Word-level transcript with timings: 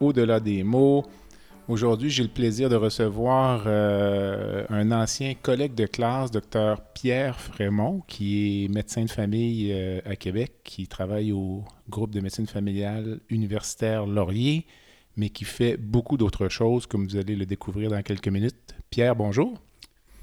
au-delà 0.00 0.40
des 0.40 0.62
mots. 0.62 1.04
Aujourd'hui, 1.68 2.08
j'ai 2.08 2.22
le 2.22 2.30
plaisir 2.30 2.70
de 2.70 2.76
recevoir 2.76 3.64
euh, 3.66 4.64
un 4.70 4.90
ancien 4.90 5.34
collègue 5.34 5.74
de 5.74 5.84
classe, 5.84 6.30
docteur 6.30 6.80
Pierre 6.94 7.38
Frémont, 7.38 8.02
qui 8.08 8.64
est 8.64 8.68
médecin 8.68 9.04
de 9.04 9.10
famille 9.10 9.70
euh, 9.72 10.00
à 10.06 10.16
Québec, 10.16 10.52
qui 10.64 10.88
travaille 10.88 11.30
au 11.30 11.64
groupe 11.90 12.10
de 12.10 12.20
médecine 12.20 12.46
familiale 12.46 13.20
universitaire 13.28 14.06
Laurier, 14.06 14.66
mais 15.16 15.28
qui 15.28 15.44
fait 15.44 15.76
beaucoup 15.76 16.16
d'autres 16.16 16.48
choses, 16.48 16.86
comme 16.86 17.06
vous 17.06 17.16
allez 17.16 17.36
le 17.36 17.44
découvrir 17.44 17.90
dans 17.90 18.02
quelques 18.02 18.28
minutes. 18.28 18.74
Pierre, 18.88 19.14
bonjour. 19.14 19.60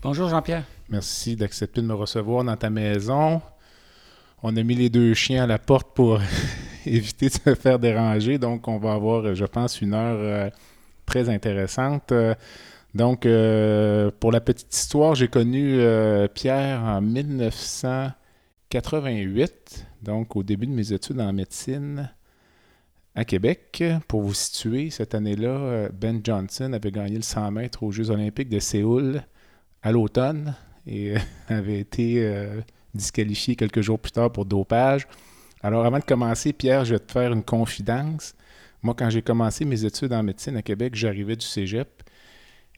Bonjour 0.02 0.30
Jean-Pierre. 0.30 0.64
Merci 0.90 1.36
d'accepter 1.36 1.82
de 1.82 1.86
me 1.86 1.94
recevoir 1.94 2.44
dans 2.44 2.58
ta 2.58 2.72
maison. 2.72 3.40
On 4.42 4.56
a 4.56 4.64
mis 4.64 4.76
les 4.76 4.90
deux 4.90 5.14
chiens 5.14 5.44
à 5.44 5.48
la 5.48 5.60
porte 5.60 5.94
pour 5.96 6.20
éviter 6.90 7.28
de 7.28 7.34
se 7.34 7.56
faire 7.56 7.80
déranger, 7.80 8.38
donc 8.38 8.68
on 8.68 8.78
va 8.78 8.94
avoir, 8.94 9.36
je 9.36 9.46
pense, 9.46 9.82
une 9.82 9.94
heure... 9.94 10.18
Euh, 10.20 10.50
très 11.06 11.30
intéressante. 11.30 12.12
Euh, 12.12 12.34
donc, 12.94 13.26
euh, 13.26 14.12
pour 14.20 14.32
la 14.32 14.42
petite 14.42 14.76
histoire, 14.76 15.16
j'ai 15.16 15.28
connu 15.28 15.80
euh, 15.80 16.28
Pierre 16.28 16.84
en 16.84 17.02
1988, 17.02 19.88
donc 20.02 20.36
au 20.36 20.44
début 20.44 20.68
de 20.68 20.72
mes 20.72 20.94
études 20.94 21.20
en 21.20 21.34
médecine 21.34 22.12
à 23.16 23.26
Québec. 23.26 23.84
Pour 24.08 24.22
vous 24.22 24.34
situer, 24.34 24.90
cette 24.90 25.14
année-là, 25.16 25.90
Ben 25.90 26.22
Johnson 26.24 26.72
avait 26.74 26.92
gagné 26.92 27.18
le 27.18 27.22
100 27.22 27.52
mètres 27.52 27.84
aux 27.84 27.92
Jeux 27.92 28.10
olympiques 28.12 28.50
de 28.50 28.60
Séoul 28.60 29.24
à 29.82 29.92
l'automne 29.92 30.56
et 30.88 31.16
avait 31.50 31.80
été 31.80 32.48
disqualifié 32.94 33.56
quelques 33.56 33.82
jours 33.82 34.00
plus 34.00 34.12
tard 34.12 34.32
pour 34.32 34.46
dopage. 34.46 35.08
Alors, 35.66 35.84
avant 35.84 35.98
de 35.98 36.04
commencer, 36.04 36.54
Pierre, 36.54 36.86
je 36.86 36.94
vais 36.94 37.00
te 37.00 37.12
faire 37.12 37.34
une 37.34 37.42
confidence. 37.42 38.36
Moi, 38.84 38.94
quand 38.96 39.10
j'ai 39.10 39.24
commencé 39.24 39.66
mes 39.66 39.84
études 39.84 40.14
en 40.14 40.22
médecine 40.22 40.56
à 40.58 40.62
Québec, 40.62 40.94
j'arrivais 40.94 41.36
du 41.36 41.44
cégep. 41.44 42.04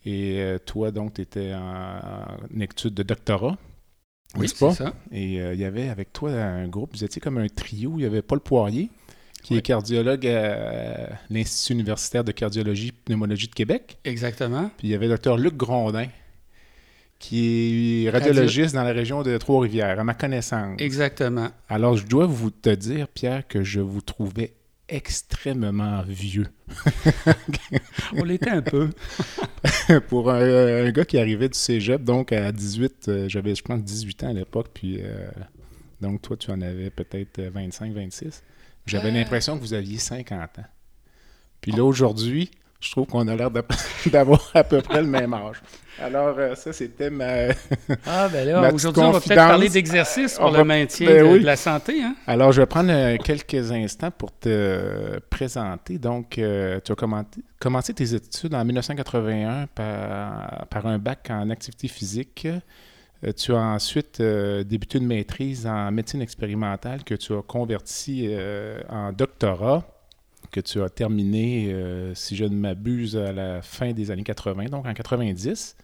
Et 0.05 0.39
euh, 0.39 0.57
toi, 0.57 0.91
donc, 0.91 1.15
tu 1.15 1.21
étais 1.21 1.53
en, 1.53 2.61
étude 2.61 2.93
de 2.93 3.03
doctorat. 3.03 3.58
Oui, 4.38 4.47
c'est 4.47 4.71
ça. 4.71 4.93
Et 5.11 5.41
euh, 5.41 5.53
il 5.53 5.59
y 5.59 5.65
avait 5.65 5.89
avec 5.89 6.13
toi 6.13 6.31
un 6.31 6.69
groupe, 6.69 6.91
vous 6.93 7.03
étiez 7.03 7.19
comme 7.19 7.38
un 7.39 7.49
trio. 7.49 7.95
Il 7.97 8.03
y 8.03 8.05
avait 8.05 8.21
Paul 8.21 8.39
Poirier, 8.39 8.89
qui 9.43 9.58
est 9.58 9.61
cardiologue 9.61 10.25
à 10.25 11.09
l'Institut 11.30 11.73
universitaire 11.73 12.23
de 12.23 12.31
cardiologie 12.31 12.88
et 12.88 12.93
pneumologie 12.93 13.49
de 13.49 13.55
Québec. 13.55 13.97
Exactement. 14.05 14.71
Puis 14.77 14.88
il 14.88 14.91
y 14.91 14.95
avait 14.95 15.08
le 15.08 15.11
docteur 15.15 15.35
Luc 15.35 15.58
Grondin, 15.58 16.08
qui 17.20 18.06
est 18.06 18.10
radiologiste 18.10 18.76
dans 18.76 18.84
la 18.84 18.94
région 18.94 19.23
de 19.23 19.38
Trois-Rivières, 19.38 20.00
à 20.00 20.04
ma 20.04 20.14
connaissance. 20.14 20.80
Exactement. 20.80 21.50
Alors, 21.70 21.98
je 21.98 22.06
dois 22.06 22.26
vous 22.26 22.52
te 22.52 22.70
dire, 22.70 23.08
Pierre, 23.08 23.48
que 23.48 23.64
je 23.64 23.80
vous 23.80 24.02
trouvais 24.02 24.54
extrêmement 24.90 26.02
vieux. 26.08 26.48
On 28.16 28.23
l'était 28.23 28.50
un 28.50 28.62
peu. 28.62 28.90
Pour 30.08 30.32
un, 30.32 30.90
gars 30.92 31.06
qui 31.06 31.18
arrivait 31.18 31.50
du 31.50 31.58
cégep, 31.58 32.04
donc 32.04 32.32
à 32.32 32.52
18, 32.52 33.08
euh, 33.08 33.30
j'avais 33.30 33.56
je 33.56 33.64
pense 33.64 33.83
18 33.83 34.23
ans 34.23 34.30
à 34.30 34.33
l'époque, 34.33 34.70
puis 34.73 35.00
euh, 35.02 35.30
donc 36.02 36.22
toi 36.22 36.38
tu 36.38 36.52
en 36.52 36.61
avais 36.61 36.89
peut-être 36.89 37.42
25, 37.42 37.94
26. 37.94 38.44
J'avais 38.86 39.10
euh. 39.10 39.11
l'impression 39.11 39.58
que 39.58 39.61
vous 39.61 39.73
aviez 39.73 39.98
50 39.98 40.60
ans. 40.60 40.66
Puis 41.60 41.72
là 41.72 41.83
aujourd'hui, 41.83 42.52
je 42.80 42.92
trouve 42.92 43.08
qu'on 43.08 43.27
a 43.27 43.36
l'air 43.36 43.49
d'avoir 44.11 44.52
à 44.54 44.64
peu 44.64 44.82
près 44.82 45.02
le 45.02 45.08
même 45.08 45.33
âge. 45.33 45.61
Alors, 45.99 46.36
euh, 46.38 46.54
ça, 46.54 46.73
c'était 46.73 47.10
ma. 47.10 47.48
ah, 48.05 48.30
ben 48.30 48.48
là, 48.48 48.71
aujourd'hui, 48.73 49.02
on 49.02 49.11
va 49.11 49.20
peut-être 49.20 49.36
parler 49.36 49.67
d'exercice 49.67 50.36
pour 50.36 50.52
le 50.52 50.64
maintien 50.64 51.08
ben 51.08 51.39
de, 51.39 51.45
la 51.45 51.55
santé. 51.55 52.04
Hein? 52.04 52.15
Alors, 52.27 52.52
je 52.52 52.61
vais 52.61 52.67
prendre 52.67 52.92
euh, 52.92 53.17
quelques 53.17 53.71
instants 53.71 54.11
pour 54.11 54.32
te 54.32 55.20
présenter. 55.30 55.98
Donc, 55.98 56.38
euh, 56.38 56.80
tu 56.83 56.92
as 56.92 56.95
commencé 57.60 57.93
tes 57.93 58.14
études 58.14 58.54
en 58.54 58.64
1981 58.64 59.67
par, 59.73 60.67
par 60.67 60.86
un 60.86 60.99
bac 60.99 61.30
en 61.32 61.49
activité 61.49 61.88
physique. 61.88 62.48
tu 63.36 63.54
as 63.54 63.58
ensuite 63.58 64.21
débuté 64.21 64.99
une 64.99 65.08
maîtrise 65.08 65.65
en 65.65 65.92
médecine 65.92 66.21
expérimentale 66.21 67.04
que 67.04 67.15
tu 67.15 67.33
as 67.33 67.42
converti 67.42 68.30
en 68.89 69.11
doctorat 69.14 69.96
que 70.52 70.59
tu 70.59 70.81
as 70.81 70.89
terminé, 70.89 71.71
euh, 71.71 72.13
si 72.15 72.35
je 72.35 72.45
ne 72.45 72.55
m'abuse, 72.55 73.17
à 73.17 73.31
la 73.31 73.61
fin 73.61 73.93
des 73.93 74.11
années 74.11 74.23
80, 74.23 74.65
donc 74.65 74.85
en 74.85 74.93
90. 74.93 75.75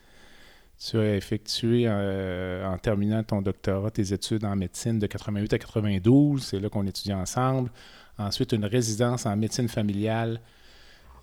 Tu 0.79 0.97
as 0.97 1.15
effectué, 1.15 1.85
euh, 1.87 2.67
en 2.67 2.77
terminant 2.77 3.23
ton 3.23 3.41
doctorat, 3.41 3.91
tes 3.91 4.13
études 4.13 4.43
en 4.43 4.55
médecine 4.55 4.99
de 4.99 5.07
88 5.07 5.53
à 5.53 5.57
92. 5.59 6.43
C'est 6.43 6.59
là 6.59 6.69
qu'on 6.69 6.85
étudie 6.85 7.13
ensemble. 7.13 7.71
Ensuite, 8.17 8.51
une 8.51 8.65
résidence 8.65 9.25
en 9.25 9.35
médecine 9.35 9.69
familiale, 9.69 10.41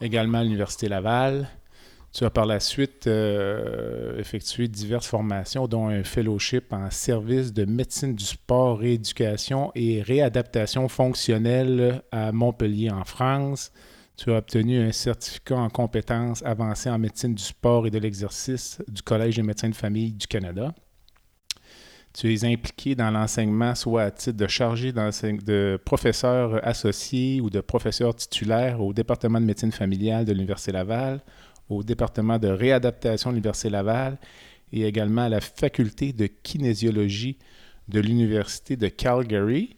également 0.00 0.38
à 0.38 0.44
l'Université 0.44 0.88
Laval. 0.88 1.48
Tu 2.12 2.24
as 2.24 2.30
par 2.30 2.44
la 2.44 2.58
suite 2.58 3.06
euh, 3.06 4.18
effectué 4.18 4.66
diverses 4.66 5.06
formations, 5.06 5.68
dont 5.68 5.88
un 5.88 6.02
fellowship 6.02 6.72
en 6.72 6.90
service 6.90 7.52
de 7.52 7.64
médecine 7.64 8.16
du 8.16 8.24
sport, 8.24 8.80
rééducation 8.80 9.70
et 9.76 10.02
réadaptation 10.02 10.88
fonctionnelle 10.88 12.02
à 12.10 12.32
Montpellier 12.32 12.90
en 12.90 13.04
France. 13.04 13.70
Tu 14.16 14.32
as 14.32 14.38
obtenu 14.38 14.80
un 14.80 14.90
certificat 14.90 15.56
en 15.56 15.70
compétences 15.70 16.42
avancées 16.44 16.90
en 16.90 16.98
médecine 16.98 17.34
du 17.34 17.42
sport 17.42 17.86
et 17.86 17.90
de 17.90 17.98
l'exercice 17.98 18.78
du 18.88 19.02
Collège 19.02 19.36
des 19.36 19.42
médecins 19.42 19.68
de 19.68 19.74
famille 19.74 20.12
du 20.12 20.26
Canada. 20.26 20.74
Tu 22.12 22.34
es 22.34 22.44
impliqué 22.44 22.96
dans 22.96 23.10
l'enseignement, 23.12 23.76
soit 23.76 24.02
à 24.02 24.10
titre 24.10 24.36
de 24.36 24.48
chargé 24.48 24.92
de 24.92 25.80
professeur 25.84 26.60
associé 26.66 27.40
ou 27.40 27.50
de 27.50 27.60
professeur 27.60 28.16
titulaire 28.16 28.80
au 28.80 28.92
département 28.92 29.40
de 29.40 29.46
médecine 29.46 29.70
familiale 29.70 30.24
de 30.24 30.32
l'Université 30.32 30.72
Laval, 30.72 31.22
au 31.70 31.82
département 31.82 32.38
de 32.38 32.48
réadaptation 32.48 33.30
de 33.30 33.36
l'Université 33.36 33.70
Laval 33.70 34.18
et 34.72 34.84
également 34.84 35.22
à 35.22 35.28
la 35.28 35.40
faculté 35.40 36.12
de 36.12 36.26
kinésiologie 36.26 37.38
de 37.88 38.00
l'Université 38.00 38.76
de 38.76 38.88
Calgary. 38.88 39.76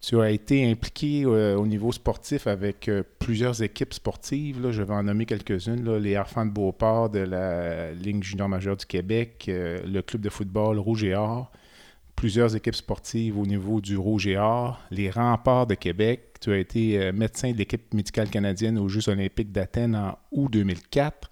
Tu 0.00 0.20
as 0.20 0.30
été 0.30 0.70
impliqué 0.70 1.24
euh, 1.24 1.56
au 1.56 1.66
niveau 1.66 1.90
sportif 1.90 2.46
avec 2.46 2.88
euh, 2.88 3.02
plusieurs 3.18 3.62
équipes 3.62 3.92
sportives. 3.92 4.70
Je 4.70 4.82
vais 4.82 4.94
en 4.94 5.02
nommer 5.02 5.26
quelques-unes. 5.26 5.96
Les 5.96 6.16
Enfants 6.16 6.46
de 6.46 6.52
Beauport 6.52 7.10
de 7.10 7.18
la 7.18 7.92
Ligue 7.92 8.22
junior 8.22 8.48
majeure 8.48 8.76
du 8.76 8.86
Québec, 8.86 9.46
euh, 9.48 9.80
le 9.84 10.00
club 10.02 10.22
de 10.22 10.28
football 10.28 10.78
Rouge 10.78 11.02
et 11.02 11.16
Or, 11.16 11.50
plusieurs 12.18 12.56
équipes 12.56 12.74
sportives 12.74 13.38
au 13.38 13.46
niveau 13.46 13.80
du 13.80 13.96
Rouge 13.96 14.26
et 14.26 14.36
Or, 14.36 14.80
les 14.90 15.08
Remparts 15.08 15.68
de 15.68 15.76
Québec. 15.76 16.34
Tu 16.40 16.50
as 16.50 16.58
été 16.58 17.00
euh, 17.00 17.12
médecin 17.12 17.52
de 17.52 17.56
l'équipe 17.56 17.94
médicale 17.94 18.28
canadienne 18.28 18.76
aux 18.76 18.88
Jeux 18.88 19.08
olympiques 19.08 19.52
d'Athènes 19.52 19.94
en 19.94 20.18
août 20.32 20.50
2004. 20.50 21.30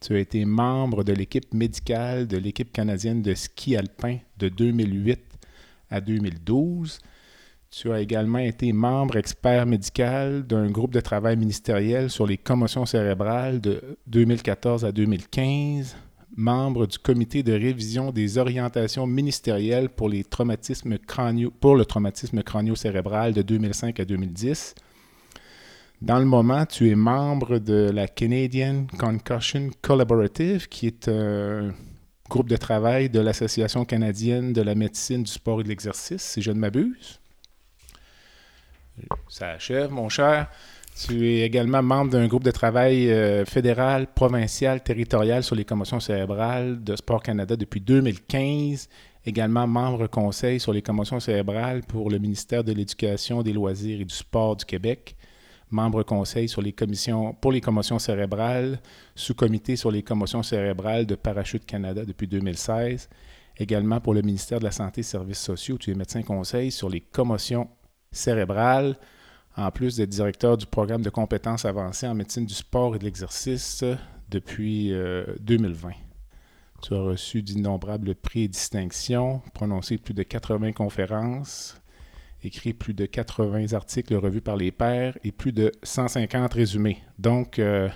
Tu 0.00 0.14
as 0.14 0.20
été 0.20 0.44
membre 0.44 1.02
de 1.02 1.12
l'équipe 1.12 1.52
médicale 1.52 2.28
de 2.28 2.36
l'équipe 2.36 2.70
canadienne 2.70 3.22
de 3.22 3.34
ski 3.34 3.76
alpin 3.76 4.18
de 4.38 4.48
2008 4.48 5.18
à 5.90 6.00
2012. 6.00 7.00
Tu 7.72 7.90
as 7.90 8.00
également 8.00 8.38
été 8.38 8.72
membre 8.72 9.16
expert 9.16 9.66
médical 9.66 10.46
d'un 10.46 10.70
groupe 10.70 10.92
de 10.92 11.00
travail 11.00 11.36
ministériel 11.36 12.08
sur 12.08 12.28
les 12.28 12.38
commotions 12.38 12.86
cérébrales 12.86 13.60
de 13.60 13.98
2014 14.06 14.84
à 14.84 14.92
2015 14.92 15.96
membre 16.36 16.86
du 16.86 16.98
comité 16.98 17.42
de 17.42 17.52
révision 17.52 18.12
des 18.12 18.38
orientations 18.38 19.06
ministérielles 19.06 19.88
pour, 19.88 20.08
les 20.08 20.24
traumatismes 20.24 20.96
pour 21.60 21.76
le 21.76 21.84
traumatisme 21.84 22.42
crânio-cérébral 22.42 23.32
de 23.32 23.42
2005 23.42 24.00
à 24.00 24.04
2010. 24.04 24.74
Dans 26.02 26.18
le 26.18 26.24
moment, 26.24 26.64
tu 26.64 26.88
es 26.88 26.94
membre 26.94 27.58
de 27.58 27.90
la 27.92 28.08
Canadian 28.08 28.86
Concussion 28.98 29.68
Collaborative, 29.82 30.66
qui 30.68 30.86
est 30.86 31.08
un 31.08 31.74
groupe 32.30 32.48
de 32.48 32.56
travail 32.56 33.10
de 33.10 33.20
l'Association 33.20 33.84
canadienne 33.84 34.54
de 34.54 34.62
la 34.62 34.74
médecine, 34.74 35.24
du 35.24 35.30
sport 35.30 35.60
et 35.60 35.64
de 35.64 35.68
l'exercice, 35.68 36.22
si 36.22 36.40
je 36.40 36.52
ne 36.52 36.58
m'abuse. 36.58 37.20
Ça 39.28 39.50
achève, 39.50 39.90
mon 39.90 40.08
cher. 40.08 40.48
Tu 40.96 41.28
es 41.28 41.40
également 41.40 41.82
membre 41.82 42.10
d'un 42.10 42.26
groupe 42.26 42.44
de 42.44 42.50
travail 42.50 43.10
euh, 43.10 43.44
fédéral, 43.44 44.06
provincial, 44.12 44.82
territorial 44.82 45.42
sur 45.42 45.56
les 45.56 45.64
commotions 45.64 46.00
cérébrales 46.00 46.82
de 46.84 46.94
Sport 46.94 47.22
Canada 47.22 47.56
depuis 47.56 47.80
2015. 47.80 48.88
Également 49.24 49.66
membre 49.66 50.06
conseil 50.06 50.60
sur 50.60 50.72
les 50.72 50.82
commotions 50.82 51.20
cérébrales 51.20 51.82
pour 51.82 52.10
le 52.10 52.18
ministère 52.18 52.64
de 52.64 52.72
l'Éducation, 52.72 53.42
des 53.42 53.52
Loisirs 53.52 54.00
et 54.00 54.04
du 54.04 54.14
Sport 54.14 54.56
du 54.56 54.64
Québec. 54.64 55.16
membre 55.70 56.02
conseil 56.02 56.48
sur 56.48 56.62
les 56.62 56.72
commissions, 56.72 57.32
pour 57.34 57.52
les 57.52 57.60
commotions 57.60 57.98
cérébrales, 57.98 58.80
sous-comité 59.14 59.76
sur 59.76 59.90
les 59.90 60.02
commotions 60.02 60.42
cérébrales 60.42 61.06
de 61.06 61.14
Parachute 61.14 61.64
Canada 61.64 62.04
depuis 62.04 62.26
2016. 62.26 63.08
Également 63.56 64.00
pour 64.00 64.14
le 64.14 64.22
ministère 64.22 64.58
de 64.58 64.64
la 64.64 64.70
Santé 64.70 65.00
et 65.00 65.04
Services 65.04 65.38
sociaux, 65.38 65.78
tu 65.78 65.90
es 65.90 65.94
médecin 65.94 66.22
conseil 66.22 66.70
sur 66.70 66.88
les 66.88 67.00
commotions 67.00 67.68
cérébrales, 68.10 68.96
en 69.60 69.70
plus 69.70 69.96
d'être 69.96 70.10
directeur 70.10 70.56
du 70.56 70.66
programme 70.66 71.02
de 71.02 71.10
compétences 71.10 71.64
avancées 71.64 72.06
en 72.06 72.14
médecine 72.14 72.46
du 72.46 72.54
sport 72.54 72.96
et 72.96 72.98
de 72.98 73.04
l'exercice 73.04 73.84
depuis 74.30 74.92
2020. 75.40 75.88
Euh, 75.88 75.92
tu 76.82 76.94
as 76.94 77.00
reçu 77.00 77.42
d'innombrables 77.42 78.14
prix 78.14 78.44
et 78.44 78.48
distinctions, 78.48 79.42
prononcé 79.52 79.98
plus 79.98 80.14
de 80.14 80.22
80 80.22 80.72
conférences, 80.72 81.76
écrit 82.42 82.72
plus 82.72 82.94
de 82.94 83.04
80 83.04 83.74
articles 83.74 84.14
revus 84.14 84.40
par 84.40 84.56
les 84.56 84.72
pairs 84.72 85.18
et 85.24 85.32
plus 85.32 85.52
de 85.52 85.72
150 85.82 86.54
résumés. 86.54 86.98
Donc, 87.18 87.58
euh, 87.58 87.88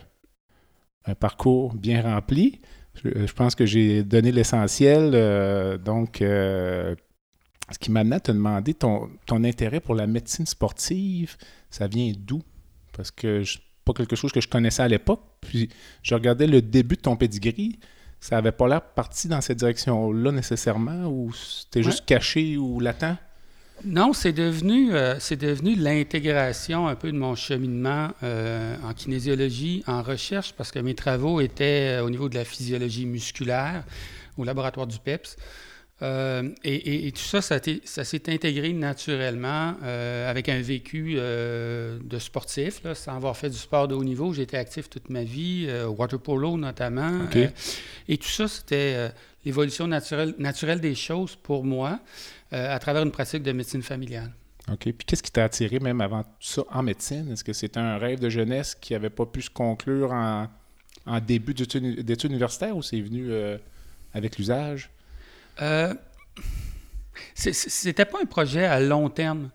un 1.07 1.15
parcours 1.15 1.75
bien 1.75 2.03
rempli. 2.03 2.61
Je, 3.03 3.33
pense 3.33 3.55
que 3.55 3.67
j'ai 3.67 4.05
donné 4.05 4.33
l'essentiel. 4.33 5.13
Euh, 5.15 5.79
donc, 5.79 6.23
ce 7.71 7.79
qui 7.79 7.91
m'amène 7.91 8.15
à 8.15 8.21
te 8.21 8.33
demander 8.33 8.75
ton, 8.75 9.11
intérêt 9.31 9.81
pour 9.81 9.95
la 9.95 10.07
médecine 10.07 10.47
sportive, 10.47 11.37
ça 11.71 11.87
vient 11.87 12.13
d'où? 12.17 12.43
Parce 12.93 13.11
que 13.11 13.43
ce 13.45 13.59
pas 13.85 13.93
quelque 13.93 14.17
chose 14.17 14.33
que 14.33 14.41
je 14.41 14.49
connaissais 14.49 14.83
à 14.83 14.89
l'époque. 14.89 15.21
Puis, 15.43 15.69
je 16.03 16.15
regardais 16.15 16.47
le 16.47 16.63
début 16.63 16.97
de 16.97 17.03
ton 17.03 17.17
pedigree 17.17 17.79
ça 18.25 18.37
n'avait 18.37 18.53
pas 18.53 18.67
l'air 18.69 18.81
parti 18.81 19.29
dans 19.29 19.43
cette 19.43 19.59
direction-là 19.59 20.33
nécessairement 20.33 21.05
ou 21.09 21.31
c'était 21.35 21.83
juste 21.83 22.07
caché 22.07 22.57
ou 22.57 22.81
latent? 22.81 23.19
Non, 23.85 24.15
c'est 24.15 24.33
devenu, 24.33 24.95
euh, 24.95 25.17
c'est 25.21 25.37
devenu 25.37 25.75
l'intégration 25.75 26.89
un 26.89 26.95
peu 26.95 27.13
de 27.13 27.19
mon 27.19 27.35
cheminement 27.35 28.09
euh, 28.23 28.77
en 28.83 28.95
kinésiologie, 28.95 29.85
en 29.87 30.03
recherche, 30.03 30.55
parce 30.55 30.71
que 30.71 30.79
mes 30.79 30.95
travaux 30.95 31.43
étaient 31.43 31.99
euh, 31.99 32.05
au 32.05 32.09
niveau 32.09 32.31
de 32.31 32.35
la 32.37 32.47
physiologie 32.47 33.05
musculaire 33.05 33.85
au 34.39 34.45
laboratoire 34.45 34.87
du 34.87 34.99
PEPS. 34.99 35.37
Et, 36.65 37.13
tout 37.13 37.23
ça, 37.23 37.41
ça, 37.41 38.05
s'est 38.05 38.31
intégré 38.31 38.73
naturellement 38.73 39.75
avec 39.83 40.49
un 40.49 40.61
vécu 40.61 41.15
de 41.15 42.19
sportif, 42.19 42.83
sans 42.95 43.17
avoir 43.17 43.37
fait 43.37 43.51
du 43.51 43.57
sport 43.57 43.89
de 43.89 43.95
haut 43.95 44.05
niveau. 44.05 44.33
J'ai 44.33 44.43
été 44.43 44.57
actif 44.57 44.91
toute 44.91 45.11
ma 45.11 45.25
vie, 45.25 45.69
water 45.87 46.19
polo 46.19 46.57
notamment. 46.57 47.21
et 48.09 48.19
tout 48.19 48.29
ça, 48.29 48.49
c'était 48.49 49.11
l'évolution 49.45 49.87
naturelle, 49.87 50.35
naturelle 50.39 50.81
des 50.81 50.95
choses 50.95 51.37
pour 51.37 51.65
moi. 51.65 52.01
Euh, 52.55 52.73
à 52.73 52.79
travers 52.79 53.03
une 53.03 53.11
pratique 53.11 53.43
de 53.43 53.51
médecine 53.51 53.83
familiale. 53.83 54.31
OK. 54.71 54.83
Puis 54.83 54.95
qu'est-ce 55.07 55.23
qui 55.23 55.33
t'a 55.33 55.45
attiré 55.45 55.81
même 55.81 56.01
avant 56.01 56.23
tout 56.23 56.31
ça 56.39 56.63
en 56.71 56.83
médecine? 56.85 57.33
Est-ce 57.33 57.43
que 57.43 57.53
c'était 57.53 57.81
un 57.81 57.99
rêve 57.99 58.21
de 58.21 58.29
jeunesse 58.29 58.77
qui 58.77 58.93
n'avait 58.93 59.11
pas 59.11 59.27
pu 59.27 59.43
se 59.43 59.51
conclure 59.51 60.13
en, 60.13 60.49
début 61.21 61.53
d'études 61.53 62.31
universitaires 62.31 62.77
ou 62.77 62.83
c'est 62.83 63.01
venu 63.01 63.27
euh, 63.31 63.59
avec 64.13 64.39
l'usage? 64.39 64.89
Euh, 65.61 65.95
c'était 67.35 68.05
pas 68.05 68.19
un 68.23 68.27
projet 68.27 68.65
à 68.65 68.81
long 68.81 69.09
terme. 69.09 69.51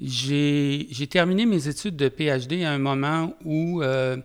J'ai 0.00 1.06
terminé 1.08 1.46
mes 1.46 1.68
études 1.68 1.96
de 1.96 2.08
PhD 2.08 2.64
à 2.64 2.72
un 2.72 2.78
moment 2.78 3.36
où 3.44 3.82
euh, 3.82 4.16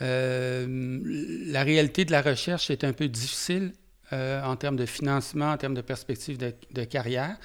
la 0.00 1.62
réalité 1.64 2.04
de 2.04 2.12
la 2.12 2.22
recherche 2.22 2.70
est 2.70 2.84
un 2.84 2.92
peu 2.92 3.08
difficile 3.08 3.72
euh, 4.12 4.42
en 4.42 4.56
termes 4.56 4.76
de 4.76 4.86
financement, 4.86 5.52
en 5.52 5.56
termes 5.58 5.74
de 5.74 5.82
perspective 5.82 6.38
de, 6.38 6.84
carrière. 6.84 7.36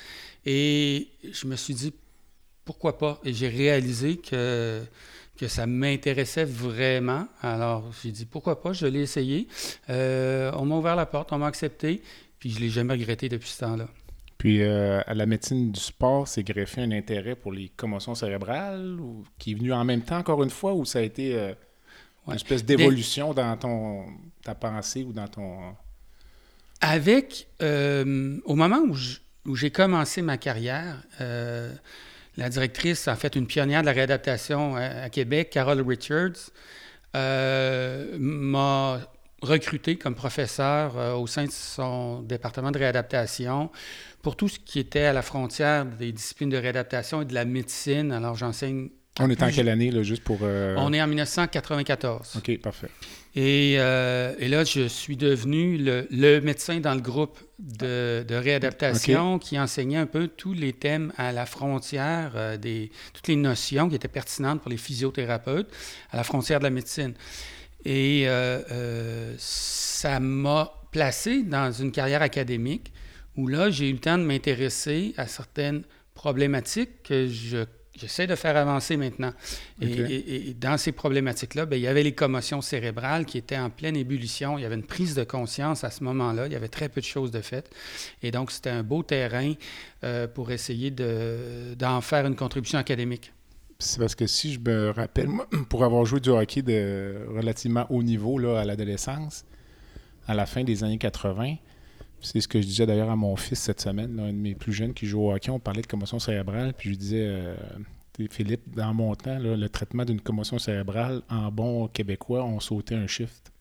Et 0.46 1.10
je 1.30 1.48
me 1.48 1.56
suis 1.56 1.74
dit, 1.74 1.94
pourquoi 2.64 2.98
pas? 2.98 3.20
Et 3.26 3.34
j'ai 3.34 3.50
réalisé 3.50 4.18
que, 4.18 4.82
que 5.38 5.48
ça 5.48 5.66
m'intéressait 5.66 6.46
vraiment. 6.46 7.28
Alors, 7.42 7.92
j'ai 8.02 8.12
dit, 8.12 8.26
pourquoi 8.26 8.62
pas? 8.62 8.72
Je 8.72 8.86
l'ai 8.86 9.02
essayé. 9.02 9.48
Euh, 9.90 10.52
on 10.56 10.66
m'a 10.66 10.76
ouvert 10.76 10.96
la 10.96 11.06
porte, 11.06 11.34
on 11.34 11.40
m'a 11.40 11.48
accepté, 11.48 12.02
puis 12.44 12.52
je 12.52 12.58
ne 12.58 12.62
l'ai 12.66 12.70
jamais 12.70 12.94
regretté 12.94 13.30
depuis 13.30 13.48
ce 13.48 13.62
temps-là. 13.62 13.88
Puis, 14.38 14.62
euh, 14.62 15.00
à 15.08 15.14
la 15.14 15.26
médecine 15.26 15.72
du 15.72 15.80
sport, 15.80 16.28
c'est 16.28 16.44
greffé 16.44 16.82
un 16.82 16.92
intérêt 16.92 17.36
pour 17.36 17.54
les 17.54 17.70
commotions 17.70 18.16
cérébrales, 18.16 19.00
ou, 19.00 19.24
qui 19.40 19.52
est 19.52 19.56
venu 19.56 19.72
en 19.72 19.86
même 19.86 20.02
temps, 20.02 20.18
encore 20.18 20.44
une 20.44 20.50
fois, 20.50 20.74
ou 20.74 20.84
ça 20.84 21.00
a 21.00 21.04
été 21.04 21.54
une 22.28 22.34
espèce 22.34 22.66
d'évolution 22.66 23.34
dans 23.34 23.56
ton, 23.56 24.06
ta 24.44 24.56
pensée 24.56 25.04
ou 25.04 25.14
dans 25.14 25.30
ton 25.30 25.76
avec, 26.84 27.48
euh, 27.62 28.38
au 28.44 28.56
moment 28.56 28.82
où 29.46 29.56
j'ai 29.56 29.72
commencé 29.72 30.22
ma 30.22 30.38
carrière, 30.38 30.98
euh, 31.22 31.74
la 32.36 32.50
directrice, 32.50 33.08
en 33.08 33.16
fait, 33.16 33.38
une 33.38 33.48
pionnière 33.48 33.80
de 33.82 33.86
la 33.86 33.94
réadaptation 33.94 34.76
à, 34.76 35.10
Québec, 35.10 35.50
Carol 35.50 35.80
Richards, 35.80 36.52
euh, 37.16 38.18
m'a 38.20 39.00
recruté 39.44 39.98
comme 39.98 40.16
professeur 40.16 41.20
au 41.20 41.28
sein 41.28 41.46
de 41.46 41.52
son 41.52 42.22
département 42.22 42.72
de 42.72 42.80
réadaptation 42.80 43.70
pour 44.22 44.36
tout 44.36 44.48
ce 44.48 44.58
qui 44.60 44.80
était 44.80 45.04
à 45.04 45.14
la 45.14 45.22
frontière 45.22 45.86
des 45.86 46.12
disciplines 46.12 46.50
de 46.50 46.58
réadaptation 46.58 47.22
et 47.22 47.26
de 47.26 47.34
la 47.34 47.46
médecine. 47.46 48.12
Alors, 48.12 48.36
j'enseigne 48.36 48.90
on 49.20 49.30
est 49.30 49.44
en 49.44 49.52
quelle 49.52 49.70
année, 49.70 49.92
là, 49.92 50.02
juste 50.02 50.24
pour... 50.24 50.42
On 50.42 50.92
est 50.92 51.02
en 51.02 51.08
1994. 51.08 52.34
OK, 52.38 52.58
parfait. 52.60 52.90
Euh, 53.36 54.34
et, 54.38 54.48
là, 54.48 54.64
je 54.64 54.88
suis 54.88 55.18
devenu 55.18 55.78
le, 55.78 56.40
médecin 56.42 56.80
dans 56.80 56.94
le 56.94 57.02
groupe 57.02 57.40
de, 57.60 58.26
réadaptation 58.30 59.40
qui 59.40 59.60
enseignait 59.60 59.98
un 59.98 60.06
peu 60.06 60.28
tous 60.28 60.54
les 60.54 60.74
thèmes 60.74 61.12
à 61.18 61.32
la 61.32 61.46
frontière, 61.46 62.34
euh, 62.36 62.58
des, 62.58 62.92
toutes 63.14 63.28
les 63.28 63.36
notions 63.36 63.90
qui 63.90 63.96
étaient 63.96 64.08
pertinentes 64.08 64.62
pour 64.62 64.70
les 64.70 64.78
physiothérapeutes 64.78 65.72
à 66.12 66.18
la 66.18 66.24
frontière 66.24 66.60
de 66.60 66.66
la 66.66 66.70
médecine. 66.70 67.14
Et 67.86 68.24
euh, 68.28 69.34
ça 69.38 70.20
m'a 70.20 70.74
placé 70.92 71.44
dans 71.44 71.72
une 71.72 71.92
carrière 71.92 72.22
académique 72.22 72.92
où 73.36 73.48
là, 73.48 73.70
j'ai 73.70 73.90
eu 73.90 73.94
le 73.94 74.00
temps 74.00 74.18
de 74.18 74.24
m'intéresser 74.24 75.14
à 75.18 75.28
certaines 75.28 75.84
problématiques 76.14 77.04
que 77.04 77.28
je 77.28 77.66
j'essaie 77.96 78.28
de 78.28 78.36
faire 78.36 78.58
avancer 78.58 78.98
maintenant. 78.98 79.34
Et, 79.82 80.56
dans 80.60 80.78
ces 80.78 80.92
problématiques-là, 80.92 81.66
ben, 81.66 81.78
il 81.78 81.84
y 81.84 81.88
avait 81.88 82.04
les 82.04 82.14
commotions 82.14 82.62
cérébrales 82.62 83.26
qui 83.26 83.38
étaient 83.38 83.58
en 83.58 83.70
pleine 83.70 83.96
ébullition. 83.96 84.58
Il 84.58 84.62
y 84.62 84.66
avait 84.66 84.76
une 84.76 84.86
prise 84.86 85.16
de 85.16 85.24
conscience 85.24 85.84
à 85.84 85.92
ce 85.92 86.04
moment-là. 86.04 86.48
Il 86.48 86.54
y 86.54 86.56
avait 86.56 86.68
très 86.68 86.90
peu 86.90 87.02
de 87.02 87.06
choses 87.06 87.32
de 87.32 87.42
faites. 87.42 87.70
Et 88.22 88.32
donc, 88.32 88.52
c'était 88.52 88.70
un 88.70 88.84
beau 88.84 89.04
terrain 89.04 89.54
euh, 90.04 90.28
pour 90.28 90.52
essayer 90.52 90.92
d'en 90.92 92.02
faire 92.02 92.26
une 92.26 92.36
contribution 92.36 92.80
académique. 92.80 93.32
C'est 93.80 94.00
parce 94.00 94.16
que 94.16 94.28
si 94.28 94.54
je 94.54 94.60
me 94.60 94.92
rappelle, 94.92 95.30
pour 95.70 95.84
avoir 95.84 96.06
joué 96.06 96.20
du 96.20 96.30
hockey 96.30 96.62
de 96.62 97.28
relativement 97.30 97.86
haut 97.90 98.04
niveau 98.04 98.38
là, 98.38 98.60
à 98.60 98.66
l'adolescence, 98.66 99.46
à 100.28 100.34
la 100.34 100.46
fin 100.46 100.64
des 100.64 100.84
années 100.84 100.98
80, 100.98 101.56
c'est 102.22 102.40
ce 102.40 102.48
que 102.48 102.62
je 102.62 102.66
disais 102.66 102.86
d'ailleurs 102.86 103.10
à 103.10 103.16
mon 103.16 103.36
fils 103.36 103.60
cette 103.60 103.82
semaine, 103.82 104.20
un 104.20 104.32
de 104.32 104.38
mes 104.38 104.56
plus 104.56 104.72
jeunes 104.72 104.94
qui 104.94 105.06
joue 105.06 105.22
au 105.22 105.34
hockey. 105.34 105.50
On 105.52 105.60
parlait 105.60 105.82
de 105.82 105.88
commotion 105.88 106.20
cérébrale, 106.20 106.74
puis 106.74 106.86
je 106.86 106.90
lui 106.90 106.98
disais, 106.98 107.26
euh, 107.28 107.56
Philippe, 108.32 108.74
dans 108.74 108.94
mon 108.94 109.14
temps, 109.16 109.38
le 109.40 109.68
traitement 109.68 110.06
d'une 110.06 110.22
commotion 110.22 110.58
cérébrale, 110.60 111.22
en 111.30 111.52
bon 111.52 111.88
québécois, 111.88 112.46
on 112.46 112.60
sautait 112.60 112.96
un 112.96 113.08
shift 113.08 113.52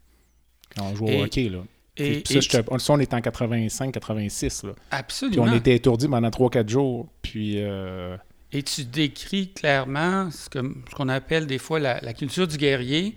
quand 0.76 0.84
on 0.84 0.94
jouait 0.94 1.20
au 1.20 1.24
hockey. 1.24 1.48
Là. 1.48 1.64
Et, 1.96 2.22
ça, 2.24 2.62
on 2.88 3.00
est 3.00 3.12
en 3.12 3.18
85-86. 3.18 4.72
Absolument. 4.90 5.44
Puis 5.44 5.52
on 5.52 5.56
était 5.56 5.76
étourdis 5.76 6.08
pendant 6.08 6.28
3-4 6.28 6.68
jours. 6.68 7.08
Puis. 7.20 7.54
Euh, 7.56 8.16
et 8.52 8.62
tu 8.62 8.84
décris 8.84 9.52
clairement 9.52 10.30
ce 10.30 10.48
qu'on 10.94 11.08
appelle 11.08 11.46
des 11.46 11.58
fois 11.58 11.78
la 11.78 12.12
culture 12.12 12.46
du 12.46 12.56
guerrier. 12.56 13.16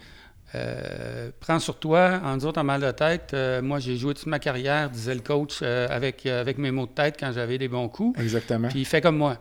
Euh, 0.56 1.32
prends 1.40 1.60
sur 1.60 1.80
toi, 1.80 2.22
en 2.24 2.38
disant 2.38 2.54
en 2.56 2.64
mal 2.64 2.82
de 2.82 2.92
tête, 2.92 3.32
euh, 3.34 3.62
moi 3.62 3.80
j'ai 3.80 3.98
joué 3.98 4.14
toute 4.14 4.28
ma 4.28 4.40
carrière, 4.40 4.90
disait 4.90 5.16
le 5.16 5.22
coach, 5.22 5.60
euh, 5.62 5.88
avec, 5.90 6.26
avec 6.26 6.58
mes 6.58 6.72
mots 6.72 6.86
de 6.86 6.92
tête 6.92 7.18
quand 7.20 7.32
j'avais 7.34 7.58
des 7.58 7.68
bons 7.68 7.90
coups. 7.90 8.18
Exactement. 8.20 8.70
Puis 8.70 8.80
il 8.80 8.86
fait 8.86 9.02
comme 9.02 9.18
moi. 9.18 9.38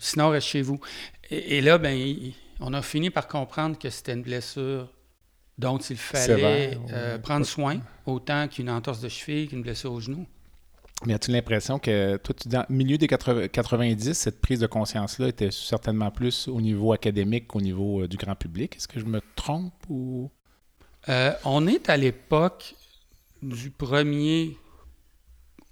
sinon, 0.00 0.30
reste 0.30 0.48
chez 0.48 0.62
vous. 0.62 0.80
Et, 1.30 1.60
là, 1.60 1.78
ben, 1.78 1.98
on 2.60 2.72
a 2.74 2.82
fini 2.82 3.10
par 3.10 3.28
comprendre 3.28 3.78
que 3.78 3.90
c'était 3.90 4.12
une 4.12 4.22
blessure 4.22 4.88
dont 5.58 5.78
il 5.78 5.96
fallait 5.96 6.78
prendre 7.22 7.46
soin, 7.46 7.80
autant 8.06 8.48
qu'une 8.48 8.70
entorse 8.70 9.00
de 9.00 9.08
cheville, 9.08 9.48
qu'une 9.48 9.62
blessure 9.62 9.92
au 9.92 10.00
genou. 10.00 10.26
Mais 11.06 11.14
as-tu 11.14 11.32
l'impression 11.32 11.78
que, 11.78 12.16
toi, 12.16 12.34
tu, 12.34 12.48
dans 12.48 12.64
milieu 12.68 12.96
des 12.96 13.08
90, 13.08 14.14
cette 14.14 14.40
prise 14.40 14.60
de 14.60 14.66
conscience-là 14.66 15.28
était 15.28 15.50
certainement 15.50 16.10
plus 16.10 16.48
au 16.48 16.60
niveau 16.60 16.92
académique 16.92 17.48
qu'au 17.48 17.60
niveau 17.60 18.02
euh, 18.02 18.08
du 18.08 18.16
grand 18.16 18.34
public? 18.34 18.76
Est-ce 18.76 18.88
que 18.88 19.00
je 19.00 19.04
me 19.04 19.20
trompe 19.36 19.74
ou? 19.88 20.30
Euh, 21.08 21.32
on 21.44 21.66
est 21.66 21.90
à 21.90 21.96
l'époque 21.96 22.74
du 23.42 23.70
premier. 23.70 24.56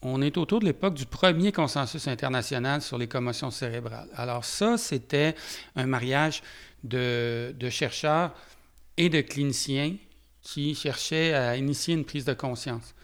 On 0.02 0.20
est 0.20 0.36
autour 0.36 0.58
de 0.58 0.66
l'époque 0.66 0.94
du 0.94 1.06
premier 1.06 1.52
consensus 1.52 2.08
international 2.08 2.82
sur 2.82 2.98
les 2.98 3.06
commotions 3.06 3.50
cérébrales. 3.50 4.08
Alors, 4.16 4.44
ça, 4.44 4.76
c'était 4.76 5.34
un 5.76 5.86
mariage 5.86 6.42
de, 6.82 7.54
de 7.58 7.70
chercheurs 7.70 8.34
et 8.96 9.08
de 9.08 9.20
cliniciens 9.20 9.94
qui 10.42 10.74
cherchaient 10.74 11.32
à 11.32 11.56
initier 11.56 11.94
une 11.94 12.04
prise 12.04 12.24
de 12.24 12.34
conscience. 12.34 12.94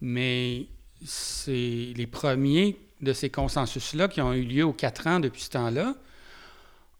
Mais 0.00 0.66
c'est 1.04 1.92
les 1.96 2.06
premiers 2.06 2.76
de 3.00 3.12
ces 3.12 3.30
consensus-là 3.30 4.08
qui 4.08 4.20
ont 4.20 4.32
eu 4.32 4.42
lieu 4.42 4.64
aux 4.64 4.72
quatre 4.72 5.06
ans 5.06 5.20
depuis 5.20 5.42
ce 5.42 5.50
temps-là 5.50 5.94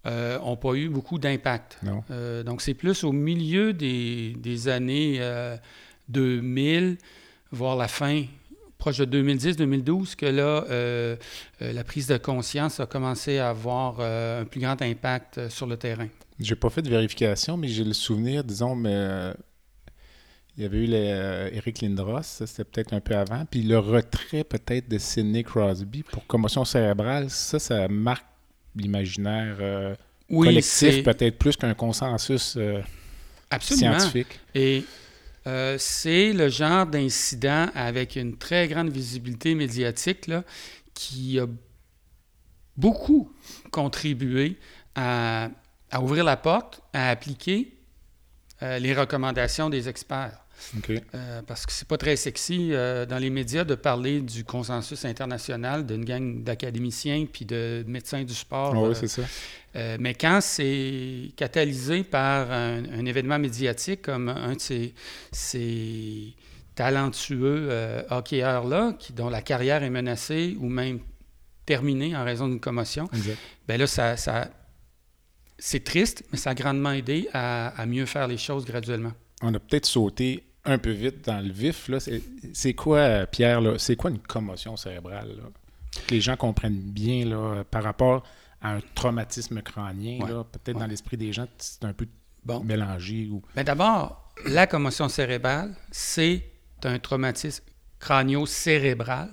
n'ont 0.05 0.57
pas 0.57 0.73
eu 0.75 0.89
beaucoup 0.89 1.19
d'impact. 1.19 1.79
Non. 1.83 2.03
donc, 2.43 2.63
c'est 2.63 2.73
plus 2.73 3.05
au 3.05 3.13
milieu 3.13 3.75
des, 3.75 4.35
des 4.39 4.69
années 4.69 5.21
2000, 6.09 6.97
voire 7.53 7.77
la 7.77 7.87
fin 7.87 8.25
proche 8.81 8.99
de 8.99 9.23
2010-2012 9.23 10.17
que 10.17 10.27
là, 10.27 10.65
euh, 10.71 11.15
euh, 11.63 11.73
la 11.73 11.85
prise 11.85 12.09
de 12.09 12.17
conscience 12.17 12.81
a 12.81 12.87
commencé 12.87 13.39
à 13.39 13.51
avoir 13.51 13.99
euh, 14.01 14.43
un 14.43 14.45
plus 14.45 14.61
grand 14.61 14.81
impact 14.83 15.49
sur 15.49 15.67
le 15.67 15.77
terrain. 15.77 16.09
J'ai 16.41 16.57
pas 16.57 16.71
fait 16.71 16.83
de 16.83 16.89
vérification, 16.89 17.57
mais 17.57 17.69
j'ai 17.69 17.85
le 17.85 17.93
souvenir, 17.93 18.43
disons, 18.43 18.75
mais 18.75 19.33
il 20.61 20.65
y 20.65 20.67
avait 20.67 20.79
eu 20.79 20.87
les, 20.87 21.51
Eric 21.55 21.81
Lindros, 21.81 22.23
c'était 22.23 22.65
peut-être 22.65 22.93
un 22.93 23.01
peu 23.01 23.17
avant, 23.17 23.45
puis 23.47 23.63
le 23.63 23.79
retrait 23.79 24.45
peut-être 24.45 24.89
de 24.89 24.99
Sidney 24.99 25.43
Crosby 25.43 26.03
pour 26.03 26.27
commotion 26.27 26.65
cérébrale, 26.65 27.31
ça, 27.31 27.59
ça 27.59 27.89
marque 27.89 28.27
l'imaginaire 28.77 29.97
collectif 30.29 31.03
peut-être 31.03 31.39
plus 31.39 31.57
qu'un 31.57 31.75
consensus 31.75 32.59
Absolument. 33.51 33.99
scientifique. 33.99 34.41
Et 34.55 34.85
euh, 35.47 35.77
c'est 35.79 36.33
le 36.33 36.49
genre 36.49 36.87
d'incident 36.87 37.69
avec 37.75 38.17
une 38.17 38.37
très 38.37 38.69
grande 38.69 38.91
visibilité 38.91 39.55
médiatique 39.55 40.31
qui 40.95 41.41
a 41.41 41.47
beaucoup 42.77 43.33
contribué 43.71 44.59
à, 44.95 45.49
ouvrir 45.99 46.25
la 46.25 46.37
porte, 46.37 46.83
à 46.93 47.11
appliquer 47.11 47.75
euh, 48.63 48.79
les 48.79 48.95
recommandations 48.95 49.71
des 49.71 49.89
experts. 49.89 50.39
Euh, 51.15 51.43
parce 51.47 51.67
que 51.67 51.73
c'est 51.73 51.89
pas 51.89 51.97
très 51.97 52.17
sexy 52.17 52.71
dans 52.71 53.19
les 53.19 53.31
médias 53.31 53.65
de 53.65 53.75
parler 53.75 54.21
du 54.21 54.45
consensus 54.45 55.05
international 55.05 55.87
d'une 55.87 56.05
gang 56.05 56.43
d'académiciens 56.43 57.27
puis 57.31 57.45
de 57.45 57.85
médecins 57.87 58.25
du 58.25 58.35
sport. 58.35 58.75
Ah 58.77 58.89
oui, 58.89 58.95
c'est 58.95 59.09
ça. 59.09 59.23
Euh, 59.77 59.97
mais 60.01 60.15
quand 60.15 60.41
c'est 60.41 61.31
catalysé 61.37 62.03
par 62.03 62.51
un, 62.51 63.05
événement 63.05 63.39
médiatique 63.39 64.03
comme 64.03 64.29
un 64.29 64.55
de 64.55 64.93
ces, 65.33 66.35
talentueux 66.75 67.69
euh, 67.71 68.03
hockeyeurs-là, 68.11 68.95
dont 69.15 69.29
la 69.29 69.43
carrière 69.43 69.83
est 69.83 69.91
menacée 69.91 70.57
ou 70.59 70.69
même 70.69 71.01
terminée 71.67 72.17
en 72.17 72.25
raison 72.25 72.49
d'une 72.49 72.61
commotion, 72.61 73.09
ben 73.69 73.79
là, 73.79 73.87
ça, 73.87 74.17
c'est 75.59 75.85
triste, 75.85 76.25
mais 76.33 76.39
ça 76.39 76.51
a 76.51 76.55
grandement 76.55 76.93
aidé 76.93 77.29
à, 77.33 77.85
mieux 77.87 78.07
faire 78.07 78.27
les 78.27 78.39
choses 78.39 78.65
graduellement. 78.65 79.13
On 79.43 79.55
a 79.55 79.59
peut-être 79.59 79.87
sauté 79.87 80.45
un 80.65 80.79
peu 80.79 80.91
vite 80.91 81.25
dans 81.25 81.41
le 81.45 81.53
vif. 81.53 81.91
C'est 82.53 82.75
quoi, 82.75 83.27
Pierre, 83.27 83.63
c'est 83.79 83.97
quoi 83.97 84.11
une 84.11 84.19
commotion 84.19 84.77
cérébrale? 84.77 85.37
Que 86.07 86.15
les 86.15 86.21
gens 86.21 86.37
comprennent 86.37 86.81
bien 86.81 87.25
là, 87.25 87.65
par 87.65 87.83
rapport 87.83 88.23
à 88.61 88.75
un 88.75 88.81
traumatisme 88.95 89.63
crânien. 89.63 90.19
Peut-être 90.53 90.79
dans 90.79 90.87
l'esprit 90.87 91.17
des 91.17 91.33
gens, 91.33 91.47
c'est 91.59 91.85
un 91.85 91.93
peu 91.93 92.07
bon. 92.45 92.63
mélangé. 92.63 93.29
Ou... 93.31 93.43
Mais 93.57 93.65
d'abord, 93.65 94.33
la 94.47 94.67
commotion 94.67 95.09
cérébrale, 95.09 95.75
c'est 95.91 96.43
un 96.85 96.99
traumatisme 96.99 97.65
crânio-cérébral. 97.99 99.31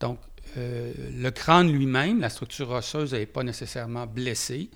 Donc, 0.00 0.18
euh, 0.56 0.92
le 1.16 1.30
crâne 1.30 1.72
lui-même, 1.72 2.20
la 2.20 2.28
structure 2.28 2.70
osseuse 2.70 3.12
n'est 3.12 3.26
pas 3.26 3.42
nécessairement 3.42 4.06
blessée, 4.06 4.70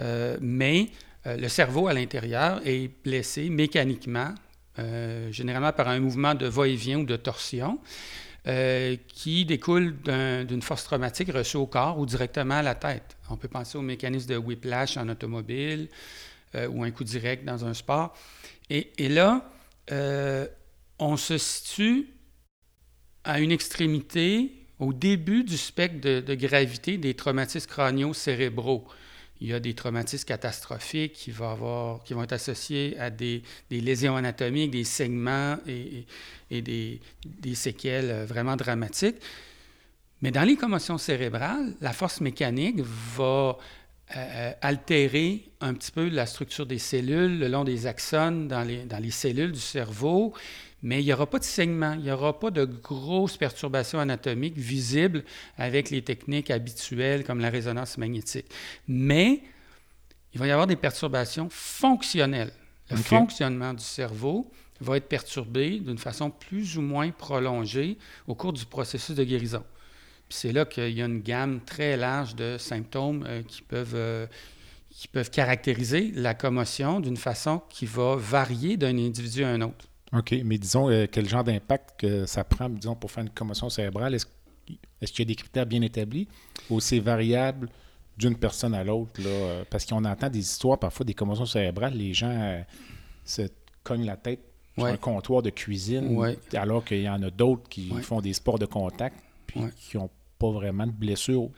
euh, 0.00 0.36
mais 0.40 0.88
euh, 1.26 1.36
le 1.36 1.48
cerveau 1.48 1.86
à 1.86 1.92
l'intérieur 1.92 2.60
est 2.64 2.90
blessé 3.04 3.48
mécaniquement, 3.48 4.34
généralement 5.30 5.72
par 5.72 5.88
un 5.88 6.00
mouvement 6.00 6.34
de 6.34 6.46
va-et-vient 6.46 6.98
ou 6.98 7.04
de 7.04 7.16
torsion. 7.16 7.78
Euh, 8.46 8.96
qui 9.08 9.46
découle 9.46 9.96
d'une 10.46 10.60
force 10.60 10.84
traumatique 10.84 11.32
reçue 11.32 11.56
au 11.56 11.66
corps 11.66 11.98
ou 11.98 12.04
directement 12.04 12.56
à 12.56 12.62
la 12.62 12.74
tête. 12.74 13.16
On 13.30 13.38
peut 13.38 13.48
penser 13.48 13.78
au 13.78 13.80
mécanisme 13.80 14.28
de 14.28 14.36
whiplash 14.36 14.98
en 14.98 15.08
automobile 15.08 15.88
euh, 16.54 16.68
ou 16.68 16.84
un 16.84 16.90
coup 16.90 17.04
direct 17.04 17.46
dans 17.46 17.64
un 17.64 17.72
sport. 17.72 18.14
Et, 18.68 18.92
là, 19.08 19.48
euh, 19.92 20.46
on 20.98 21.16
se 21.16 21.38
situe 21.38 22.10
à 23.24 23.40
une 23.40 23.50
extrémité 23.50 24.52
au 24.78 24.92
début 24.92 25.42
du 25.42 25.56
spectre 25.56 26.02
de, 26.02 26.20
de 26.20 26.34
gravité 26.34 26.98
des 26.98 27.14
traumatismes 27.14 27.70
crâniaux 27.70 28.12
cérébraux 28.12 28.86
il 29.44 29.50
y 29.50 29.52
a 29.52 29.60
des 29.60 29.74
traumatismes 29.74 30.24
catastrophiques 30.24 31.12
qui 31.12 31.30
vont, 31.30 31.50
avoir, 31.50 32.02
qui 32.02 32.14
vont 32.14 32.22
être 32.22 32.32
associés 32.32 32.98
à 32.98 33.10
des, 33.10 33.42
lésions 33.70 34.16
anatomiques, 34.16 34.70
des 34.70 34.84
segments 34.84 35.58
et, 35.66 36.62
des, 36.62 37.54
séquelles 37.54 38.10
euh, 38.10 38.24
vraiment 38.24 38.56
dramatiques. 38.56 39.16
Mais 40.22 40.30
dans 40.30 40.44
les 40.44 40.56
commotions 40.56 40.96
cérébrales, 40.96 41.74
la 41.82 41.92
force 41.92 42.22
mécanique 42.22 42.80
va 42.80 43.58
euh, 44.16 44.52
altérer 44.62 45.44
un 45.60 45.74
petit 45.74 45.92
peu 45.92 46.08
la 46.08 46.24
structure 46.24 46.64
des 46.64 46.78
cellules 46.78 47.38
le 47.38 47.48
long 47.48 47.64
des 47.64 47.86
axones 47.86 48.48
dans 48.48 48.62
les 48.66 49.10
cellules 49.10 49.52
du 49.52 49.60
cerveau 49.60 50.32
mais 50.84 51.00
il 51.00 51.06
n'y 51.06 51.12
aura 51.14 51.26
pas 51.26 51.38
de 51.38 51.44
saignement, 51.44 51.94
il 51.94 52.02
n'y 52.02 52.10
aura 52.10 52.38
pas 52.38 52.50
de 52.50 52.66
grosses 52.66 53.38
perturbations 53.38 53.98
anatomiques 53.98 54.58
visibles 54.58 55.24
avec 55.56 55.88
les 55.88 56.02
techniques 56.02 56.50
habituelles 56.50 57.24
comme 57.24 57.40
la 57.40 57.48
résonance 57.48 57.96
magnétique. 57.96 58.46
Mais 58.86 59.40
il 60.34 60.40
va 60.40 60.46
y 60.46 60.50
avoir 60.50 60.66
des 60.66 60.76
perturbations 60.76 61.48
fonctionnelles. 61.50 62.52
Le 62.90 62.98
fonctionnement 62.98 63.72
du 63.72 63.82
cerveau 63.82 64.52
va 64.78 64.98
être 64.98 65.08
perturbé 65.08 65.80
d'une 65.80 65.96
façon 65.96 66.30
plus 66.30 66.76
ou 66.76 66.82
moins 66.82 67.10
prolongée 67.10 67.96
au 68.26 68.34
cours 68.34 68.52
du 68.52 68.66
processus 68.66 69.16
de 69.16 69.24
guérison. 69.24 69.64
c'est 70.28 70.52
là 70.52 70.66
qu'il 70.66 70.90
y 70.90 71.00
a 71.00 71.06
une 71.06 71.22
gamme 71.22 71.62
très 71.64 71.96
large 71.96 72.34
de 72.34 72.58
symptômes 72.58 73.24
euh, 73.26 73.42
qui 73.42 73.62
peuvent... 73.62 73.94
Euh, 73.94 74.26
qui 74.90 75.08
peuvent 75.08 75.30
caractériser 75.30 76.12
la 76.14 76.34
commotion 76.34 77.00
d'une 77.00 77.16
façon 77.16 77.60
qui 77.68 77.84
va 77.84 78.14
varier 78.14 78.76
d'un 78.76 78.96
individu 78.96 79.42
à 79.42 79.48
un 79.48 79.60
autre. 79.60 79.86
OK, 80.12 80.34
mais 80.44 80.58
disons, 80.58 80.90
euh, 80.90 81.06
quel 81.10 81.28
genre 81.28 81.44
d'impact 81.44 82.00
que 82.00 82.26
ça 82.26 82.44
prend, 82.44 82.68
disons, 82.68 82.94
pour 82.94 83.10
faire 83.10 83.24
une 83.24 83.30
commotion 83.30 83.68
cérébrale? 83.68 84.14
Est-ce, 84.14 84.26
qu'il 85.12 85.18
y 85.18 85.22
a 85.22 85.24
des 85.24 85.34
critères 85.34 85.66
bien 85.66 85.82
établis 85.82 86.28
ou 86.70 86.80
c'est 86.80 87.00
variable 87.00 87.68
d'une 88.16 88.36
personne 88.36 88.74
à 88.74 88.84
l'autre? 88.84 89.12
Euh, 89.24 89.64
parce 89.68 89.84
qu'on 89.86 90.04
entend 90.04 90.28
des 90.28 90.40
histoires, 90.40 90.78
parfois, 90.78 91.04
des 91.04 91.14
commotions 91.14 91.46
cérébrales, 91.46 91.94
les 91.94 92.14
gens 92.14 92.30
euh, 92.30 92.62
se 93.24 93.42
cognent 93.82 94.06
la 94.06 94.16
tête 94.16 94.40
sur 94.76 94.86
un 94.86 94.96
comptoir 94.96 95.42
de 95.42 95.50
cuisine, 95.50 96.36
alors 96.54 96.84
qu'il 96.84 97.02
y 97.02 97.08
en 97.08 97.22
a 97.22 97.30
d'autres 97.30 97.68
qui 97.68 97.90
font 98.02 98.20
des 98.20 98.32
sports 98.32 98.58
de 98.58 98.66
contact 98.66 99.16
puis 99.46 99.60
qui 99.78 99.96
n'ont 99.96 100.10
pas 100.38 100.50
vraiment 100.50 100.86
de 100.86 100.92
blessure 100.92 101.48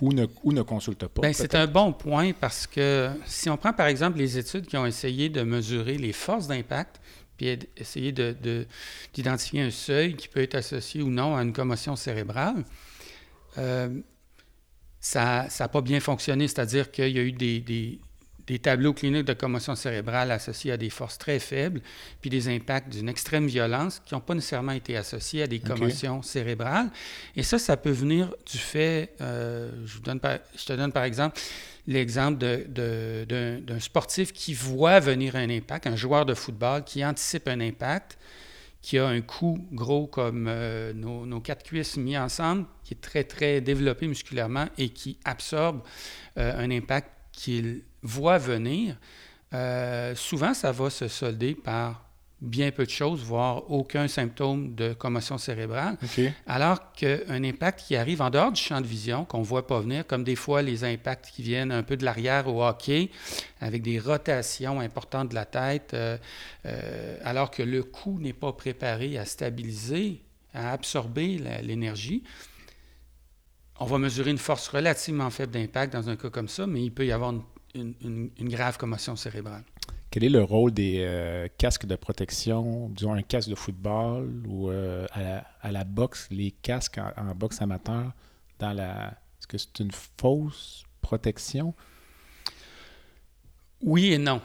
ou 0.00 0.12
ne, 0.12 0.26
ou 0.42 0.52
ne 0.52 0.62
consultent 0.62 1.06
pas. 1.06 1.22
Ben, 1.22 1.32
c'est 1.32 1.54
un 1.54 1.66
bon 1.66 1.92
point 1.92 2.32
parce 2.32 2.66
que 2.66 3.10
si 3.26 3.48
on 3.48 3.56
prend 3.56 3.72
par 3.72 3.86
exemple 3.86 4.18
les 4.18 4.38
études 4.38 4.66
qui 4.66 4.76
ont 4.76 4.86
essayé 4.86 5.28
de 5.28 5.42
mesurer 5.42 5.98
les 5.98 6.12
forces 6.12 6.48
d'impact, 6.48 7.00
puis 7.36 7.58
essayer 7.76 8.12
d'identifier 9.14 9.62
un 9.62 9.70
seuil 9.70 10.14
qui 10.14 10.28
peut 10.28 10.42
être 10.42 10.54
associé 10.54 11.02
ou 11.02 11.10
non 11.10 11.36
à 11.36 11.42
une 11.42 11.52
commotion 11.52 11.96
cérébrale. 11.96 12.64
Euh, 13.58 14.00
ça 15.00 15.48
n'a 15.60 15.68
pas 15.68 15.82
bien 15.82 16.00
fonctionné, 16.00 16.48
c'est-à-dire 16.48 16.90
qu'il 16.90 17.10
y 17.10 17.18
a 17.18 17.22
eu 17.22 17.32
des, 17.32 18.00
tableaux 18.58 18.92
cliniques 18.92 19.24
de 19.24 19.32
commotion 19.32 19.74
cérébrale 19.74 20.30
associés 20.30 20.72
à 20.72 20.76
des 20.76 20.90
forces 20.90 21.18
très 21.18 21.38
faibles, 21.38 21.80
puis 22.20 22.30
des 22.30 22.48
impacts 22.48 22.90
d'une 22.90 23.08
extrême 23.08 23.46
violence 23.46 24.00
qui 24.04 24.14
n'ont 24.14 24.20
pas 24.20 24.34
nécessairement 24.34 24.72
été 24.72 24.96
associés 24.96 25.42
à 25.42 25.46
des 25.46 25.60
commotions 25.60 26.22
cérébrales. 26.22 26.90
Et 27.36 27.42
ça, 27.42 27.58
ça 27.58 27.76
peut 27.76 27.90
venir 27.90 28.34
du 28.50 28.58
fait, 28.58 29.14
euh, 29.20 29.70
je, 29.84 29.94
vous 29.94 30.00
donne 30.00 30.20
je 30.56 30.64
te 30.64 30.72
donne 30.72 30.92
par 30.92 31.04
exemple, 31.04 31.40
l'exemple 31.86 32.38
d'un 32.38 33.80
sportif 33.80 34.32
qui 34.32 34.54
voit 34.54 35.00
venir 35.00 35.36
un 35.36 35.50
impact, 35.50 35.86
un 35.86 35.96
joueur 35.96 36.26
de 36.26 36.34
football 36.34 36.84
qui 36.84 37.04
anticipe 37.04 37.48
un 37.48 37.60
impact, 37.60 38.18
qui 38.84 38.98
a 38.98 39.06
un 39.06 39.22
coup 39.22 39.66
gros 39.72 40.06
comme 40.06 40.46
euh, 40.46 40.92
nos, 40.92 41.40
quatre 41.40 41.62
cuisses 41.62 41.96
mis 41.96 42.18
ensemble, 42.18 42.66
qui 42.84 42.92
est 42.92 43.00
très, 43.00 43.24
très 43.24 43.62
développé 43.62 44.06
musculairement 44.06 44.66
et 44.76 44.90
qui 44.90 45.18
absorbe 45.24 45.80
euh, 46.36 46.52
un 46.58 46.70
impact 46.70 47.08
qu'il 47.32 47.82
voit 48.04 48.38
venir. 48.38 48.96
Euh, 49.52 50.14
souvent, 50.14 50.54
ça 50.54 50.70
va 50.70 50.90
se 50.90 51.08
solder 51.08 51.54
par 51.54 52.04
bien 52.40 52.70
peu 52.70 52.84
de 52.84 52.90
choses, 52.90 53.22
voire 53.22 53.70
aucun 53.70 54.06
symptôme 54.06 54.74
de 54.74 54.92
commotion 54.92 55.38
cérébrale. 55.38 55.96
Alors 56.46 56.92
qu'un 56.92 57.42
impact 57.42 57.80
qui 57.86 57.96
arrive 57.96 58.20
en 58.20 58.28
dehors 58.28 58.52
du 58.52 58.60
champ 58.60 58.80
de 58.80 58.86
vision, 58.86 59.24
qu'on 59.24 59.38
ne 59.38 59.44
voit 59.44 59.66
pas 59.66 59.80
venir, 59.80 60.06
comme 60.06 60.24
des 60.24 60.36
fois 60.36 60.60
les 60.60 60.84
impacts 60.84 61.30
qui 61.30 61.42
viennent 61.42 61.72
un 61.72 61.82
peu 61.82 61.96
de 61.96 62.04
l'arrière 62.04 62.46
au 62.48 62.62
hockey, 62.62 63.10
avec 63.60 63.82
des 63.82 63.98
rotations 63.98 64.80
importantes 64.80 65.30
de 65.30 65.34
la 65.34 65.46
tête, 65.46 65.94
euh, 65.94 66.18
euh, 66.66 67.16
alors 67.24 67.50
que 67.50 67.62
le 67.62 67.82
cou 67.82 68.18
n'est 68.20 68.34
pas 68.34 68.52
préparé 68.52 69.16
à 69.16 69.24
stabiliser, 69.24 70.20
à 70.52 70.72
absorber 70.72 71.40
l'énergie. 71.62 72.22
On 73.80 73.86
va 73.86 73.98
mesurer 73.98 74.30
une 74.30 74.38
force 74.38 74.68
relativement 74.68 75.30
faible 75.30 75.52
d'impact 75.52 75.92
dans 75.94 76.08
un 76.08 76.16
cas 76.16 76.30
comme 76.30 76.48
ça, 76.48 76.66
mais 76.66 76.82
il 76.82 76.92
peut 76.92 77.06
y 77.06 77.12
avoir 77.12 77.30
une 77.30 77.42
grave 78.40 78.78
commotion 78.78 79.16
cérébrale. 79.16 79.64
Quel 80.10 80.24
est 80.24 80.28
le 80.28 80.42
rôle 80.42 80.70
des 80.70 80.98
euh, 81.00 81.48
casques 81.58 81.86
de 81.86 81.96
protection, 81.96 82.88
disons 82.90 83.14
un 83.14 83.22
casque 83.22 83.48
de 83.48 83.56
football 83.56 84.30
ou 84.46 84.70
euh, 84.70 85.06
à, 85.60 85.72
la, 85.72 85.84
boxe, 85.84 86.28
les 86.30 86.52
casques 86.52 86.98
en, 86.98 87.34
boxe 87.34 87.60
amateur, 87.60 88.12
dans 88.60 88.72
la. 88.72 89.08
Est-ce 89.38 89.46
que 89.48 89.58
c'est 89.58 89.80
une 89.80 89.90
fausse 89.90 90.84
protection? 91.00 91.74
Oui 93.82 94.12
et 94.12 94.18
non. 94.18 94.40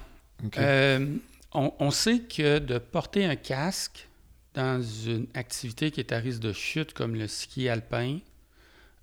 Euh, 0.58 1.18
on, 1.54 1.92
sait 1.92 2.20
que 2.20 2.60
de 2.60 2.78
porter 2.78 3.26
un 3.26 3.36
casque 3.36 4.08
dans 4.54 4.82
une 4.82 5.28
activité 5.34 5.92
qui 5.92 6.00
est 6.00 6.12
à 6.12 6.18
risque 6.18 6.40
de 6.40 6.54
chute 6.54 6.94
comme 6.94 7.16
le 7.16 7.28
ski 7.28 7.70
alpin, 7.70 8.20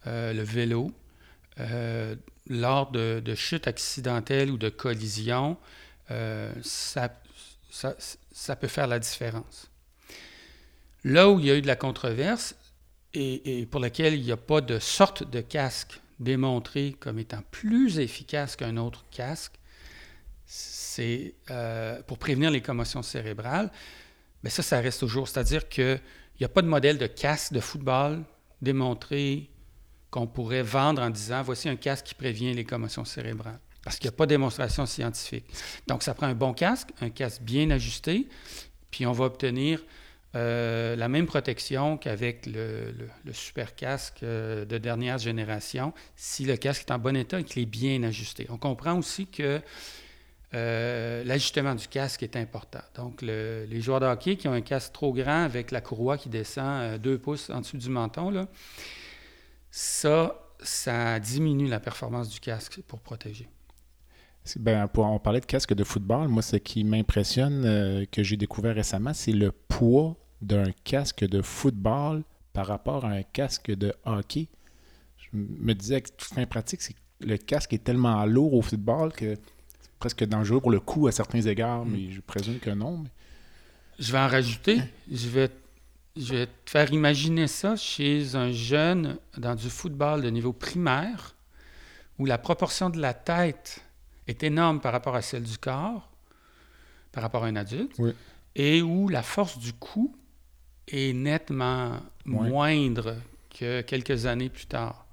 euh, 0.06 0.32
le 0.32 0.42
vélo, 0.42 0.92
euh, 1.60 2.14
lors 2.48 2.90
de, 2.90 3.34
chutes 3.34 3.66
accidentelles 3.66 4.50
ou 4.50 4.58
de 4.58 4.68
collisions, 4.68 5.56
ça, 6.62 7.12
ça, 7.70 8.56
peut 8.56 8.68
faire 8.68 8.86
la 8.86 8.98
différence. 8.98 9.70
Là 11.04 11.28
où 11.28 11.38
il 11.38 11.46
y 11.46 11.50
a 11.50 11.56
eu 11.56 11.62
de 11.62 11.66
la 11.66 11.76
controverse 11.76 12.54
et, 13.14 13.60
et 13.60 13.66
pour 13.66 13.80
laquelle 13.80 14.14
il 14.14 14.22
n'y 14.22 14.32
a 14.32 14.36
pas 14.36 14.60
de 14.60 14.78
sorte 14.78 15.28
de 15.28 15.40
casque 15.40 16.00
démontré 16.18 16.96
comme 16.98 17.18
étant 17.18 17.42
plus 17.50 17.98
efficace 17.98 18.56
qu'un 18.56 18.76
autre 18.76 19.04
casque, 19.10 19.58
c'est 20.46 21.34
euh, 21.50 22.00
pour 22.02 22.18
prévenir 22.18 22.50
les 22.50 22.62
commotions 22.62 23.02
cérébrales. 23.02 23.70
Mais 24.42 24.50
ça, 24.50 24.62
ça 24.62 24.80
reste 24.80 25.00
toujours. 25.00 25.28
C'est-à-dire 25.28 25.68
qu'il 25.68 26.00
n'y 26.40 26.44
a 26.44 26.48
pas 26.48 26.62
de 26.62 26.68
modèle 26.68 26.98
de 26.98 27.06
casque 27.06 27.52
de 27.52 27.60
football 27.60 28.22
démontré 28.62 29.50
qu'on 30.16 30.26
pourrait 30.26 30.62
vendre 30.62 31.02
en 31.02 31.10
disant 31.10 31.42
voici 31.42 31.68
un 31.68 31.76
casque 31.76 32.06
qui 32.06 32.14
prévient 32.14 32.54
les 32.54 32.64
commotions 32.64 33.04
cérébrales. 33.04 33.60
Parce 33.84 33.98
qu'il 33.98 34.08
n'y 34.08 34.14
a 34.14 34.16
pas 34.16 34.24
de 34.24 34.30
démonstration 34.30 34.86
scientifique. 34.86 35.44
Donc, 35.86 36.02
ça 36.02 36.14
prend 36.14 36.26
un 36.26 36.34
bon 36.34 36.54
casque, 36.54 36.88
un 37.02 37.10
casque 37.10 37.42
bien 37.42 37.70
ajusté, 37.70 38.26
puis 38.90 39.04
on 39.04 39.12
va 39.12 39.26
obtenir 39.26 39.84
euh, 40.34 40.96
la 40.96 41.08
même 41.08 41.26
protection 41.26 41.98
qu'avec 41.98 42.46
le, 42.46 42.94
super 43.32 43.74
casque 43.74 44.22
euh, 44.22 44.64
de 44.64 44.78
dernière 44.78 45.18
génération 45.18 45.92
si 46.16 46.46
le 46.46 46.56
casque 46.56 46.84
est 46.88 46.92
en 46.92 46.98
bon 46.98 47.14
état 47.14 47.40
et 47.40 47.44
qu'il 47.44 47.62
est 47.62 47.66
bien 47.66 48.02
ajusté. 48.02 48.46
On 48.48 48.56
comprend 48.56 48.98
aussi 48.98 49.26
que 49.26 49.60
euh, 50.54 51.24
l'ajustement 51.24 51.74
du 51.74 51.88
casque 51.88 52.22
est 52.22 52.36
important. 52.36 52.82
Donc, 52.94 53.20
les 53.20 53.80
joueurs 53.82 54.00
de 54.00 54.06
hockey 54.06 54.36
qui 54.36 54.48
ont 54.48 54.54
un 54.54 54.62
casque 54.62 54.94
trop 54.94 55.12
grand 55.12 55.44
avec 55.44 55.72
la 55.72 55.82
courroie 55.82 56.16
qui 56.16 56.30
descend 56.30 56.96
deux 56.96 57.18
pouces 57.18 57.50
en 57.50 57.60
dessous 57.60 57.76
du 57.76 57.90
menton, 57.90 58.30
là, 58.30 58.48
ça, 59.76 60.40
ça 60.62 61.20
diminue 61.20 61.66
la 61.66 61.80
performance 61.80 62.30
du 62.30 62.40
casque 62.40 62.80
pour 62.86 62.98
protéger. 63.00 63.46
Ben, 64.58 64.88
on 64.94 65.18
parlait 65.18 65.40
de 65.40 65.44
casque 65.44 65.74
de 65.74 65.84
football. 65.84 66.28
Moi, 66.28 66.40
ce 66.40 66.56
qui 66.56 66.82
m'impressionne, 66.82 68.06
que 68.10 68.22
j'ai 68.22 68.38
découvert 68.38 68.74
récemment, 68.74 69.12
c'est 69.12 69.32
le 69.32 69.52
poids 69.52 70.16
d'un 70.40 70.72
casque 70.84 71.26
de 71.26 71.42
football 71.42 72.22
par 72.54 72.68
rapport 72.68 73.04
à 73.04 73.10
un 73.10 73.22
casque 73.22 73.70
de 73.70 73.92
hockey. 74.06 74.48
Je 75.18 75.28
me 75.34 75.74
disais 75.74 76.00
que 76.00 76.08
toute 76.08 76.22
fin 76.22 76.46
pratique, 76.46 76.80
c'est 76.80 76.94
le 77.20 77.36
casque 77.36 77.74
est 77.74 77.84
tellement 77.84 78.24
lourd 78.24 78.54
au 78.54 78.62
football 78.62 79.12
que 79.12 79.34
c'est 79.34 79.90
presque 79.98 80.24
dangereux 80.24 80.60
pour 80.62 80.70
le 80.70 80.80
coup 80.80 81.06
à 81.06 81.12
certains 81.12 81.42
égards, 81.42 81.84
mm. 81.84 81.90
mais 81.90 82.12
je 82.12 82.20
présume 82.22 82.60
que 82.60 82.70
non. 82.70 83.04
Je 83.98 84.10
vais 84.10 84.18
en 84.18 84.28
rajouter. 84.28 84.80
Je 85.10 85.28
vais, 85.28 85.50
je 86.16 86.34
vais 86.34 86.46
te 86.46 86.70
faire 86.70 86.92
imaginer 86.92 87.46
ça 87.46 87.76
chez 87.76 88.34
un 88.34 88.50
jeune 88.50 89.18
dans 89.36 89.54
du 89.54 89.68
football 89.68 90.22
de 90.22 90.30
niveau 90.30 90.52
primaire 90.52 91.34
où 92.18 92.24
la 92.24 92.38
proportion 92.38 92.90
de 92.90 92.98
la 92.98 93.14
tête 93.14 93.82
est 94.26 94.42
énorme 94.42 94.80
par 94.80 94.92
rapport 94.92 95.14
à 95.14 95.22
celle 95.22 95.42
du 95.42 95.58
corps, 95.58 96.10
par 97.12 97.22
rapport 97.22 97.44
à 97.44 97.48
un 97.48 97.56
adulte, 97.56 98.00
et 98.54 98.82
où 98.82 99.08
la 99.08 99.22
force 99.22 99.58
du 99.58 99.72
coup 99.74 100.16
est 100.88 101.12
nettement 101.12 102.00
moindre 102.24 103.16
que 103.50 103.82
quelques 103.82 104.26
années 104.26 104.48
plus 104.48 104.66
tard. 104.66 105.06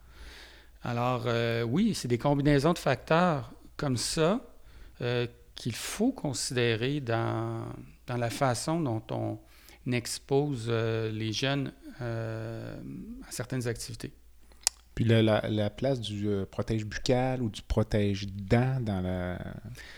Alors 0.83 1.24
euh, 1.27 1.63
oui, 1.63 1.93
c'est 1.93 2.07
des 2.07 2.17
combinaisons 2.17 2.74
de 2.74 2.79
facteurs 2.79 3.51
comme 3.77 3.98
ça 3.98 4.41
euh, 5.01 5.27
qu'il 5.55 5.75
faut 5.75 6.12
considérer 6.12 7.00
dans, 7.00 7.65
dans, 8.07 8.17
la 8.17 8.29
façon 8.29 8.79
dont 8.81 9.03
on 9.12 9.39
expose 9.91 10.67
euh, 10.69 11.11
les 11.11 11.33
jeunes 11.33 11.72
à 12.00 13.31
certaines 13.31 13.65
activités. 13.67 14.11
Puis 14.93 15.05
la, 15.05 15.22
la, 15.22 15.69
place 15.69 16.01
du 16.01 16.27
protège 16.51 16.85
buccal 16.85 17.41
ou 17.41 17.50
du 17.50 17.61
protège 17.61 18.27
dents 18.27 18.79
dans 18.81 19.00
la, 19.00 19.39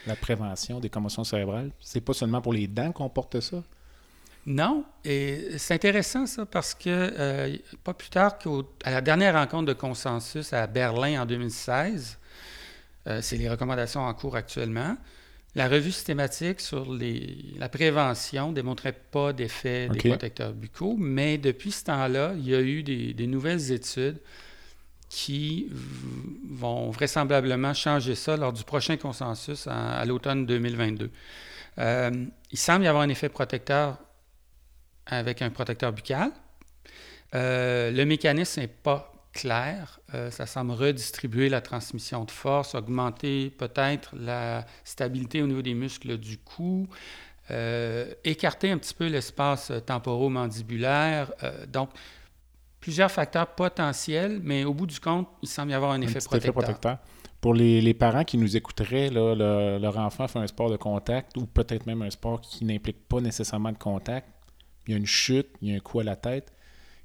la 0.05 0.15
prévention 0.15 0.79
des 0.79 0.89
commotions 0.89 1.23
cérébrales, 1.23 1.71
c'est 1.79 2.01
pas 2.01 2.13
seulement 2.13 2.41
pour 2.41 2.53
les 2.53 2.67
dents 2.67 2.91
qu'on 2.91 3.09
porte 3.09 3.39
ça? 3.39 3.63
Non, 4.45 4.85
et 5.03 5.57
c'est 5.57 5.73
intéressant 5.73 6.27
ça 6.27 6.45
parce 6.45 6.75
que 6.75 6.87
euh, 6.87 7.57
pas 7.83 7.95
plus 7.95 8.09
tard 8.09 8.37
qu'à 8.37 8.91
la 8.91 9.01
dernière 9.01 9.33
rencontre 9.33 9.65
de 9.65 9.73
consensus 9.73 10.53
à 10.53 10.67
Berlin 10.67 11.23
en 11.23 11.25
2016, 11.25 12.19
euh, 13.07 13.21
c'est 13.23 13.37
les 13.37 13.49
recommandations 13.49 14.01
en 14.01 14.13
cours 14.13 14.35
actuellement, 14.35 14.97
la 15.55 15.69
revue 15.69 15.91
systématique 15.91 16.59
sur 16.59 16.85
la 17.57 17.69
prévention 17.69 18.49
ne 18.49 18.55
démontrait 18.55 18.91
pas 18.93 19.31
d'effet 19.31 19.87
des 19.87 20.09
protecteurs 20.09 20.51
buccaux, 20.51 20.95
mais 20.97 21.37
depuis 21.37 21.71
ce 21.71 21.85
temps-là, 21.85 22.33
il 22.35 22.47
y 22.47 22.53
a 22.53 22.61
eu 22.61 22.83
des, 22.83 23.27
nouvelles 23.27 23.71
études 23.71 24.19
qui 25.07 25.69
vont 26.49 26.89
vraisemblablement 26.89 27.73
changer 27.73 28.15
ça 28.15 28.35
lors 28.35 28.51
du 28.51 28.65
prochain 28.65 28.97
consensus 28.97 29.65
à 29.67 30.03
l'automne 30.03 30.45
2022. 30.45 31.09
Euh, 31.77 32.25
il 32.51 32.57
semble 32.57 32.83
y 32.83 32.87
avoir 32.87 33.03
un 33.03 33.09
effet 33.09 33.29
protecteur 33.29 33.97
avec 35.05 35.41
un 35.41 35.51
protecteur 35.51 35.93
buccal. 35.93 36.31
Euh, 37.33 37.91
le 37.91 38.05
mécanisme 38.05 38.59
n'est 38.61 38.67
pas 38.67 39.14
clair. 39.35 39.99
Euh, 40.15 40.31
ça 40.31 40.47
semble 40.47 40.71
redistribuer 40.71 41.49
la 41.49 41.61
transmission 41.61 42.23
de 42.23 42.31
force, 42.31 42.73
augmenter 42.73 43.51
peut-être 43.51 44.15
la 44.15 44.65
stabilité 44.83 45.43
au 45.43 45.47
niveau 45.47 45.61
des 45.61 45.75
muscles 45.75 46.17
du 46.17 46.39
cou, 46.39 46.87
euh, 47.51 48.11
écarter 48.23 48.71
un 48.71 48.79
petit 48.79 48.95
peu 48.95 49.05
l'espace 49.05 49.71
temporomandibulaire. 49.85 51.31
donc, 51.67 51.89
plusieurs 52.79 53.11
facteurs 53.11 53.47
potentiels, 53.47 54.39
mais 54.43 54.63
au 54.63 54.73
bout 54.73 54.87
du 54.87 54.99
compte, 54.99 55.27
il 55.41 55.49
semble 55.49 55.71
y 55.71 55.73
avoir 55.73 55.91
un, 55.91 56.01
effet, 56.01 56.19
protecteur. 56.19 56.99
Pour 57.41 57.53
les, 57.53 57.93
parents 57.93 58.23
qui 58.23 58.37
nous 58.37 58.55
écouteraient, 58.55 59.09
leur 59.09 59.97
enfant 59.97 60.27
fait 60.27 60.39
un 60.39 60.47
sport 60.47 60.71
de 60.71 60.77
contact 60.77 61.37
ou 61.37 61.45
peut-être 61.45 61.85
même 61.85 62.01
un 62.01 62.09
sport 62.09 62.41
qui 62.41 62.63
n'implique 62.65 63.07
pas 63.07 63.21
nécessairement 63.21 63.71
de 63.71 63.77
contact, 63.77 64.27
il 64.87 64.91
y 64.91 64.93
a 64.95 64.97
une 64.97 65.05
chute, 65.05 65.49
il 65.61 65.69
y 65.69 65.73
a 65.73 65.75
un 65.75 65.79
coup 65.79 65.99
à 65.99 66.03
la 66.03 66.15
tête, 66.15 66.51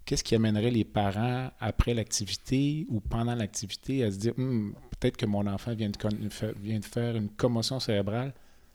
qu'est-ce 0.04 0.24
qui 0.24 0.34
amènerait 0.34 0.70
les 0.70 0.84
parents 0.84 1.50
après 1.60 1.94
l'activité 1.94 2.86
ou 2.88 3.00
pendant 3.00 3.34
l'activité 3.34 4.04
à 4.04 4.10
se 4.10 4.16
dire 4.16 4.32
hum, 4.38 4.74
peut-être 4.98 5.16
que 5.16 5.26
mon 5.26 5.46
enfant 5.46 5.74
vient 5.74 5.90
de, 5.90 5.96
vient 6.62 6.78
de, 6.78 6.84
faire 6.84 7.16
une 7.16 7.28
commotion 7.28 7.80
cérébrale? 7.80 8.32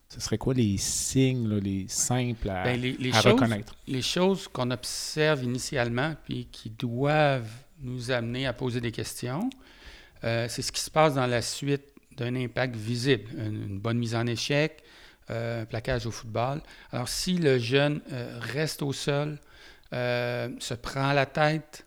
Ce 0.08 0.22
serait 0.22 0.38
quoi 0.38 0.54
les 0.54 0.78
signes, 0.78 1.50
les 1.58 1.88
simples 1.88 2.50
à, 2.50 2.64
ben, 2.64 2.80
reconnaître? 3.24 3.76
Les 3.88 4.04
choses 4.04 4.48
qu'on 4.48 4.70
observe 4.72 5.44
initialement 5.44 6.14
puis 6.24 6.48
qui 6.52 6.70
doivent 6.70 7.52
nous 7.82 8.12
amener 8.12 8.46
à 8.46 8.54
poser 8.54 8.80
des 8.80 8.92
questions, 8.92 9.50
euh, 10.24 10.48
c'est 10.48 10.62
ce 10.62 10.72
qui 10.72 10.82
se 10.82 10.92
passe 10.92 11.16
dans 11.16 11.28
la 11.28 11.42
suite 11.42 11.84
d'un 12.18 12.36
impact 12.36 12.76
visible, 12.76 13.30
une 13.38 13.80
bonne 13.80 13.98
mise 13.98 14.16
en 14.16 14.26
échec, 14.26 14.84
euh, 15.30 15.64
un 15.64 15.66
plaquage 15.66 16.06
au 16.06 16.12
football. 16.12 16.62
Alors, 16.92 17.10
si 17.10 17.38
le 17.38 17.58
jeune 17.58 18.02
euh, 18.12 18.40
reste 18.40 18.82
au 18.82 18.94
sol, 18.94 19.40
euh, 19.96 20.50
se 20.60 20.74
prend 20.74 21.14
la 21.14 21.26
tête, 21.26 21.86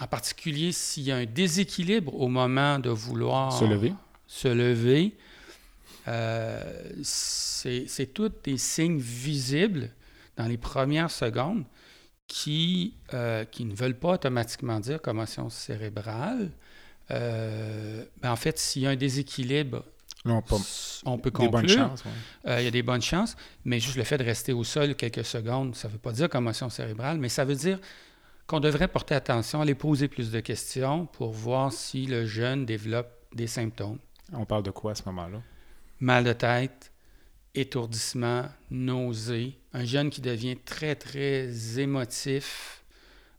en 0.00 0.06
particulier 0.06 0.72
s'il 0.72 1.02
y 1.02 1.12
a 1.12 1.16
un 1.16 1.26
déséquilibre 1.26 2.14
au 2.18 2.28
moment 2.28 2.78
de 2.78 2.88
vouloir 2.88 3.52
se 3.52 3.64
lever, 3.64 3.92
se 4.26 4.48
lever 4.48 5.14
c'est 7.02 8.12
tous 8.12 8.32
des 8.42 8.58
signes 8.58 8.98
visibles 8.98 9.90
dans 10.36 10.46
les 10.46 10.56
premières 10.56 11.10
secondes 11.10 11.64
qui, 12.26 12.94
qui 13.52 13.64
ne 13.64 13.74
veulent 13.74 13.98
pas 13.98 14.14
automatiquement 14.14 14.80
dire 14.80 15.00
commotion 15.00 15.48
cérébrale. 15.48 16.50
Ben, 17.08 18.06
en 18.24 18.36
fait, 18.36 18.58
s'il 18.58 18.82
y 18.82 18.86
a 18.86 18.90
un 18.90 18.96
déséquilibre 18.96 19.84
on 20.24 21.18
peut 21.18 21.30
conclure. 21.30 21.94
Euh, 22.46 22.60
il 22.60 22.64
y 22.64 22.68
a 22.68 22.70
des 22.70 22.82
bonnes 22.82 23.02
chances, 23.02 23.36
mais 23.64 23.80
juste 23.80 23.96
le 23.96 24.04
fait 24.04 24.18
de 24.18 24.24
rester 24.24 24.52
au 24.52 24.64
sol 24.64 24.94
quelques 24.94 25.24
secondes, 25.24 25.74
ça 25.74 25.88
ne 25.88 25.94
veut 25.94 25.98
pas 25.98 26.12
dire 26.12 26.28
commotion 26.28 26.70
cérébrale, 26.70 27.18
mais 27.18 27.28
ça 27.28 27.44
veut 27.44 27.54
dire 27.54 27.78
qu'on 28.46 28.60
devrait 28.60 28.88
porter 28.88 29.14
attention, 29.14 29.60
aller 29.60 29.74
poser 29.74 30.08
plus 30.08 30.30
de 30.30 30.40
questions 30.40 31.06
pour 31.06 31.32
voir 31.32 31.72
si 31.72 32.06
le 32.06 32.26
jeune 32.26 32.66
développe 32.66 33.10
des 33.34 33.46
symptômes. 33.46 33.98
On 34.32 34.44
parle 34.44 34.62
de 34.62 34.70
quoi 34.70 34.92
à 34.92 34.94
ce 34.94 35.02
moment-là? 35.06 35.42
Mal 36.00 36.24
de 36.24 36.32
tête, 36.32 36.92
étourdissement, 37.54 38.46
nausée, 38.70 39.58
un 39.72 39.84
jeune 39.84 40.10
qui 40.10 40.20
devient 40.20 40.56
très, 40.56 40.94
très 40.94 41.78
émotif, 41.78 42.81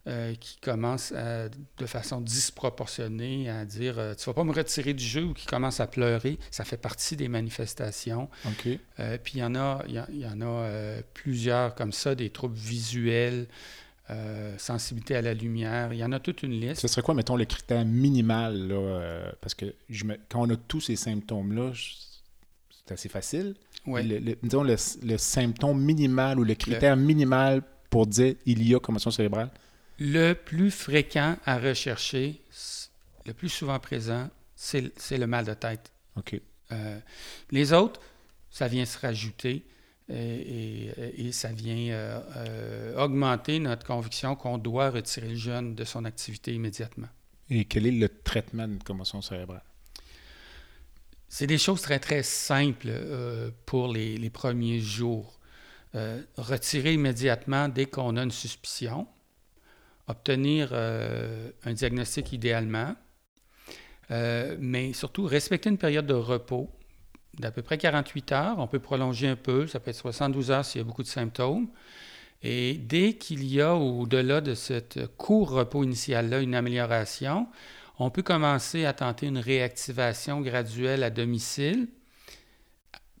euh, 0.06 0.34
qui 0.34 0.58
commence 0.58 1.12
de 1.12 1.86
façon 1.86 2.20
disproportionnée 2.20 3.48
à 3.48 3.64
dire 3.64 3.98
euh, 3.98 4.14
Tu 4.14 4.24
vas 4.26 4.34
pas 4.34 4.44
me 4.44 4.52
retirer 4.52 4.92
du 4.94 5.04
jeu 5.04 5.24
ou 5.24 5.32
qui 5.34 5.46
commence 5.46 5.80
à 5.80 5.86
pleurer. 5.86 6.38
Ça 6.50 6.64
fait 6.64 6.76
partie 6.76 7.16
des 7.16 7.28
manifestations. 7.28 8.28
Euh, 9.00 9.16
puis 9.22 9.34
il 9.36 9.40
y 9.40 9.44
en 9.44 9.54
a, 9.54 9.82
y, 9.88 10.26
en 10.26 10.40
a 10.42 10.68
plusieurs 11.14 11.74
comme 11.74 11.92
ça, 11.92 12.14
des 12.14 12.30
troubles 12.30 12.56
visuels. 12.56 13.46
sensibilité 14.58 15.16
à 15.16 15.22
la 15.22 15.32
lumière, 15.32 15.92
il 15.92 15.98
y 15.98 16.04
en 16.04 16.12
a 16.12 16.20
toute 16.20 16.42
une 16.42 16.52
liste. 16.60 16.82
Ce 16.82 16.88
serait 16.88 17.02
quoi, 17.02 17.14
mettons, 17.14 17.36
le 17.36 17.46
critère 17.46 17.84
minimal? 17.84 18.68
Là, 18.68 19.32
parce 19.40 19.54
que 19.54 19.74
je 19.88 20.04
quand 20.28 20.42
on 20.46 20.50
a 20.50 20.56
tous 20.56 20.80
ces 20.82 20.96
symptômes-là, 20.96 21.72
c'est 22.86 22.92
assez 22.92 23.08
facile. 23.08 23.54
Ouais. 23.86 24.02
Le, 24.02 24.18
le- 24.18 24.36
disons 24.42 24.62
le, 24.62 24.76
le 25.02 25.16
symptôme 25.18 25.80
minimal 25.80 26.38
ou 26.38 26.44
le 26.44 26.54
critère 26.54 26.96
minimal 26.96 27.62
pour 27.90 28.06
dire 28.06 28.34
il 28.44 28.66
y 28.66 28.74
a 28.74 28.80
commotion 28.80 29.10
cérébrale. 29.10 29.50
Le 29.98 30.32
plus 30.32 30.70
fréquent 30.70 31.36
à 31.44 31.58
rechercher, 31.58 32.40
le 33.26 33.32
plus 33.32 33.48
souvent 33.48 33.78
présent, 33.78 34.28
c'est 34.56 35.18
le 35.18 35.26
mal 35.26 35.44
de 35.44 35.54
tête. 35.54 35.92
OK. 36.16 36.40
Euh, 36.72 36.98
les 37.50 37.72
autres, 37.72 38.00
ça 38.50 38.68
vient 38.68 38.84
se 38.84 38.98
rajouter 38.98 39.64
et, 40.08 40.14
et- 40.14 41.26
et 41.26 41.32
ça 41.32 41.52
vient 41.52 41.92
euh, 41.94 42.20
euh, 42.36 42.96
augmenter 43.04 43.58
notre 43.58 43.86
conviction 43.86 44.34
qu'on 44.36 44.58
doit 44.58 44.90
retirer 44.90 45.28
le 45.28 45.36
jeune 45.36 45.74
de 45.74 45.84
son 45.84 46.04
activité 46.04 46.52
immédiatement. 46.52 47.08
Et 47.50 47.64
quel 47.66 47.86
est 47.86 47.90
le 47.92 48.08
traitement 48.08 48.66
d'une 48.66 48.82
commotion 48.82 49.20
cérébrale? 49.22 49.62
C'est 51.28 51.46
des 51.46 51.58
choses 51.58 51.82
très, 51.82 51.98
très 51.98 52.22
simples 52.22 52.90
pour 53.66 53.92
les, 53.92 54.16
les 54.16 54.30
premiers 54.30 54.80
jours. 54.80 55.38
Retirer 56.36 56.94
immédiatement 56.94 57.68
dès 57.68 57.86
qu'on 57.86 58.16
a 58.16 58.22
une 58.22 58.30
suspicion, 58.30 59.06
obtenir 60.08 60.70
euh, 60.72 61.50
un 61.64 61.72
diagnostic 61.72 62.32
idéalement, 62.32 62.94
euh, 64.10 64.56
mais 64.60 64.92
surtout 64.92 65.24
respecter 65.24 65.70
une 65.70 65.78
période 65.78 66.06
de 66.06 66.14
repos 66.14 66.70
d'à 67.38 67.50
peu 67.50 67.62
près 67.62 67.78
48 67.78 68.32
heures. 68.32 68.58
On 68.58 68.66
peut 68.66 68.78
prolonger 68.78 69.28
un 69.28 69.36
peu, 69.36 69.66
ça 69.66 69.80
peut 69.80 69.90
être 69.90 69.96
72 69.96 70.50
heures 70.50 70.64
s'il 70.64 70.80
y 70.80 70.82
a 70.82 70.84
beaucoup 70.84 71.02
de 71.02 71.08
symptômes. 71.08 71.68
Et 72.42 72.74
dès 72.74 73.14
qu'il 73.14 73.44
y 73.44 73.62
a 73.62 73.74
au-delà 73.74 74.42
de 74.42 74.54
ce 74.54 75.06
court 75.06 75.50
repos 75.50 75.82
initial-là 75.82 76.40
une 76.40 76.54
amélioration, 76.54 77.48
on 77.98 78.10
peut 78.10 78.22
commencer 78.22 78.84
à 78.84 78.92
tenter 78.92 79.26
une 79.26 79.38
réactivation 79.38 80.42
graduelle 80.42 81.02
à 81.02 81.10
domicile, 81.10 81.88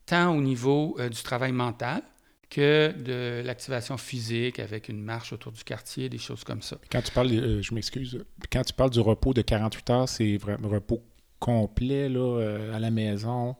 tant 0.04 0.36
au 0.36 0.42
niveau 0.42 0.96
euh, 0.98 1.08
du 1.08 1.22
travail 1.22 1.52
mental 1.52 2.02
que 2.54 2.92
de 2.96 3.42
l'activation 3.44 3.96
physique 3.96 4.60
avec 4.60 4.88
une 4.88 5.02
marche 5.02 5.32
autour 5.32 5.50
du 5.52 5.64
quartier, 5.64 6.08
des 6.08 6.18
choses 6.18 6.44
comme 6.44 6.62
ça. 6.62 6.76
Quand 6.90 7.02
tu 7.02 7.10
parles, 7.12 7.32
euh, 7.32 7.60
je 7.62 7.74
m'excuse, 7.74 8.24
quand 8.52 8.62
tu 8.62 8.72
parles 8.72 8.90
du 8.90 9.00
repos 9.00 9.34
de 9.34 9.42
48 9.42 9.90
heures, 9.90 10.08
c'est 10.08 10.36
vraiment 10.36 10.68
repos 10.68 11.02
complet 11.40 12.08
là, 12.08 12.20
euh, 12.40 12.74
à 12.74 12.78
la 12.78 12.90
maison, 12.90 13.56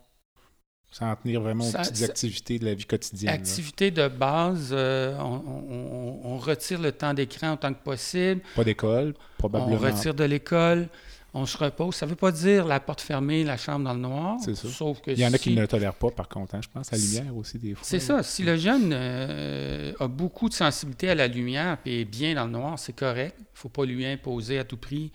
sans 0.91 1.17
tenir 1.17 1.41
vraiment 1.41 1.65
Ça- 1.65 1.81
aux 1.81 1.83
petites 1.83 1.97
ça- 1.97 2.05
activités 2.05 2.59
de 2.61 2.65
la 2.67 2.75
vie 2.75 2.85
quotidienne. 2.85 3.33
là. 3.35 3.41
Activité 3.41 3.91
de 3.91 4.07
base, 4.07 4.71
euh, 4.73 5.17
on, 5.19 5.43
on- 5.45 5.73
on- 5.73 6.21
on 6.35 6.39
retire 6.39 6.81
le 6.81 6.93
temps 6.93 7.13
d'écran 7.13 7.55
autant 7.55 7.75
que 7.75 7.83
possible, 7.83 8.43
Pas 8.55 8.63
d'école, 8.65 9.15
probablement. 9.39 9.75
on 9.75 9.79
retire 9.79 10.15
de 10.15 10.23
l'école, 10.25 10.89
on 11.35 11.47
se 11.47 11.59
repose. 11.59 11.97
Ça 11.97 12.07
ne 12.07 12.11
veut 12.11 12.17
pas 12.17 12.31
dire 12.33 12.65
la 12.65 12.79
porte 12.81 13.01
fermée, 13.01 13.43
la 13.45 13.57
chambre 13.57 13.85
dans 13.85 13.93
le 13.95 14.01
noir, 14.01 14.37
C'est 14.45 14.55
ça. 14.55 14.69
sauf 14.69 15.01
que 15.01 15.11
Il 15.11 15.19
y 15.19 15.27
en 15.27 15.33
a 15.33 15.39
qui 15.39 15.55
ne 15.55 15.61
le 15.61 15.67
tolèrent 15.69 15.95
pas, 15.95 16.11
par 16.11 16.29
contre. 16.29 16.55
hein, 16.55 16.61
je 16.63 16.69
pense 16.73 16.91
la 16.93 16.99
lumière 16.99 17.37
aussi, 17.37 17.59
des 17.59 17.75
fois. 17.75 17.83
C'est 17.85 17.99
ça. 18.01 18.23
Si 18.23 18.43
le 18.45 18.57
jeune 18.57 18.93
euh, 18.93 19.93
a 19.99 20.07
beaucoup 20.09 20.49
de 20.49 20.55
sensibilité 20.55 21.11
à 21.11 21.15
la 21.15 21.27
lumière 21.27 21.79
et 21.85 22.03
est 22.03 22.05
bien 22.05 22.35
dans 22.35 22.45
le 22.47 22.53
noir, 22.53 22.79
c'est 22.79 22.95
correct. 22.95 23.35
Il 23.39 23.43
ne 23.43 23.59
faut 23.59 23.69
pas 23.69 23.85
lui 23.85 24.07
imposer 24.07 24.59
à 24.59 24.65
tout 24.65 24.77
prix. 24.77 25.11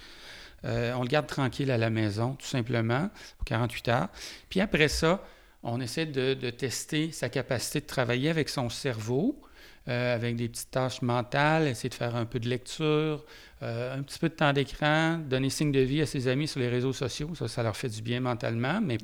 Euh, 0.66 0.94
on 0.98 1.04
le 1.04 1.08
garde 1.08 1.28
tranquille 1.28 1.72
à 1.72 1.78
la 1.78 1.90
maison, 1.90 2.34
tout 2.38 2.46
simplement, 2.48 3.10
pour 3.38 3.46
48 3.46 3.88
heures. 3.88 4.08
Puis 4.50 4.60
après 4.60 4.90
ça, 4.90 5.24
on 5.64 5.80
essaie 5.80 6.06
de, 6.06 6.34
de 6.34 6.50
tester 6.50 7.12
sa 7.14 7.30
capacité 7.30 7.80
de 7.80 7.86
travailler 7.86 8.30
avec 8.30 8.50
son 8.50 8.70
cerveau, 8.70 9.40
euh, 9.88 10.15
avec 10.15 10.36
des 10.36 10.50
petites 10.50 10.72
tâches 10.72 11.02
mentales, 11.02 11.68
essayer 11.68 11.89
de 11.89 11.96
faire 11.96 12.15
un 12.15 12.26
peu 12.26 12.39
de 12.39 12.48
lecture, 12.48 13.26
euh, 13.63 13.98
un 13.98 14.04
petit 14.04 14.20
peu 14.20 14.30
de 14.30 14.34
temps 14.34 14.54
d'écran, 14.54 15.18
donner 15.18 15.50
signe 15.50 15.72
de 15.72 15.80
vie 15.80 16.02
à 16.02 16.06
ses 16.06 16.28
amis 16.28 16.48
sur 16.48 16.60
les 16.60 16.70
réseaux 16.70 16.94
sociaux. 16.94 17.34
Ça, 17.36 17.48
ça 17.48 17.63
leur 17.63 17.76
fait 17.76 17.89
du 17.89 18.02
bien 18.02 18.20
mentalement, 18.20 18.82
mais 18.82 18.98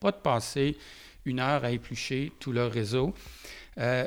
pas 0.00 0.12
de 0.12 0.16
passer 0.16 0.76
une 1.24 1.40
heure 1.40 1.64
à 1.64 1.70
éplucher 1.70 2.32
tout 2.38 2.52
leur 2.52 2.70
réseau. 2.70 3.14
Euh, 3.78 4.06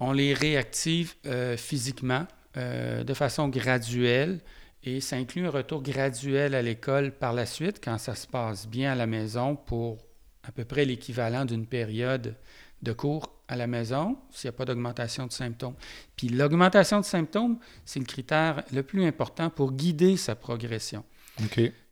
on 0.00 0.12
les 0.12 0.32
réactive 0.32 1.14
physiquement 1.56 2.26
de 2.54 3.14
façon 3.14 3.48
graduelle 3.48 4.38
et 4.84 5.00
ça 5.00 5.16
inclut 5.16 5.46
un 5.46 5.50
retour 5.50 5.82
graduel 5.82 6.54
à 6.54 6.62
l'école 6.62 7.10
par 7.10 7.32
la 7.32 7.46
suite 7.46 7.80
quand 7.82 7.98
ça 7.98 8.14
se 8.14 8.26
passe 8.28 8.68
bien 8.68 8.92
à 8.92 8.94
la 8.94 9.06
maison 9.06 9.56
pour 9.56 9.98
à 10.44 10.52
peu 10.52 10.64
près 10.64 10.84
l'équivalent 10.84 11.44
d'une 11.44 11.66
période 11.66 12.34
de 12.82 12.92
cours 12.92 13.32
à 13.48 13.56
la 13.56 13.66
maison 13.66 14.16
s'il 14.30 14.48
n'y 14.48 14.54
a 14.54 14.56
pas 14.56 14.64
d'augmentation 14.64 15.26
de 15.26 15.32
symptômes. 15.32 15.74
Puis 16.16 16.28
l'augmentation 16.28 17.00
de 17.00 17.04
symptômes, 17.04 17.58
c'est 17.84 17.98
le 17.98 18.04
critère 18.04 18.62
le 18.72 18.82
plus 18.82 19.04
important 19.04 19.50
pour 19.50 19.72
guider 19.72 20.16
sa 20.16 20.34
progression. 20.34 21.04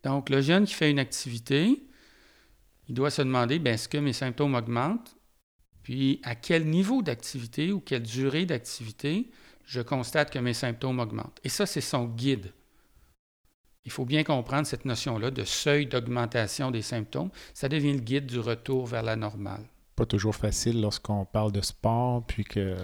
Donc, 0.03 0.29
le 0.29 0.41
jeune 0.41 0.65
qui 0.65 0.75
fait 0.75 0.91
une 0.91 0.99
activité, 0.99 1.83
il 2.89 2.95
doit 2.95 3.11
se 3.11 3.23
demander, 3.23 3.59
ben, 3.59 3.75
est-ce 3.75 3.89
que 3.89 3.99
mes 3.99 4.13
symptômes 4.13 4.55
augmentent? 4.55 5.17
Puis, 5.83 6.21
à 6.25 6.35
quel 6.35 6.67
niveau 6.67 7.03
d'activité 7.03 7.73
ou 7.73 7.81
quelle 7.81 8.03
durée 8.03 8.45
d'activité 8.45 9.31
je 9.65 9.81
constate 9.81 10.33
que 10.33 10.39
mes 10.39 10.55
symptômes 10.55 10.99
augmentent? 10.99 11.39
Et 11.45 11.49
ça, 11.49 11.65
c'est 11.67 11.81
son 11.81 12.07
guide. 12.07 12.53
Il 13.85 13.93
faut 13.93 14.05
bien 14.05 14.25
comprendre 14.25 14.67
cette 14.67 14.85
notion-là 14.85 15.31
de 15.31 15.45
seuil 15.45 15.87
d'augmentation 15.87 16.73
des 16.73 16.83
symptômes. 16.83 17.31
Ça 17.55 17.69
devient 17.69 17.93
le 17.93 18.01
guide 18.01 18.27
du 18.27 18.41
retour 18.41 18.87
vers 18.87 19.05
la 19.05 19.15
normale. 19.15 19.65
Pas 19.97 20.07
toujours 20.07 20.37
facile 20.37 20.81
lorsqu'on 20.81 21.25
parle 21.25 21.53
de 21.53 21.63
sport, 21.63 22.23
puis 22.27 22.45
que 22.45 22.77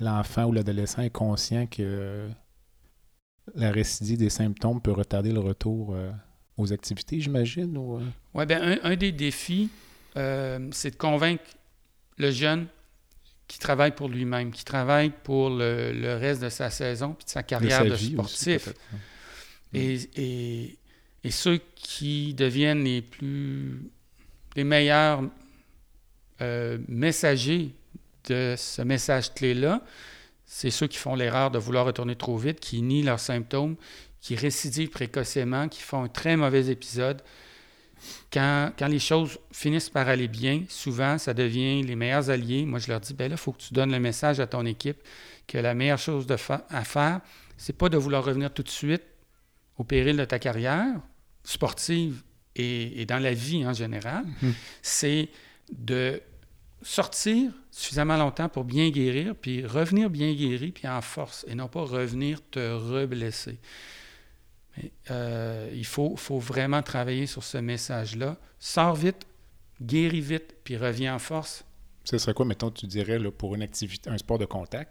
l'enfant 0.00 0.44
ou 0.44 0.52
l'adolescent 0.52 1.02
est 1.02 1.10
conscient 1.10 1.66
que 1.66 2.28
la 3.54 3.72
récidive 3.72 4.18
des 4.18 4.30
symptômes 4.30 4.80
peut 4.80 4.92
retarder 4.92 5.32
le 5.32 5.40
retour 5.40 5.94
euh, 5.94 6.10
aux 6.56 6.72
activités, 6.72 7.20
j'imagine. 7.20 7.76
Ou, 7.76 7.96
euh? 7.96 8.02
Oui, 8.34 8.46
bien, 8.46 8.62
un, 8.62 8.78
un 8.82 8.96
des 8.96 9.12
défis, 9.12 9.70
euh, 10.16 10.68
c'est 10.72 10.90
de 10.92 10.96
convaincre 10.96 11.42
le 12.18 12.30
jeune 12.30 12.66
qui 13.48 13.58
travaille 13.58 13.92
pour 13.92 14.08
lui-même, 14.08 14.50
qui 14.50 14.64
travaille 14.64 15.10
pour 15.24 15.50
le, 15.50 15.92
le 15.92 16.16
reste 16.16 16.42
de 16.42 16.48
sa 16.48 16.70
saison 16.70 17.14
puis 17.14 17.24
de 17.24 17.30
sa 17.30 17.42
de 17.42 17.46
carrière 17.46 17.78
sa 17.78 17.84
de 17.84 17.92
aussi, 17.92 18.12
sportif. 18.12 18.68
et, 19.74 20.78
et 21.24 21.30
ceux 21.30 21.60
qui 21.74 22.34
deviennent 22.34 22.84
les 22.84 23.02
plus 23.02 23.90
les 24.54 24.64
meilleurs 24.64 25.22
euh, 26.42 26.78
messagers 26.88 27.70
de 28.28 28.54
ce 28.58 28.82
message 28.82 29.32
clé-là, 29.34 29.80
c'est 30.44 30.70
ceux 30.70 30.86
qui 30.86 30.98
font 30.98 31.14
l'erreur 31.14 31.50
de 31.50 31.58
vouloir 31.58 31.86
retourner 31.86 32.16
trop 32.16 32.36
vite, 32.36 32.60
qui 32.60 32.82
nient 32.82 33.02
leurs 33.04 33.20
symptômes, 33.20 33.76
qui 34.20 34.34
récidivent 34.36 34.90
précocement, 34.90 35.68
qui 35.68 35.80
font 35.80 36.04
un 36.04 36.08
très 36.08 36.36
mauvais 36.36 36.66
épisode. 36.68 37.22
Quand, 38.32 38.72
quand 38.78 38.88
les 38.88 38.98
choses 38.98 39.38
finissent 39.52 39.90
par 39.90 40.08
aller 40.08 40.28
bien, 40.28 40.64
souvent, 40.68 41.18
ça 41.18 41.34
devient 41.34 41.82
les 41.82 41.94
meilleurs 41.96 42.30
alliés. 42.30 42.64
Moi, 42.64 42.78
je 42.80 42.88
leur 42.88 43.00
dis, 43.00 43.14
ben 43.14 43.28
là, 43.28 43.34
il 43.34 43.38
faut 43.38 43.52
que 43.52 43.62
tu 43.62 43.72
donnes 43.74 43.92
le 43.92 44.00
message 44.00 44.40
à 44.40 44.46
ton 44.46 44.66
équipe 44.66 44.98
que 45.46 45.58
la 45.58 45.74
meilleure 45.74 45.98
chose 45.98 46.26
de 46.26 46.36
fa- 46.36 46.66
à 46.70 46.84
faire, 46.84 47.20
c'est 47.56 47.76
pas 47.76 47.88
de 47.88 47.96
vouloir 47.96 48.24
revenir 48.24 48.52
tout 48.52 48.62
de 48.62 48.68
suite 48.68 49.02
au 49.78 49.84
péril 49.84 50.16
de 50.16 50.24
ta 50.24 50.38
carrière 50.38 50.94
sportive 51.44 52.22
et, 52.56 53.00
et 53.00 53.06
dans 53.06 53.18
la 53.18 53.32
vie 53.34 53.66
en 53.66 53.72
général, 53.72 54.24
Mhm. 54.42 54.54
c'est 54.82 55.28
de 55.72 56.20
sortir 56.82 57.52
suffisamment 57.70 58.16
longtemps 58.16 58.48
pour 58.48 58.64
bien 58.64 58.90
guérir, 58.90 59.34
puis 59.34 59.64
revenir 59.66 60.10
bien 60.10 60.32
guéri, 60.34 60.72
puis 60.72 60.86
en 60.88 61.00
force, 61.00 61.44
et 61.48 61.54
non 61.54 61.68
pas 61.68 61.82
revenir 61.82 62.40
te 62.50 62.58
reblesser. 62.74 63.58
Mais, 64.76 64.92
euh, 65.10 65.70
il 65.74 65.84
faut, 65.86 66.16
faut 66.16 66.38
vraiment 66.38 66.82
travailler 66.82 67.26
sur 67.26 67.44
ce 67.44 67.58
message-là. 67.58 68.36
Sors 68.58 68.94
vite, 68.94 69.26
guéris 69.80 70.20
vite, 70.20 70.54
puis 70.64 70.76
reviens 70.76 71.14
en 71.14 71.18
force. 71.18 71.64
Ce 72.04 72.18
serait 72.18 72.34
quoi, 72.34 72.44
mettons, 72.46 72.70
tu 72.70 72.86
dirais, 72.86 73.18
là, 73.18 73.30
pour 73.30 73.54
une 73.54 73.62
activité, 73.62 74.10
un 74.10 74.18
sport 74.18 74.38
de 74.38 74.44
contact, 74.44 74.90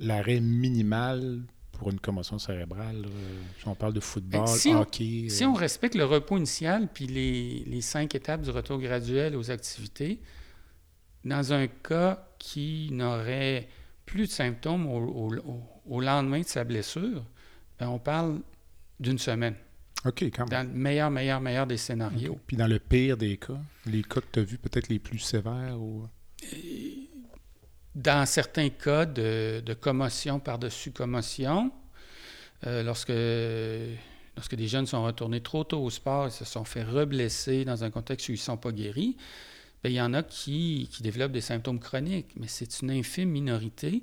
l'arrêt 0.00 0.40
minimal 0.40 1.42
pour 1.72 1.90
une 1.90 2.00
commotion 2.00 2.38
cérébrale? 2.38 3.02
là, 3.02 3.08
si 3.60 3.68
on 3.68 3.74
parle 3.74 3.92
de 3.92 4.00
football, 4.00 4.40
Ben, 4.40 4.46
si 4.46 4.68
on- 4.70 4.80
hockey. 4.80 5.28
Si 5.28 5.44
euh, 5.44 5.48
on 5.48 5.54
respecte 5.54 5.94
le 5.94 6.04
repos 6.04 6.36
initial 6.36 6.88
puis 6.92 7.06
les, 7.06 7.64
les 7.66 7.80
cinq 7.80 8.14
étapes 8.14 8.42
du 8.42 8.50
retour 8.50 8.78
graduel 8.80 9.36
aux 9.36 9.50
activités, 9.50 10.20
dans 11.24 11.52
un 11.52 11.66
cas 11.66 12.26
qui 12.38 12.88
n'aurait 12.92 13.68
plus 14.06 14.26
de 14.26 14.30
symptômes 14.32 14.86
au, 14.86 14.98
au- 14.98 15.36
au- 15.36 15.62
au 15.86 16.00
lendemain 16.00 16.40
de 16.40 16.46
sa 16.46 16.64
blessure, 16.64 17.24
ben, 17.78 17.88
on 17.88 17.98
parle 17.98 18.40
d'une 19.00 19.18
semaine, 19.18 19.54
OK, 20.04 20.22
quand 20.34 20.48
même. 20.50 20.66
dans 20.66 20.72
le 20.72 20.78
meilleur, 20.78 21.10
meilleur, 21.10 21.40
meilleur 21.40 21.66
des 21.66 21.76
scénarios. 21.76 22.32
OK. 22.32 22.40
Puis 22.46 22.56
dans 22.56 22.66
le 22.66 22.78
pire 22.78 23.16
des 23.16 23.36
cas, 23.36 23.58
les 23.86 24.02
cas 24.02 24.20
que 24.20 24.26
tu 24.32 24.38
as 24.40 24.42
vus 24.44 24.58
peut-être 24.58 24.88
les 24.88 24.98
plus 24.98 25.18
sévères 25.18 25.78
ou... 25.80 26.06
Dans 27.94 28.26
certains 28.26 28.68
cas 28.68 29.06
de, 29.06 29.60
de 29.64 29.74
commotion 29.74 30.38
par-dessus 30.38 30.92
commotion, 30.92 31.72
euh, 32.66 32.82
lorsque, 32.84 33.12
lorsque 34.36 34.54
des 34.54 34.68
jeunes 34.68 34.86
sont 34.86 35.02
retournés 35.04 35.40
trop 35.40 35.64
tôt 35.64 35.82
au 35.82 35.90
sport 35.90 36.28
et 36.28 36.30
se 36.30 36.44
sont 36.44 36.64
fait 36.64 36.84
reblesser 36.84 37.64
dans 37.64 37.82
un 37.82 37.90
contexte 37.90 38.28
où 38.28 38.32
ils 38.32 38.36
ne 38.36 38.40
sont 38.40 38.56
pas 38.56 38.70
guéris, 38.70 39.16
il 39.88 39.94
y 39.94 40.00
en 40.00 40.14
a 40.14 40.22
qui, 40.22 40.88
qui 40.90 41.02
développent 41.02 41.32
des 41.32 41.40
symptômes 41.40 41.80
chroniques, 41.80 42.30
mais 42.36 42.46
c'est 42.48 42.80
une 42.80 42.90
infime 42.90 43.30
minorité. 43.30 44.02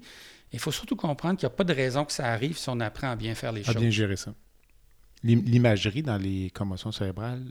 Il 0.53 0.59
faut 0.59 0.71
surtout 0.71 0.95
comprendre 0.95 1.37
qu'il 1.37 1.47
n'y 1.47 1.53
a 1.53 1.55
pas 1.55 1.63
de 1.63 1.73
raison 1.73 2.05
que 2.05 2.11
ça 2.11 2.27
arrive 2.27 2.57
si 2.57 2.69
on 2.69 2.79
apprend 2.79 3.09
à 3.11 3.15
bien 3.15 3.35
faire 3.35 3.51
les 3.51 3.61
à 3.61 3.73
choses. 3.73 3.81
bien 3.81 3.89
gérer 3.89 4.15
ça. 4.15 4.33
l'imagerie 5.23 6.03
dans 6.03 6.17
les 6.17 6.49
commotions 6.51 6.91
cérébrales? 6.91 7.43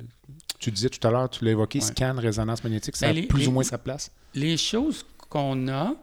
Tu 0.59 0.71
disais 0.71 0.89
tout 0.89 1.07
à 1.07 1.11
l'heure, 1.11 1.29
tu 1.29 1.45
l'as 1.45 1.51
évoqué, 1.51 1.81
scan, 1.81 2.15
résonance 2.17 2.63
magnétique, 2.65 2.97
ça 2.97 3.13
ben, 3.13 3.25
a 3.25 3.27
plus 3.27 3.49
ou 3.49 3.53
moins 3.53 3.65
sa 3.65 3.79
place? 3.79 4.11
Les 4.35 4.57
choses 4.57 5.05
qu'on 5.29 5.69
a 5.69 5.95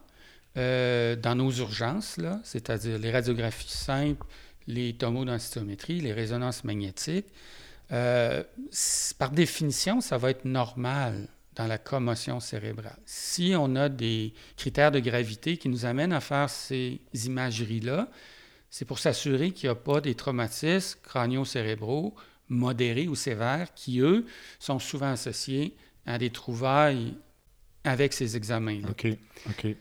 euh, 0.58 1.16
dans 1.16 1.36
nos 1.36 1.52
urgences, 1.52 2.20
c'est-à-dire 2.44 3.00
les 3.00 3.12
radiographies 3.12 3.72
simples, 3.72 4.26
les 4.68 4.94
tomodensitométries, 4.94 6.02
les 6.02 6.14
résonances 6.14 6.64
magnétiques, 6.64 7.28
euh, 7.92 8.44
par 9.18 9.32
définition, 9.32 10.02
ça 10.02 10.18
va 10.18 10.30
être 10.30 10.46
normal 10.46 11.28
dans 11.56 11.68
la 11.68 11.78
commotion 11.78 12.40
cérébrale. 12.40 12.98
Si 13.06 13.54
on 13.58 13.76
a 13.76 13.90
des 13.90 14.34
critères 14.56 14.92
de 14.92 15.00
gravité 15.00 15.58
qui 15.58 15.70
nous 15.70 15.86
amènent 15.86 16.14
à 16.14 16.22
faire 16.22 16.50
ces 16.50 17.02
imageries-là, 17.14 18.10
c'est 18.70 18.86
pour 18.86 19.00
s'assurer 19.00 19.52
qu'il 19.52 19.68
n'y 19.68 19.72
a 19.72 19.76
pas 19.76 20.00
des 20.00 20.16
traumatismes 20.16 21.00
crânio-cérébraux 21.04 22.16
modérés 22.48 23.08
ou 23.08 23.16
sévères 23.16 23.74
qui, 23.74 24.00
eux, 24.00 24.26
sont 24.60 24.80
souvent 24.80 25.12
associés 25.12 25.76
à 26.06 26.18
des 26.18 26.30
trouvailles 26.30 27.16
avec 27.84 28.14
ces 28.14 28.38
examens-là. 28.38 28.90
OK. 28.90 29.08
OK. 29.50 29.76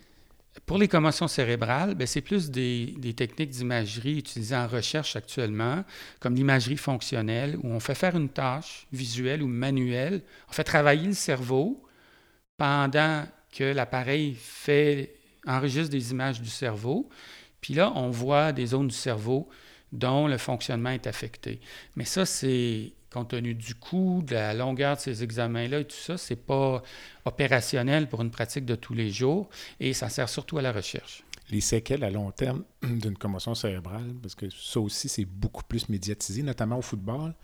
Pour 0.71 0.79
les 0.79 0.87
commotions 0.87 1.27
cérébrales, 1.27 1.97
ben, 1.97 2.07
c'est 2.07 2.21
plus 2.21 2.49
des, 2.49 2.95
techniques 3.17 3.51
d'imagerie 3.51 4.19
utilisées 4.19 4.55
en 4.55 4.69
recherche 4.69 5.17
actuellement, 5.17 5.85
comme 6.21 6.37
l'imagerie 6.37 6.77
fonctionnelle, 6.77 7.59
où 7.61 7.73
on 7.73 7.81
fait 7.81 7.97
faire 7.97 8.17
une 8.17 8.29
tâche 8.29 8.87
visuelle 8.93 9.43
ou 9.43 9.49
manuelle, 9.49 10.23
on 10.49 10.53
fait 10.53 10.63
travailler 10.63 11.09
le 11.09 11.15
cerveau 11.15 11.83
pendant 12.57 13.25
que 13.53 13.65
l'appareil 13.65 14.37
fait 14.41 15.13
enregistre 15.45 15.91
des 15.91 16.13
images 16.13 16.41
du 16.41 16.51
cerveau. 16.51 17.09
Puis 17.61 17.75
là, 17.75 17.93
on 17.97 18.11
voit 18.11 18.53
des 18.53 18.67
zones 18.67 18.87
du 18.87 18.95
cerveau 18.95 19.49
dont 19.91 20.29
le 20.29 20.39
fonctionnement 20.39 20.91
est 20.91 21.09
affecté. 21.09 21.59
Mais 21.97 22.05
ça, 22.05 22.25
c'est 22.25 22.93
compte 23.13 23.29
tenu 23.29 23.55
du 23.55 23.75
coût, 23.75 24.23
de 24.27 24.35
la 24.35 24.55
longueur 24.55 24.97
de 24.97 25.01
ces 25.01 25.23
examens-là 25.23 25.81
et 25.81 25.85
tout 25.85 25.97
ça, 25.97 26.17
c'est 26.17 26.37
pas 26.37 26.83
opérationnel 27.25 28.09
pour 28.09 28.23
une 28.23 28.31
pratique 28.31 28.65
de 28.65 28.77
tous 28.77 28.95
les 28.95 29.11
jours 29.11 29.49
et 29.81 29.93
ça 29.93 30.09
sert 30.09 30.29
surtout 30.29 30.59
à 30.59 30.63
la 30.63 30.73
recherche. 30.73 31.25
Les 31.51 31.61
séquelles 31.61 32.05
à 32.05 32.11
long 32.11 32.31
terme 32.31 32.63
d'une 32.83 33.19
commotion 33.19 33.55
cérébrale, 33.55 34.15
parce 34.23 34.35
que 34.35 34.49
ça 34.51 34.81
aussi, 34.81 35.09
c'est 35.09 35.25
beaucoup 35.25 35.65
plus 35.65 35.89
médiatisé, 35.89 36.43
notamment 36.43 36.79
au 36.79 36.83
football. 36.83 37.35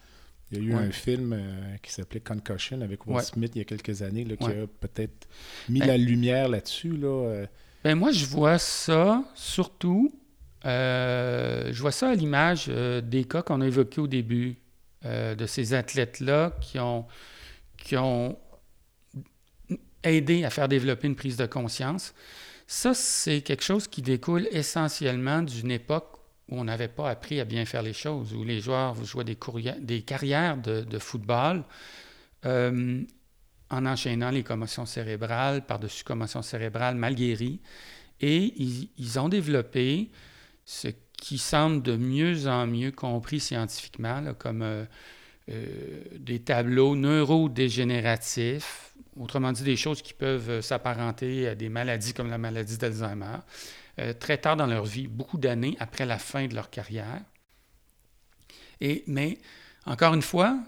Il 0.52 0.58
y 0.58 0.60
a 0.60 0.64
eu 0.64 0.74
un 0.74 0.92
film 0.92 1.32
euh, 1.32 1.76
qui 1.82 1.90
s'appelait 1.90 2.20
Concussion 2.20 2.80
avec 2.80 3.04
Will 3.04 3.20
Smith 3.20 3.50
il 3.56 3.58
y 3.58 3.62
a 3.62 3.64
quelques 3.64 4.02
années 4.02 4.24
qui 4.24 4.44
a 4.44 4.68
peut-être 4.78 5.26
mis 5.68 5.80
ben 5.80 5.88
la 5.88 5.96
lumière 5.96 6.48
là-dessus. 6.48 6.96
Là, 6.96 7.08
euh. 7.08 7.46
ben 7.82 7.96
moi, 7.96 8.12
je 8.12 8.26
vois 8.26 8.58
ça 8.58 9.24
surtout, 9.34 10.12
euh, 10.64 11.72
je 11.72 11.82
vois 11.82 11.90
ça 11.90 12.10
à 12.10 12.14
l'image 12.14 12.68
des 12.68 13.24
cas 13.24 13.42
qu'on 13.42 13.60
a 13.60 13.66
évoqués 13.66 14.00
au 14.00 14.06
début. 14.06 14.56
Euh, 15.06 15.36
de 15.36 15.46
ces 15.46 15.72
athlètes-là 15.72 16.52
qui 16.60 16.80
ont, 16.80 17.06
qui 17.76 17.96
ont 17.96 18.36
aidé 20.02 20.44
à 20.44 20.50
faire 20.50 20.68
développer 20.68 21.06
une 21.06 21.14
prise 21.14 21.36
de 21.36 21.46
conscience. 21.46 22.12
Ça, 22.66 22.92
c'est 22.92 23.40
quelque 23.42 23.62
chose 23.62 23.86
qui 23.86 24.02
découle 24.02 24.48
essentiellement 24.50 25.42
d'une 25.42 25.70
époque 25.70 26.16
où 26.48 26.58
on 26.58 26.64
n'avait 26.64 26.88
pas 26.88 27.08
appris 27.08 27.38
à 27.38 27.44
bien 27.44 27.64
faire 27.66 27.82
les 27.82 27.92
choses, 27.92 28.34
où 28.34 28.42
les 28.42 28.60
joueurs 28.60 28.96
jouaient 29.04 29.24
des, 29.24 30.02
carrières 30.02 30.56
de, 30.56 30.98
football 30.98 31.62
euh, 32.44 33.02
en 33.70 33.86
enchaînant 33.86 34.30
les 34.30 34.42
commotions 34.42 34.86
cérébrales 34.86 35.66
par-dessus 35.66 36.02
commotions 36.02 36.42
cérébrales 36.42 36.96
mal 36.96 37.14
guéries. 37.14 37.60
Et 38.20 38.54
ils, 38.56 38.90
ils 38.98 39.20
ont 39.20 39.28
développé 39.28 40.10
ce 40.64 40.88
qui 41.16 41.38
semble 41.38 41.82
de 41.82 41.96
mieux 41.96 42.46
en 42.46 42.66
mieux 42.66 42.92
compris 42.92 43.40
scientifiquement, 43.40 44.22
comme 44.38 44.62
euh, 44.62 44.84
euh, 45.50 46.02
des 46.18 46.40
tableaux 46.40 46.94
neurodégénératifs, 46.94 48.94
autrement 49.16 49.52
dit 49.52 49.62
des 49.62 49.76
choses 49.76 50.02
qui 50.02 50.12
peuvent 50.12 50.50
euh, 50.50 50.62
s'apparenter 50.62 51.48
à 51.48 51.54
des 51.54 51.68
maladies 51.68 52.12
comme 52.12 52.30
la 52.30 52.38
maladie 52.38 52.78
d'Alzheimer, 52.78 53.38
très 54.20 54.36
tard 54.36 54.56
dans 54.56 54.66
leur 54.66 54.84
vie, 54.84 55.06
beaucoup 55.06 55.38
d'années 55.38 55.74
après 55.80 56.04
la 56.04 56.18
fin 56.18 56.46
de 56.46 56.54
leur 56.54 56.68
carrière. 56.68 57.22
Et, 58.78 59.02
mais, 59.06 59.38
encore 59.86 60.12
une 60.12 60.20
fois, 60.20 60.58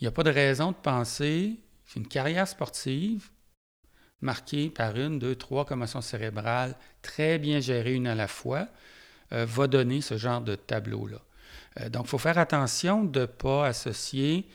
il 0.00 0.04
n'y 0.04 0.08
a 0.08 0.10
pas 0.10 0.24
de 0.24 0.30
raison 0.30 0.72
de 0.72 0.76
penser 0.76 1.54
qu'une 1.86 2.08
carrière 2.08 2.48
sportive 2.48 3.30
marquée 4.20 4.70
par 4.70 4.96
une, 4.96 5.20
deux, 5.20 5.36
trois 5.36 5.64
commotions 5.64 6.00
cérébrales 6.00 6.74
très 7.00 7.38
bien 7.38 7.60
gérées 7.60 7.94
une 7.94 8.08
à 8.08 8.16
la 8.16 8.26
fois, 8.26 8.66
euh, 9.32 9.46
va 9.46 9.66
donner 9.66 10.00
ce 10.00 10.16
genre 10.16 10.40
de 10.40 10.54
tableau-là. 10.54 11.18
Euh, 11.80 11.88
donc, 11.88 12.04
il 12.04 12.08
faut 12.08 12.18
faire 12.18 12.38
attention 12.38 13.04
de 13.04 13.20
ne 13.20 13.26
pas 13.26 13.66
associer 13.66 14.46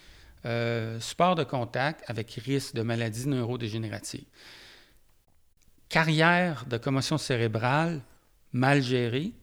euh, 0.46 1.00
sport 1.00 1.36
de 1.36 1.44
contact 1.44 2.04
avec 2.08 2.32
risque 2.32 2.76
de 2.76 2.82
maladie 2.82 3.28
neurodégénérative. 3.28 4.26
Carrière 5.90 6.66
de 6.68 6.78
commotion 6.78 7.18
cérébrale 7.18 8.02
mal 8.54 8.82
gérée, 8.82 9.34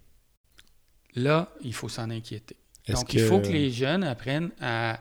là, 1.15 1.53
il 1.63 1.75
faut 1.75 1.89
s'en 1.89 2.11
inquiéter. 2.11 2.57
Donc, 2.89 3.13
il 3.15 3.21
faut 3.21 3.41
que 3.41 3.49
les 3.49 3.71
jeunes 3.71 4.05
apprennent 4.05 4.53
à, 4.61 5.01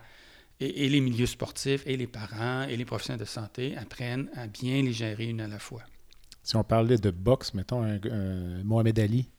et, 0.60 0.90
les 0.90 1.02
milieux 1.02 1.28
sportifs, 1.28 1.84
et 1.86 1.98
les 1.98 2.08
parents, 2.08 2.64
et 2.64 2.76
les 2.76 2.86
professionnels 2.86 3.20
de 3.20 3.26
santé 3.26 3.78
apprennent 3.78 4.30
à 4.36 4.48
bien 4.48 4.82
les 4.82 4.92
gérer 4.94 5.26
une 5.26 5.42
à 5.42 5.48
la 5.48 5.60
fois. 5.60 5.84
Si 6.42 6.56
on 6.56 6.64
parlait 6.64 6.98
de 6.98 7.12
boxe, 7.12 7.54
mettons 7.54 7.84
un 7.84 8.64
Mohamed 8.64 9.00
Ali, 9.00 9.30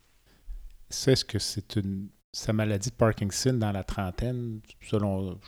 c'est 0.88 1.16
ce 1.16 1.25
que 1.25 1.38
c'est 1.38 1.77
une 1.77 2.09
sa 2.37 2.53
maladie 2.53 2.90
de 2.90 2.94
Parkinson 2.94 3.55
dans 3.55 3.72
la 3.72 3.83
trentaine, 3.83 4.61
selon 4.83 5.38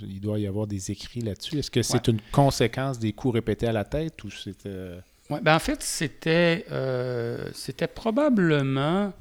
il 0.00 0.20
doit 0.20 0.38
y 0.38 0.46
avoir 0.46 0.66
des 0.66 0.90
écrits 0.90 1.20
là-dessus. 1.20 1.58
Est-ce 1.58 1.70
que 1.70 1.82
c'est 1.82 2.08
une 2.08 2.20
conséquence 2.32 2.98
des 2.98 3.12
coups 3.12 3.34
répétés 3.34 3.66
à 3.66 3.72
la 3.72 3.84
tête 3.84 4.24
ou 4.24 4.30
c'était 4.30 4.68
euh, 4.68 5.00
ouais, 5.28 5.40
ben 5.42 5.54
en 5.54 5.58
fait, 5.58 5.82
c'était 5.82 6.64
euh, 6.70 7.50
c'était 7.52 7.86
probablement 7.86 9.12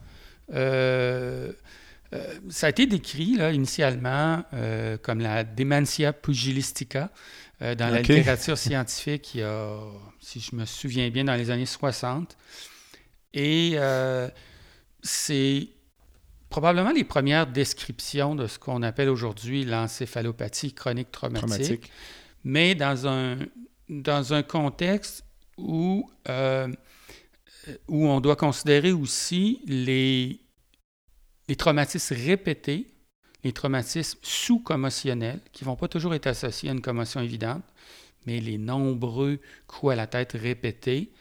euh, 0.54 1.52
ça 2.48 2.68
a 2.68 2.70
été 2.70 2.86
décrit 2.86 3.36
là, 3.36 3.52
initialement 3.52 4.44
comme 5.02 5.20
la 5.20 5.44
dementia 5.44 6.14
pugilistica 6.14 7.12
dans 7.60 7.92
la 7.92 8.02
littérature 8.02 8.58
scientifique 8.58 9.36
il 9.36 9.42
y 9.42 9.44
a, 9.44 9.78
si 10.22 10.40
je 10.40 10.56
me 10.56 10.64
souviens 10.64 11.10
bien, 11.10 11.26
dans 11.26 11.36
les 11.36 11.52
années 11.52 11.66
60. 11.66 12.38
Et 13.34 13.76
c'est 15.08 15.70
probablement 16.50 16.92
les 16.92 17.04
premières 17.04 17.48
descriptions 17.48 18.36
de 18.36 18.48
ce 18.48 18.60
qu'on 18.60 18.84
appelle 18.84 19.10
aujourd'hui 19.10 19.66
l'encéphalopathie 19.66 20.74
chronique 20.74 21.12
traumatique, 21.12 21.92
mais 22.44 22.76
dans 22.76 23.08
un, 23.08 23.38
dans 23.90 24.34
un 24.34 24.44
contexte 24.44 25.26
où, 25.58 26.10
euh, 26.30 26.68
où 27.88 28.08
on 28.08 28.22
doit 28.22 28.36
considérer 28.36 28.92
aussi 28.92 29.62
les, 29.66 30.40
les 31.48 31.56
traumatismes 31.56 32.16
répétés, 32.16 32.88
les 33.44 33.54
traumatismes 33.54 34.20
sous-commotionnels, 34.22 35.40
qui 35.52 35.64
ne 35.64 35.70
vont 35.70 35.76
pas 35.76 35.88
toujours 35.88 36.14
être 36.14 36.28
associés 36.28 36.70
à 36.70 36.74
une 36.74 36.82
commotion 36.82 37.22
évidente, 37.22 37.64
mais 38.26 38.40
les 38.40 38.58
nombreux 38.58 39.40
coups 39.68 39.94
à 39.94 39.96
la 39.96 40.08
tête 40.08 40.34
répétés, 40.34 41.12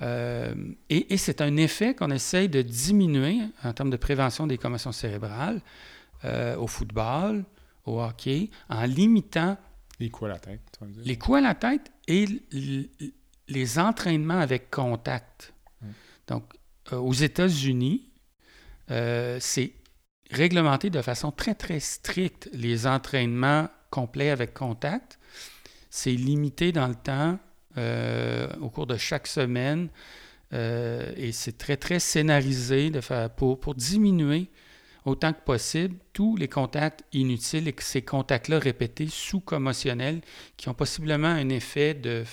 euh, 0.00 0.54
et, 0.88 1.16
c'est 1.16 1.40
un 1.40 1.56
effet 1.56 1.94
qu'on 1.94 2.10
essaye 2.10 2.48
de 2.48 2.62
diminuer 2.62 3.40
en 3.64 3.72
termes 3.72 3.90
de 3.90 3.96
prévention 3.96 4.46
des 4.46 4.58
commotions 4.58 4.92
cérébrales 4.92 5.60
euh, 6.24 6.56
au 6.56 6.66
football, 6.66 7.44
au 7.84 8.00
hockey, 8.00 8.50
en 8.68 8.84
limitant 8.84 9.56
les 9.98 10.10
coups 10.10 10.30
à 10.30 10.34
la 10.34 10.38
tête. 10.38 10.60
Les 11.04 11.18
coups 11.18 11.38
à 11.38 11.40
la 11.40 11.54
tête 11.54 11.90
et 12.06 12.26
les 13.48 13.78
entraînements 13.78 14.38
avec 14.38 14.70
contact. 14.70 15.52
Donc, 16.28 16.44
euh, 16.92 16.96
aux 16.96 17.14
États-Unis, 17.14 18.04
c'est 18.88 19.72
réglementé 20.30 20.90
de 20.90 21.02
façon 21.02 21.32
très, 21.32 21.54
très 21.54 21.80
stricte, 21.80 22.48
les 22.52 22.86
entraînements 22.86 23.68
complets 23.90 24.30
avec 24.30 24.54
contact. 24.54 25.18
C'est 25.90 26.12
limité 26.12 26.70
dans 26.72 26.86
le 26.86 26.94
temps 26.94 27.38
au 28.60 28.70
cours 28.70 28.86
de 28.86 28.96
chaque 28.96 29.26
semaine. 29.26 29.88
Euh, 30.52 31.12
et 31.16 31.32
c'est 31.32 31.58
très, 31.58 31.76
très 31.76 31.98
scénarisé 31.98 32.90
pour, 33.36 33.74
diminuer 33.74 34.48
autant 35.04 35.32
que 35.32 35.40
possible 35.40 35.96
tous 36.12 36.36
les 36.36 36.48
contacts 36.48 37.04
inutiles 37.12 37.68
et 37.68 37.74
ces 37.78 38.02
contacts-là 38.02 38.58
répétés 38.58 39.08
sous-commotionnels 39.08 40.20
qui 40.56 40.68
ont 40.68 40.74
possiblement 40.74 41.28
un 41.28 41.48
effet 41.50 41.94
de, 41.94 42.24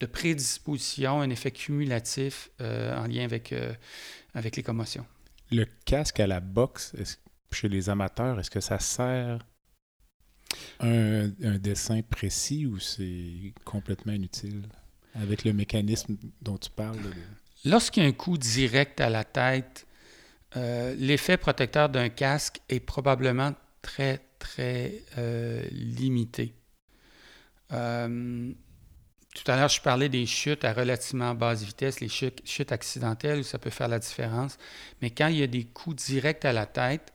de 0.00 0.06
prédisposition, 0.06 1.20
un 1.20 1.30
effet 1.30 1.50
cumulatif 1.50 2.50
euh, 2.60 2.96
en 2.96 3.06
lien 3.06 3.24
avec, 3.24 3.54
avec 4.34 4.56
les 4.56 4.62
commotions. 4.62 5.06
Le 5.50 5.66
casque 5.84 6.20
à 6.20 6.26
la 6.26 6.40
boxe, 6.40 6.94
chez 7.50 7.68
les 7.68 7.90
amateurs, 7.90 8.38
est-ce 8.40 8.50
que 8.50 8.60
ça 8.60 8.78
sert 8.78 9.38
un, 10.80 11.28
dessin 11.58 12.02
précis 12.02 12.66
ou 12.66 12.78
c'est 12.78 13.52
complètement 13.64 14.12
inutile? 14.12 14.62
Avec 15.14 15.44
le 15.44 15.52
mécanisme 15.52 16.16
dont 16.40 16.56
tu 16.56 16.70
parles? 16.70 16.96
Lorsqu'il 17.64 18.02
y 18.02 18.06
a 18.06 18.08
un 18.08 18.12
coup 18.12 18.38
direct 18.38 19.00
à 19.00 19.10
la 19.10 19.24
tête, 19.24 19.86
euh, 20.56 20.94
l'effet 20.98 21.36
protecteur 21.36 21.88
d'un 21.88 22.08
casque 22.08 22.60
est 22.68 22.80
probablement 22.80 23.52
très, 23.82 24.20
très 24.38 25.02
limité. 25.70 26.54
Tout 29.34 29.50
à 29.50 29.56
l'heure, 29.56 29.68
je 29.68 29.80
parlais 29.80 30.10
des 30.10 30.26
chutes 30.26 30.64
à 30.64 30.72
relativement 30.74 31.34
basse 31.34 31.62
vitesse, 31.62 32.00
les 32.00 32.08
chutes, 32.08 32.70
accidentelles, 32.70 33.40
où 33.40 33.42
ça 33.42 33.58
peut 33.58 33.70
faire 33.70 33.88
la 33.88 33.98
différence. 33.98 34.58
Mais 35.00 35.10
quand 35.10 35.28
il 35.28 35.38
y 35.38 35.42
a 35.42 35.46
des 35.46 35.64
coups 35.64 36.04
directs 36.04 36.44
à 36.44 36.52
la 36.52 36.66
tête, 36.66 37.12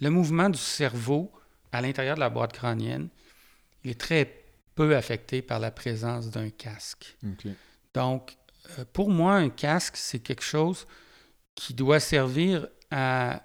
le 0.00 0.10
mouvement 0.10 0.48
du 0.48 0.58
cerveau 0.58 1.32
à 1.76 1.80
l'intérieur 1.82 2.14
de 2.14 2.20
la 2.20 2.30
boîte 2.30 2.52
crânienne, 2.52 3.08
il 3.84 3.90
est 3.90 4.00
très 4.00 4.42
peu 4.74 4.96
affecté 4.96 5.42
par 5.42 5.60
la 5.60 5.70
présence 5.70 6.30
d'un 6.30 6.50
casque. 6.50 7.16
Donc, 7.94 8.36
euh, 8.78 8.84
pour 8.92 9.10
moi, 9.10 9.34
un 9.34 9.50
casque, 9.50 9.96
c'est 9.96 10.20
quelque 10.20 10.42
chose 10.42 10.86
qui 11.54 11.74
doit 11.74 12.00
servir 12.00 12.66
à 12.90 13.42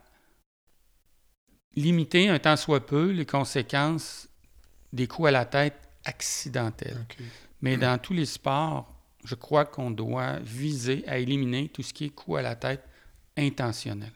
limiter 1.75 2.29
un 2.29 2.39
tant 2.39 2.57
soit 2.57 2.85
peu 2.85 3.11
les 3.11 3.25
conséquences 3.25 4.27
des 4.91 5.07
coups 5.07 5.29
à 5.29 5.31
la 5.31 5.45
tête 5.45 5.89
accidentels. 6.05 7.05
Mais 7.61 7.77
dans 7.77 7.97
tous 7.97 8.13
les 8.13 8.25
sports, 8.25 8.93
je 9.23 9.35
crois 9.35 9.65
qu'on 9.65 9.91
doit 9.91 10.39
viser 10.39 11.07
à 11.07 11.17
éliminer 11.17 11.69
tout 11.69 11.83
ce 11.83 11.93
qui 11.93 12.05
est 12.05 12.09
coup 12.09 12.35
à 12.35 12.41
la 12.41 12.55
tête 12.55 12.83
intentionnel. 13.37 14.11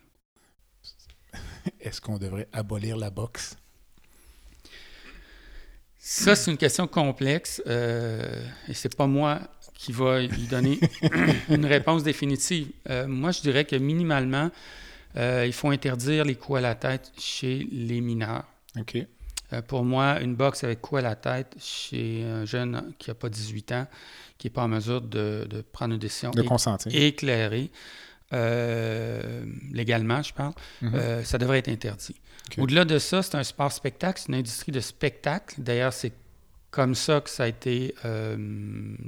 Est-ce 1.80 2.01
qu'on 2.01 2.17
devrait 2.17 2.49
abolir 2.51 2.97
la 2.97 3.10
boxe? 3.10 3.56
Ça, 6.07 6.35
c'est 6.35 6.51
une 6.51 6.57
question 6.57 6.85
complexe 6.85 7.63
euh, 7.65 8.21
et 8.67 8.75
c'est 8.75 8.95
pas 8.95 9.07
moi 9.07 9.39
qui 9.73 9.91
va 9.91 10.21
y 10.21 10.47
donner 10.47 10.79
une 11.49 11.65
réponse 11.65 12.03
définitive. 12.03 12.67
Euh, 12.91 13.07
moi, 13.07 13.31
je 13.31 13.41
dirais 13.41 13.65
que 13.65 13.75
minimalement, 13.75 14.51
euh, 15.17 15.45
il 15.47 15.51
faut 15.51 15.71
interdire 15.71 16.23
les 16.23 16.35
coups 16.35 16.59
à 16.59 16.61
la 16.61 16.75
tête 16.75 17.11
chez 17.17 17.67
les 17.71 18.01
mineurs. 18.01 18.43
OK. 18.79 18.97
Euh, 19.51 19.63
pour 19.63 19.83
moi, 19.83 20.21
une 20.21 20.35
boxe 20.35 20.63
avec 20.63 20.79
coup 20.79 20.97
à 20.97 21.01
la 21.01 21.15
tête 21.15 21.55
chez 21.59 22.23
un 22.23 22.45
jeune 22.45 22.93
qui 22.99 23.09
n'a 23.09 23.15
pas 23.15 23.29
18 23.29 23.71
ans, 23.71 23.87
qui 24.37 24.45
n'est 24.45 24.53
pas 24.53 24.61
en 24.61 24.67
mesure 24.67 25.01
de, 25.01 25.65
prendre 25.71 25.95
une 25.95 25.99
décision 25.99 26.29
de 26.29 26.43
consentir. 26.43 26.93
éclairée, 26.93 27.71
légalement, 29.71 30.21
je 30.21 30.33
parle, 30.33 30.53
mhm. 30.83 30.93
euh, 30.93 31.23
ça 31.23 31.39
devrait 31.39 31.59
être 31.59 31.69
interdit. 31.69 32.15
Au-delà 32.58 32.86
de 32.86 32.99
ça, 32.99 33.23
c'est 33.23 33.36
un 33.36 33.43
sport 33.43 33.71
spectacle, 33.71 34.21
c'est 34.21 34.29
une 34.29 34.39
industrie 34.39 34.71
de 34.71 34.79
spectacle. 34.79 35.55
D'ailleurs, 35.58 35.93
c'est 35.93 36.13
comme 36.71 36.95
ça 36.95 37.21
que 37.21 37.29
ça 37.29 37.43
a 37.43 37.47
été 37.47 37.95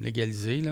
légalisé. 0.02 0.64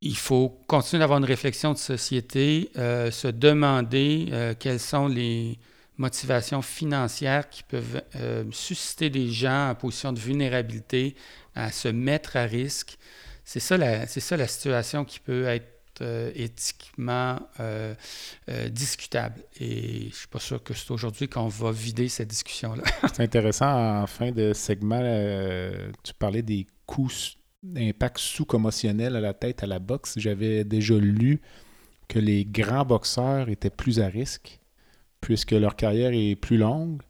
il 0.00 0.16
faut 0.16 0.60
continuer 0.66 1.00
d'avoir 1.00 1.18
une 1.18 1.24
réflexion 1.24 1.72
de 1.72 1.78
société, 1.78 2.70
se 2.74 3.28
demander 3.28 4.54
quels 4.58 4.80
sont 4.80 5.08
les, 5.08 5.58
motivations 5.96 6.62
financières 6.62 7.48
qui 7.48 7.62
peuvent 7.62 8.02
euh, 8.16 8.44
susciter 8.50 9.10
des 9.10 9.30
gens 9.30 9.70
en 9.70 9.74
position 9.74 10.12
de 10.12 10.18
vulnérabilité 10.18 11.14
à 11.54 11.70
se 11.70 11.88
mettre 11.88 12.36
à 12.36 12.44
risque. 12.44 12.98
C'est 13.44 13.60
ça 13.60 13.76
la 13.76 14.06
situation 14.48 15.04
qui 15.04 15.20
peut 15.20 15.44
être 15.44 15.73
euh, 16.00 16.30
éthiquement 16.34 17.38
euh, 17.60 17.94
discutable. 18.70 19.42
Et 19.60 20.00
je 20.00 20.06
ne 20.06 20.10
suis 20.12 20.28
pas 20.28 20.38
sûr 20.38 20.62
que 20.62 20.74
c'est 20.74 20.90
aujourd'hui 20.90 21.28
qu'on 21.28 21.48
va 21.48 21.72
vider 21.72 22.08
cette 22.08 22.28
discussion-là. 22.28 22.82
c'est 23.12 23.22
intéressant, 23.22 24.02
en 24.02 24.06
fin 24.06 24.32
de 24.32 24.52
segment, 24.52 25.00
tu 26.02 26.14
parlais 26.14 26.42
des 26.42 26.66
coûts 26.86 27.10
d'impact 27.62 28.18
sous-commotionnel 28.18 29.16
à 29.16 29.20
la 29.20 29.34
tête 29.34 29.62
à 29.62 29.66
la 29.66 29.78
boxe. 29.78 30.14
J'avais 30.18 30.64
déjà 30.64 30.94
lu 30.96 31.40
que 32.08 32.18
les 32.18 32.44
grands 32.44 32.84
boxeurs 32.84 33.48
étaient 33.48 33.70
plus 33.70 34.00
à 34.00 34.06
risque 34.06 34.60
puisque 35.20 35.52
leur 35.52 35.74
carrière 35.74 36.10
est 36.12 36.36
plus 36.36 36.58
longue. 36.58 37.00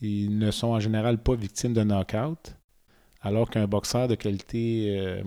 Ils 0.00 0.38
ne 0.38 0.50
sont 0.50 0.68
en 0.68 0.80
général 0.80 1.22
pas 1.22 1.34
victimes 1.34 1.74
de 1.74 1.82
knockout, 1.82 2.56
alors 3.20 3.50
qu'un 3.50 3.66
boxeur 3.66 4.08
de 4.08 4.14
qualité 4.14 5.22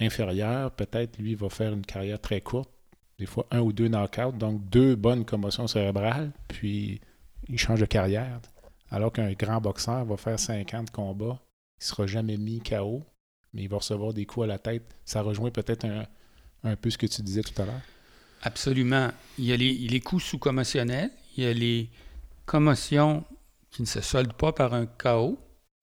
inférieure, 0.00 0.70
peut-être, 0.72 1.18
lui, 1.18 1.34
va 1.34 1.48
faire 1.48 1.72
une 1.72 1.84
carrière 1.84 2.20
très 2.20 2.40
courte, 2.40 2.70
des 3.18 3.26
fois 3.26 3.46
un 3.50 3.60
ou 3.60 3.72
deux 3.72 3.88
knockouts, 3.88 4.32
donc 4.32 4.68
deux 4.70 4.96
bonnes 4.96 5.24
commotions 5.24 5.66
cérébrales, 5.66 6.32
puis 6.48 7.00
il 7.48 7.58
change 7.58 7.80
de 7.80 7.86
carrière. 7.86 8.40
Alors 8.90 9.12
qu'un 9.12 9.32
grand 9.32 9.60
boxeur 9.60 10.04
va 10.04 10.16
faire 10.16 10.38
50 10.38 10.90
combats, 10.90 11.38
il 11.80 11.84
ne 11.84 11.84
sera 11.84 12.06
jamais 12.06 12.36
mis 12.36 12.60
KO, 12.60 13.02
mais 13.52 13.62
il 13.62 13.68
va 13.68 13.78
recevoir 13.78 14.12
des 14.12 14.26
coups 14.26 14.44
à 14.44 14.46
la 14.48 14.58
tête. 14.58 14.82
Ça 15.04 15.22
rejoint 15.22 15.50
peut-être 15.50 15.84
un, 15.84 16.06
un 16.64 16.76
peu 16.76 16.90
ce 16.90 16.98
que 16.98 17.06
tu 17.06 17.22
disais 17.22 17.42
tout 17.42 17.60
à 17.60 17.66
l'heure. 17.66 17.80
Absolument. 18.42 19.10
Il 19.38 19.44
y 19.44 19.52
a 19.52 19.56
les, 19.56 20.00
coups 20.00 20.24
sous-commotionnels, 20.24 21.10
il 21.36 21.44
y 21.44 21.46
a 21.46 21.52
les 21.52 21.90
commotions 22.46 23.24
qui 23.70 23.82
ne 23.82 23.86
se 23.86 24.00
soldent 24.00 24.32
pas 24.32 24.52
par 24.52 24.74
un 24.74 24.86
chaos. 24.86 25.38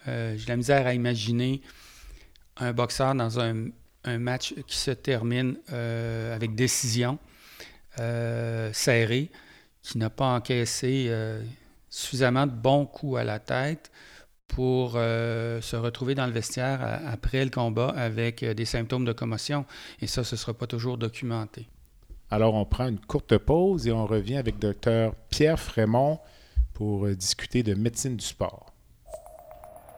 Euh, 0.07 0.35
j'ai 0.37 0.47
la 0.47 0.55
misère 0.55 0.87
à 0.87 0.93
imaginer 0.93 1.61
un 2.57 2.73
boxeur 2.73 3.13
dans 3.13 3.39
un, 3.39 3.67
match 4.17 4.53
qui 4.65 4.77
se 4.77 4.91
termine 4.91 5.57
euh, 5.71 6.35
avec 6.35 6.55
décision 6.55 7.19
euh, 7.99 8.71
serrée, 8.73 9.29
qui 9.81 9.97
n'a 9.97 10.09
pas 10.09 10.35
encaissé 10.35 11.11
suffisamment 11.89 12.45
de 12.45 12.51
bons 12.51 12.85
coups 12.85 13.19
à 13.19 13.23
la 13.23 13.39
tête 13.39 13.91
pour 14.47 14.91
se 14.93 15.75
retrouver 15.75 16.13
dans 16.13 16.25
le 16.25 16.33
vestiaire 16.33 17.01
après 17.05 17.43
le 17.45 17.51
combat 17.51 17.89
avec 17.89 18.43
des 18.43 18.65
symptômes 18.65 19.05
de 19.05 19.13
commotion. 19.13 19.65
Et 20.01 20.07
ça, 20.07 20.25
ce 20.25 20.35
ne 20.35 20.37
sera 20.37 20.53
pas 20.53 20.67
toujours 20.67 20.97
documenté. 20.97 21.67
Alors, 22.29 22.55
on 22.55 22.65
prend 22.65 22.87
une 22.87 22.99
courte 22.99 23.37
pause 23.37 23.87
et 23.87 23.91
on 23.91 24.05
revient 24.05 24.35
avec 24.35 24.59
Dr 24.59 25.13
Pierre 25.29 25.59
Frémont 25.59 26.19
pour 26.73 27.05
euh, 27.05 27.15
discuter 27.15 27.63
de 27.63 27.73
médecine 27.73 28.17
du 28.17 28.25
sport. 28.25 28.66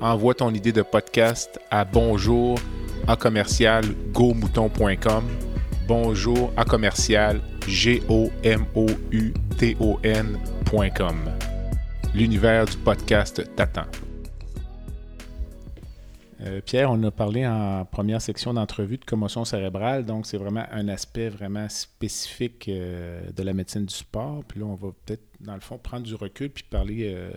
Envoie 0.00 0.34
ton 0.34 0.52
idée 0.52 0.72
de 0.72 0.82
podcast 0.82 1.58
à 1.70 1.86
bonjour 1.86 2.58
à 3.08 3.16
commercial 3.16 3.82
Bonjour 5.88 6.52
à 6.54 6.64
commercial 6.66 7.40
g. 7.66 8.02
L'univers 12.14 12.66
du 12.66 12.76
podcast 12.76 13.42
t'attend. 13.56 13.86
Euh, 16.42 16.60
Pierre, 16.60 16.90
on 16.90 17.02
a 17.02 17.10
parlé 17.10 17.46
en 17.46 17.86
première 17.86 18.20
section 18.20 18.52
d'entrevue 18.52 18.98
de 18.98 19.04
commotion 19.06 19.46
cérébrale, 19.46 20.04
donc 20.04 20.26
c'est 20.26 20.36
vraiment 20.36 20.64
un 20.72 20.88
aspect 20.88 21.30
vraiment 21.30 21.70
spécifique 21.70 22.68
euh, 22.68 23.30
de 23.34 23.42
la 23.42 23.54
médecine 23.54 23.86
du 23.86 23.94
sport. 23.94 24.44
Puis 24.46 24.60
là, 24.60 24.66
on 24.66 24.74
va 24.74 24.88
peut-être, 25.06 25.24
dans 25.40 25.54
le 25.54 25.60
fond, 25.60 25.78
prendre 25.78 26.04
du 26.04 26.14
recul 26.14 26.50
puis 26.50 26.64
parler 26.64 27.14
euh, 27.14 27.30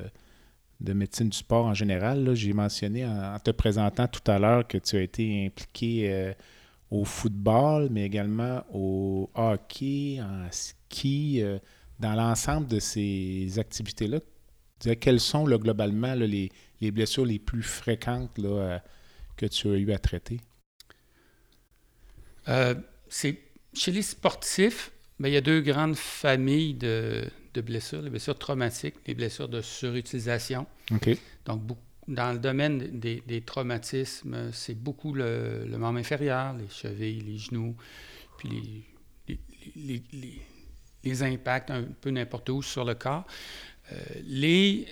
de 0.80 0.94
médecine 0.94 1.30
du 1.30 1.38
sport 1.38 1.66
en 1.66 1.74
général. 1.74 2.34
J'ai 2.36 2.54
mentionné 2.54 3.06
en, 3.06 3.38
te 3.40 3.52
présentant 3.52 4.08
tout 4.08 4.32
à 4.32 4.40
l'heure 4.40 4.68
que 4.68 4.78
tu 4.78 4.96
as 4.96 5.02
été 5.02 5.46
impliqué 5.46 6.34
au 6.90 7.06
football, 7.06 7.90
mais 7.92 8.06
également 8.06 8.64
au 8.74 9.30
hockey, 9.36 10.20
en 10.22 10.48
ski, 10.52 11.44
dans 12.00 12.14
l'ensemble 12.14 12.68
de 12.68 12.80
ces 12.80 13.60
activités-là. 13.60 14.20
Quelles 15.00 15.20
sont 15.20 15.44
globalement 15.44 16.16
les, 16.16 16.50
les 16.80 16.92
blessures 16.92 17.26
les 17.26 17.40
plus 17.40 17.64
fréquentes 17.64 18.40
euh, 18.40 18.80
que 19.36 19.46
tu 19.46 19.70
as 19.70 19.76
eu 19.76 19.92
à 19.92 20.00
traiter? 20.00 20.40
Euh, 22.48 22.76
c'est 23.10 23.40
chez 23.74 23.92
les 23.92 24.02
sportifs, 24.02 24.92
il 25.20 25.30
y 25.30 25.38
a 25.38 25.42
deux 25.42 25.62
grandes 25.62 25.98
familles 25.98 26.74
de, 26.74 27.26
blessures, 27.58 28.02
les 28.02 28.10
blessures 28.10 28.38
traumatiques, 28.38 28.96
les 29.08 29.14
blessures 29.14 29.50
de 29.50 29.62
surutilisation. 29.62 30.66
Donc, 31.46 31.62
dans 32.08 32.34
le 32.34 32.40
domaine 32.40 33.00
des, 33.00 33.42
traumatismes, 33.42 34.52
c'est 34.52 34.76
beaucoup 34.76 35.14
le, 35.14 35.66
membre 35.78 36.00
inférieur, 36.00 36.54
les 36.54 36.68
chevilles, 36.70 37.22
les 37.22 37.38
genoux, 37.38 37.76
puis 38.38 38.84
les, 39.76 40.04
les, 41.04 41.24
impacts 41.24 41.72
un 41.72 41.84
peu 41.84 42.10
n'importe 42.10 42.50
où 42.50 42.62
sur 42.62 42.86
le 42.86 42.96
corps. 42.96 43.26
Euh, 43.92 43.98
les 44.24 44.88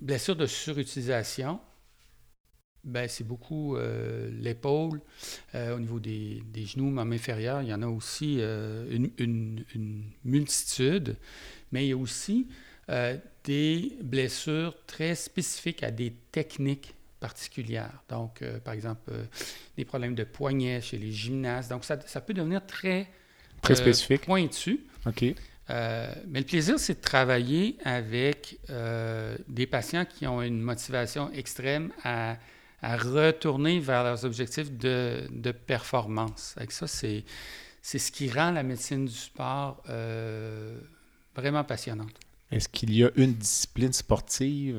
blessures 0.00 0.36
de 0.36 0.46
surutilisation, 0.46 1.60
ben, 2.82 3.08
c'est 3.08 3.24
beaucoup 3.24 3.76
euh, 3.76 4.30
l'épaule, 4.40 5.00
euh, 5.54 5.76
au 5.76 5.80
niveau 5.80 6.00
des, 6.00 6.42
genoux, 6.64 6.90
même 6.90 7.12
inférieur. 7.12 7.62
Il 7.62 7.68
y 7.68 7.74
en 7.74 7.82
a 7.82 7.86
aussi 7.86 8.38
euh, 8.40 8.86
une, 9.18 9.64
multitude, 10.24 11.16
mais 11.72 11.86
il 11.86 11.88
y 11.90 11.92
a 11.92 11.96
aussi 11.96 12.48
des 13.44 13.96
blessures 14.02 14.74
très 14.86 15.14
spécifiques 15.14 15.84
à 15.84 15.92
des 15.92 16.12
techniques 16.32 16.94
particulières. 17.20 18.02
Donc, 18.08 18.42
par 18.64 18.74
exemple, 18.74 19.12
des 19.76 19.84
problèmes 19.84 20.16
de 20.16 20.24
poignet 20.24 20.80
chez 20.80 20.98
les 20.98 21.12
gymnastes. 21.12 21.70
Donc, 21.70 21.84
ça, 21.84 22.00
ça 22.04 22.20
peut 22.20 22.34
devenir 22.34 22.66
très, 22.66 23.08
très 23.62 23.76
spécifique. 23.76 24.22
pointu. 24.22 24.80
OK. 25.06 25.24
Euh, 25.70 26.12
mais 26.26 26.40
le 26.40 26.46
plaisir, 26.46 26.78
c'est 26.78 26.94
de 26.94 27.00
travailler 27.00 27.76
avec 27.84 28.58
euh, 28.70 29.36
des 29.48 29.66
patients 29.66 30.04
qui 30.04 30.26
ont 30.26 30.42
une 30.42 30.60
motivation 30.60 31.30
extrême 31.32 31.92
à, 32.02 32.36
retourner 32.82 33.78
vers 33.78 34.02
leurs 34.02 34.24
objectifs 34.24 34.72
de, 34.72 35.52
performance. 35.66 36.54
Avec 36.56 36.72
ça, 36.72 36.86
c'est, 36.86 37.24
c'est 37.82 37.98
ce 37.98 38.10
qui 38.10 38.30
rend 38.30 38.52
la 38.52 38.62
médecine 38.62 39.04
du 39.04 39.14
sport 39.14 39.82
euh, 39.90 40.80
vraiment 41.40 41.64
passionnante. 41.64 42.18
Est-ce 42.50 42.68
qu'il 42.68 42.94
y 42.94 43.04
a 43.04 43.10
une 43.16 43.34
discipline 43.34 43.92
sportive 43.92 44.76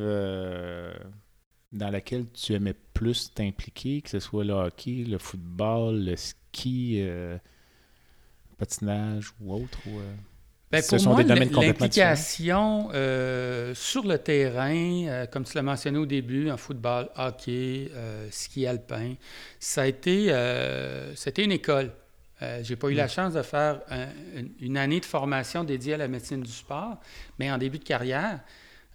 dans 1.72 1.89
laquelle 1.89 2.26
tu 2.34 2.53
aimais 2.53 2.76
plus 2.93 3.34
t'impliquer, 3.34 4.01
que 4.01 4.09
ce 4.09 4.20
soit 4.20 4.43
le 4.43 4.53
hockey, 4.53 5.05
le 5.07 5.18
football, 5.18 6.03
le 6.03 6.16
ski, 6.16 7.01
le 7.01 7.39
patinage 8.57 9.32
ou 9.39 9.53
autre? 9.53 9.80
Ou, 9.88 10.01
ben, 10.72 10.82
pour 10.88 11.03
moi, 11.03 11.22
l'implication 11.24 12.89
euh, 12.93 13.76
sur 13.76 14.07
le 14.07 14.18
terrain, 14.18 15.05
euh, 15.05 15.26
comme 15.26 15.43
tu 15.43 15.53
l'as 15.55 15.64
mentionné 15.64 15.97
au 15.97 16.05
début, 16.05 16.49
en 16.49 16.55
football, 16.55 17.09
hockey, 17.18 17.91
euh, 17.93 18.30
ski 18.32 18.66
alpin, 18.66 19.16
ça 19.59 19.82
a 19.82 19.88
été, 19.88 20.34
c'était 21.16 21.43
une 21.43 21.51
école. 21.51 21.91
J'ai 22.61 22.75
pas 22.75 22.89
eu 22.89 22.95
la 22.95 23.05
mm. 23.05 23.09
chance 23.09 23.33
de 23.33 23.41
faire 23.41 23.81
une 24.59 24.77
année 24.77 24.99
de 24.99 25.05
formation 25.05 25.63
dédiée 25.63 25.93
à 25.93 25.97
la 25.97 26.07
médecine 26.07 26.41
du 26.41 26.51
sport, 26.51 26.99
mais 27.37 27.51
en 27.51 27.57
début 27.57 27.79
de 27.79 27.83
carrière, 27.83 28.39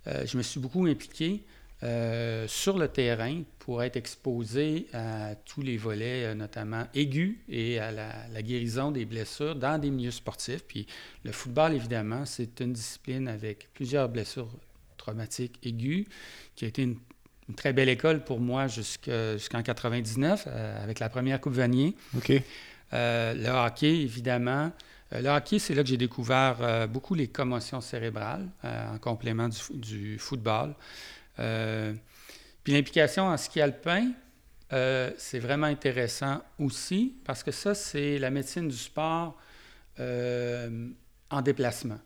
je 0.06 0.36
me 0.36 0.42
suis 0.42 0.60
beaucoup 0.60 0.86
impliqué 0.86 1.44
euh, 1.82 2.48
sur 2.48 2.78
le 2.78 2.88
terrain 2.88 3.42
pour 3.58 3.82
être 3.82 3.96
exposé 3.96 4.86
à 4.94 5.34
tous 5.34 5.60
les 5.60 5.76
volets, 5.76 6.24
euh, 6.24 6.34
notamment 6.34 6.84
aigus, 6.94 7.36
et 7.50 7.78
à 7.78 7.92
la, 7.92 8.42
guérison 8.42 8.90
des 8.90 9.04
blessures 9.04 9.54
dans 9.54 9.78
des 9.78 9.90
milieux 9.90 10.10
sportifs. 10.10 10.64
Puis 10.66 10.86
le 11.22 11.32
football, 11.32 11.74
évidemment, 11.74 12.24
c'est 12.24 12.60
une 12.60 12.72
discipline 12.72 13.28
avec 13.28 13.68
plusieurs 13.74 14.08
blessures 14.08 14.48
traumatiques 14.96 15.58
aiguës, 15.62 16.06
qui 16.54 16.64
a 16.64 16.68
été 16.68 16.80
une, 16.80 16.96
très 17.56 17.74
belle 17.74 17.90
école 17.90 18.24
pour 18.24 18.40
moi 18.40 18.68
jusqu'en 18.68 19.62
99, 19.62 20.44
euh, 20.46 20.82
avec 20.82 20.98
la 20.98 21.10
première 21.10 21.42
Coupe 21.42 21.52
Vanier. 21.52 21.94
OK. 22.16 22.32
Le 22.96 23.48
hockey, 23.50 24.00
évidemment. 24.02 24.72
le 25.12 25.28
hockey, 25.28 25.58
c'est 25.58 25.74
là 25.74 25.82
que 25.82 25.88
j'ai 25.88 25.96
découvert 25.96 26.88
beaucoup 26.88 27.14
les 27.14 27.28
commotions 27.28 27.80
cérébrales 27.80 28.48
en 28.62 28.98
complément 28.98 29.48
du, 29.48 29.58
du 29.78 30.18
football. 30.18 30.74
Euh, 31.38 31.94
puis 32.64 32.72
l'implication 32.72 33.26
en 33.26 33.36
ski 33.36 33.60
alpin, 33.60 34.12
euh, 34.72 35.10
c'est 35.18 35.38
vraiment 35.38 35.66
intéressant 35.66 36.42
aussi 36.58 37.14
parce 37.24 37.42
que 37.42 37.50
ça, 37.50 37.74
c'est 37.74 38.18
la 38.18 38.30
médecine 38.30 38.68
du 38.68 38.76
sport 38.76 39.38
euh, 40.00 40.88
en 41.30 41.42
déplacement. 41.42 41.98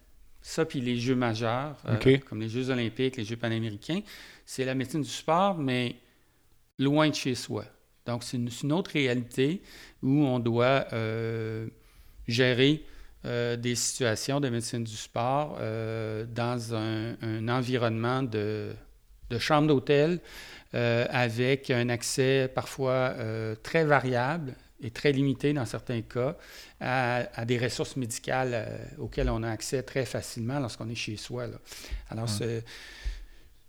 Ça, 0.42 0.64
puis 0.64 0.80
les 0.80 0.98
Jeux 0.98 1.14
majeurs, 1.14 1.76
comme 2.26 2.40
les 2.40 2.48
Jeux 2.48 2.70
olympiques, 2.70 3.16
les 3.16 3.24
Jeux 3.24 3.36
panaméricains, 3.36 4.00
c'est 4.46 4.64
la 4.64 4.74
médecine 4.74 5.02
du 5.02 5.08
sport, 5.08 5.58
mais 5.58 5.96
loin 6.78 7.10
de 7.10 7.14
chez 7.14 7.34
soi. 7.34 7.64
Donc, 8.06 8.24
c'est 8.24 8.36
une, 8.36 8.72
autre 8.72 8.92
réalité 8.92 9.62
où 10.02 10.24
on 10.24 10.38
doit 10.38 10.86
gérer 12.26 12.84
des 13.24 13.74
situations 13.74 14.40
de 14.40 14.48
médecine 14.48 14.84
du 14.84 14.96
sport 14.96 15.58
dans 15.58 16.74
un 16.74 17.48
environnement 17.48 18.22
de, 18.22 18.74
de 19.30 19.38
chambres 19.38 19.68
d'hôtel 19.68 20.20
euh, 20.74 21.06
avec 21.10 21.70
un 21.70 21.88
accès 21.88 22.50
parfois 22.54 22.92
euh, 22.92 23.56
très 23.60 23.84
variable 23.84 24.54
et 24.80 24.90
très 24.90 25.10
limité 25.10 25.52
dans 25.52 25.66
certains 25.66 26.00
cas 26.02 26.36
à, 26.80 27.44
des 27.44 27.58
ressources 27.58 27.96
médicales 27.96 28.52
euh, 28.54 28.78
auxquelles 28.98 29.30
on 29.30 29.42
a 29.42 29.50
accès 29.50 29.82
très 29.82 30.04
facilement 30.04 30.60
lorsqu'on 30.60 30.88
est 30.88 30.94
chez 30.94 31.16
soi. 31.16 31.46
Alors, 32.08 32.28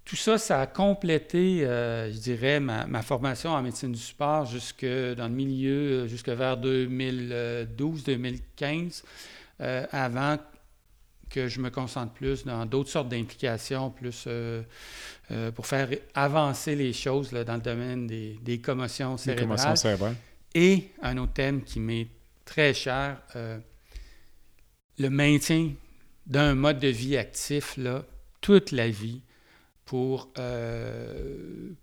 tout 0.06 0.16
ça, 0.16 0.38
ça 0.38 0.62
a 0.62 0.68
complété, 0.68 1.60
je 1.60 2.18
dirais, 2.18 2.60
ma, 2.60 3.02
formation 3.02 3.52
en 3.52 3.62
médecine 3.62 3.91
du 3.91 4.02
sport 4.02 4.45
jusque 4.45 4.84
dans 4.84 5.28
le 5.28 5.34
milieu, 5.34 6.08
jusque 6.08 6.30
vers 6.30 6.58
2012-2015, 6.58 9.04
avant 9.60 10.38
que 11.32 11.47
je 11.47 11.60
me 11.60 11.70
concentre 11.70 12.14
plus 12.14 12.45
dans 12.45 12.66
d'autres 12.66 12.89
sortes 12.89 13.10
d'implications, 13.10 13.89
plus 13.89 14.26
euh, 14.28 14.62
euh, 15.32 15.52
pour 15.52 15.66
faire 15.66 15.89
avancer 16.14 16.76
les 16.76 16.93
choses 16.93 17.32
dans 17.32 17.56
le 17.56 17.62
domaine 17.62 18.08
des, 18.08 18.60
commotions 18.60 19.18
cérébrales. 19.18 19.78
Et 20.54 20.89
un 21.02 21.18
autre 21.18 21.34
thème 21.34 21.64
qui 21.64 21.80
m'est 21.80 22.08
très 22.43 22.74
cher, 22.74 23.22
euh, 23.36 23.58
le 24.99 25.10
maintien 25.10 25.72
d'un 26.28 26.54
mode 26.54 26.80
de 26.80 26.89
vie 26.89 27.18
actif 27.18 27.78
là, 27.78 28.04
toute 28.41 28.72
la 28.72 28.89
vie 28.89 29.22
pour, 29.92 30.32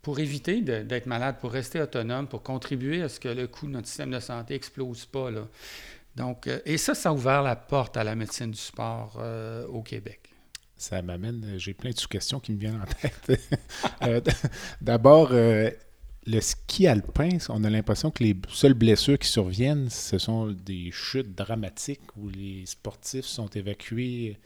pour 0.01 0.19
éviter 0.19 0.63
d'être 0.63 1.05
malade, 1.05 1.37
pour 1.39 1.53
rester 1.53 1.79
autonome, 1.83 2.27
pour 2.27 2.43
contribuer 2.43 3.03
à 3.03 3.11
ce 3.11 3.21
que 3.21 3.29
le 3.29 3.47
coût 3.47 3.67
de 3.67 3.73
notre 3.73 3.87
système 3.87 4.11
de 4.11 4.19
santé 4.19 4.55
explose 4.55 5.05
pas. 5.05 5.31
Là. 5.31 5.43
Donc, 6.17 6.47
euh, 6.47 6.59
et 6.65 6.79
ça, 6.79 6.95
ça 6.95 7.11
a 7.11 7.13
ouvert 7.13 7.43
la 7.43 7.55
porte 7.55 7.99
à 7.99 8.05
la 8.05 8.15
médecine 8.15 8.51
du 8.51 8.59
sport 8.59 9.19
euh, 9.21 9.67
au 9.67 9.83
Québec. 9.83 10.35
Ça 10.77 11.03
m'amène, 11.03 11.45
euh, 11.45 11.59
j'ai 11.59 11.75
plein 11.75 11.91
de 11.91 11.99
sous-questions 11.99 12.41
qui 12.41 12.53
me 12.53 12.59
viennent 12.59 12.81
en 12.81 12.87
tête. 12.87 13.41
D'abord, 14.81 15.31
le 15.33 16.41
ski 16.41 16.87
alpin, 16.87 17.37
on 17.51 17.63
a 17.63 17.71
l'impression 17.71 18.11
que 18.11 18.25
les 18.25 18.37
seules 18.49 18.75
blessures 18.75 19.19
qui 19.19 19.29
surviennent, 19.29 19.91
ce 19.91 20.19
sont 20.19 20.49
des 20.49 20.91
chutes 20.93 21.35
dramatiques 21.35 22.17
où 22.17 22.31
les 22.31 22.65
sportifs 22.65 23.27
sont 23.27 23.49
évacués 23.49 24.39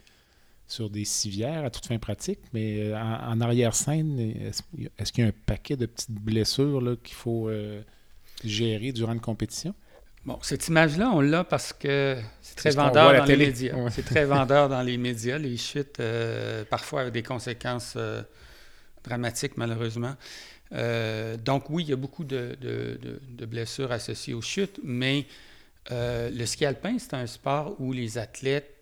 sur 0.67 0.89
des 0.89 1.05
civières 1.05 1.65
à 1.65 1.69
toute 1.69 1.85
fin 1.85 1.97
pratique, 1.99 2.39
mais 2.53 2.93
en, 2.93 3.39
arrière-scène, 3.41 4.19
est-ce 4.97 5.11
qu'il 5.11 5.23
y 5.23 5.27
a 5.27 5.29
un 5.29 5.33
paquet 5.45 5.75
de 5.75 5.85
petites 5.85 6.11
blessures 6.11 6.97
qu'il 7.03 7.15
faut 7.15 7.49
gérer 8.43 8.91
durant 8.91 9.13
une 9.13 9.19
compétition? 9.19 9.75
Bon, 10.25 10.39
cette 10.41 10.69
image-là, 10.69 11.11
on 11.13 11.19
l'a 11.19 11.43
parce 11.43 11.73
que 11.73 12.17
c'est 12.41 12.55
très 12.55 12.69
vendeur 12.71 13.13
dans 13.13 13.25
les 13.25 13.35
médias. 13.35 13.75
C'est 13.89 14.05
très 14.05 14.23
vendeur 14.23 14.69
dans 14.69 14.81
les 14.81 14.97
médias, 14.97 15.37
les 15.37 15.57
chutes, 15.57 15.99
euh, 15.99 16.63
parfois 16.63 17.01
avec 17.01 17.13
des 17.13 17.23
conséquences 17.23 17.95
euh, 17.97 18.21
dramatiques, 19.03 19.57
malheureusement. 19.57 20.15
Euh, 20.71 21.35
donc, 21.35 21.69
oui, 21.69 21.83
il 21.83 21.89
y 21.89 21.93
a 21.93 21.97
beaucoup 21.97 22.23
de, 22.23 22.57
blessures 23.45 23.91
associées 23.91 24.33
aux 24.33 24.41
chutes, 24.41 24.79
mais 24.81 25.25
le 25.91 26.45
ski 26.45 26.65
alpin, 26.65 26.95
c'est 26.99 27.15
un 27.15 27.27
sport 27.27 27.75
où 27.79 27.91
les 27.91 28.17
athlètes 28.17 28.72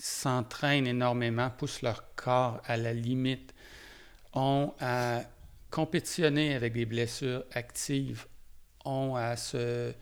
s'entraînent 0.00 0.86
énormément, 0.86 1.50
poussent 1.50 1.82
leur 1.82 2.14
corps 2.14 2.60
à 2.66 2.76
la 2.76 2.92
limite, 2.92 3.54
ont 4.32 4.72
à 4.80 5.22
compétitionner 5.70 6.54
avec 6.54 6.72
des 6.72 6.86
blessures 6.86 7.44
actives, 7.52 8.26
ont 8.84 9.14
à 9.16 9.36
se 9.36 9.94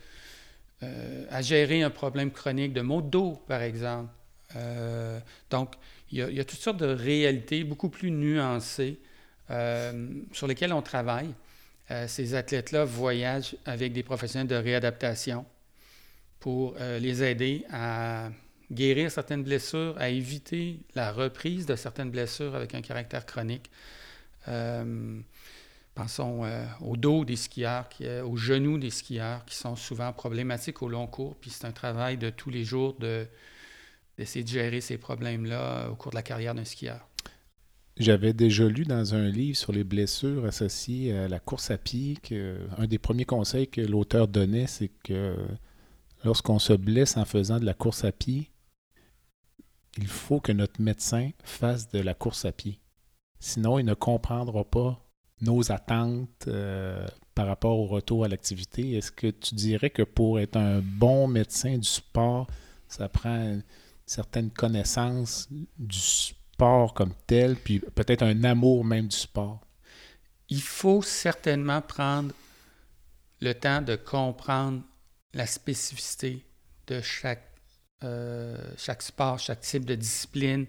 euh, 0.85 1.25
à 1.31 1.43
gérer 1.43 1.83
un 1.83 1.91
problème 1.91 2.31
chronique 2.31 2.73
de 2.73 2.83
maux 2.83 3.03
dos, 3.03 3.43
par 3.49 3.63
exemple. 3.63 4.13
Euh, 4.55 5.19
donc, 5.51 5.75
il 6.13 6.19
y, 6.19 6.41
a, 6.41 6.45
toutes 6.45 6.61
sortes 6.61 6.77
de 6.77 6.87
réalités 6.87 7.65
beaucoup 7.65 7.89
plus 7.89 8.13
nuancées 8.13 9.01
euh, 9.51 10.09
sur 10.33 10.47
lesquelles 10.47 10.73
on 10.73 10.83
travaille. 10.83 11.35
ces 12.07 12.35
athlètes-là 12.35 12.85
voyagent 12.85 13.57
avec 13.65 13.93
des 13.93 14.03
professionnels 14.05 14.47
de 14.47 14.55
réadaptation 14.55 15.45
pour 16.39 16.77
les 17.01 17.23
aider 17.23 17.65
à 17.73 18.31
guérir 18.71 19.11
certaines 19.11 19.43
blessures, 19.43 19.95
à 19.99 20.09
éviter 20.09 20.81
la 20.95 21.13
reprise 21.13 21.67
de 21.67 21.77
certaines 21.77 22.11
blessures 22.11 22.55
avec 22.55 22.75
un 22.75 22.83
caractère 22.83 23.27
chronique. 23.27 23.71
Pensons 25.99 26.45
euh, 26.45 26.65
au 26.81 26.97
dos 26.97 27.25
des 27.25 27.35
skieurs, 27.35 27.89
qui, 27.89 28.09
aux 28.09 28.37
genoux 28.37 28.79
des 28.79 28.91
skieurs, 28.91 29.45
qui 29.45 29.57
sont 29.57 29.75
souvent 29.75 30.13
problématiques 30.13 30.81
au 30.81 30.89
long 30.89 31.09
cours. 31.09 31.35
Puis 31.41 31.51
c'est 31.51 31.65
un 31.65 31.73
travail 31.73 32.17
de 32.17 32.31
tous 32.31 32.51
les 32.51 32.63
jours 32.63 32.95
de, 33.01 33.27
d'essayer 34.17 34.45
de 34.45 34.49
gérer 34.49 34.81
ces 34.81 34.97
problèmes-là 34.97 35.91
au 35.91 35.97
cours 35.97 36.13
de 36.13 36.15
la 36.15 36.23
carrière 36.23 36.55
d'un 36.55 36.65
skieur. 36.65 37.09
J'avais 37.97 38.33
déjà 38.33 38.69
lu 38.69 38.85
dans 38.85 39.17
un 39.17 39.29
livre 39.29 39.57
sur 39.57 39.73
les 39.73 39.83
blessures 39.83 40.45
associées 40.45 41.19
à 41.19 41.27
la 41.27 41.41
course 41.41 41.73
à 41.73 41.79
pied 41.79 42.17
que 42.23 42.61
un 42.77 42.87
des 42.87 42.99
premiers 42.99 43.25
conseils 43.25 43.67
que 43.67 43.81
l'auteur 43.81 44.29
donnait, 44.29 44.69
c'est 44.69 44.93
que 45.03 45.35
lorsqu'on 46.23 46.61
se 46.61 46.75
blesse 46.75 47.17
en 47.17 47.25
faisant 47.25 47.59
de 47.59 47.65
la 47.65 47.75
course 47.75 48.05
à 48.05 48.13
pied, 48.13 48.51
il 49.99 50.07
faut 50.07 50.41
que 50.41 50.53
notre 50.53 50.81
médecin 50.81 51.31
fasse 51.43 51.91
de 51.91 51.99
la 51.99 52.15
course 52.15 52.45
à 52.45 52.53
pied. 52.53 52.81
Sinon, 53.41 53.79
il 53.81 53.85
ne 53.85 53.95
comprendra 53.95 54.65
pas 54.65 55.05
nos 55.41 55.73
attentes 55.73 56.47
euh, 56.47 57.07
par 57.35 57.49
rapport 57.49 57.79
au 57.79 57.87
retour 57.87 58.25
à 58.25 58.29
l'activité. 58.29 58.93
Est-ce 58.93 59.11
que 59.11 59.27
tu 59.27 59.57
dirais 59.57 59.91
que 59.91 60.03
pour 60.03 60.39
être 60.39 60.57
un 60.57 60.81
bon 60.81 61.27
médecin 61.27 61.77
du 61.79 61.89
sport, 61.89 62.47
ça 62.87 63.09
prend 63.09 63.35
une 63.35 63.65
certaine 64.07 64.51
connaissance 64.51 65.49
du, 65.79 65.99
sport 65.99 66.95
comme 66.95 67.13
tel, 67.27 67.57
puis 67.57 67.81
peut-être 67.81 68.23
un 68.23 68.45
amour 68.45 68.85
même 68.85 69.09
du 69.09 69.17
sport? 69.17 69.61
Il 70.49 70.63
faut 70.63 71.03
certainement 71.03 71.83
prendre 71.83 72.33
le 73.41 73.53
temps 73.53 73.83
de 73.83 73.97
comprendre 73.97 74.83
la 75.35 75.47
spécificité 75.47 76.45
de 76.87 77.01
chaque, 77.01 77.48
chaque 78.01 79.03
sport, 79.03 79.39
chaque 79.39 79.61
type 79.61 79.85
de 79.85 79.95
discipline, 79.95 80.67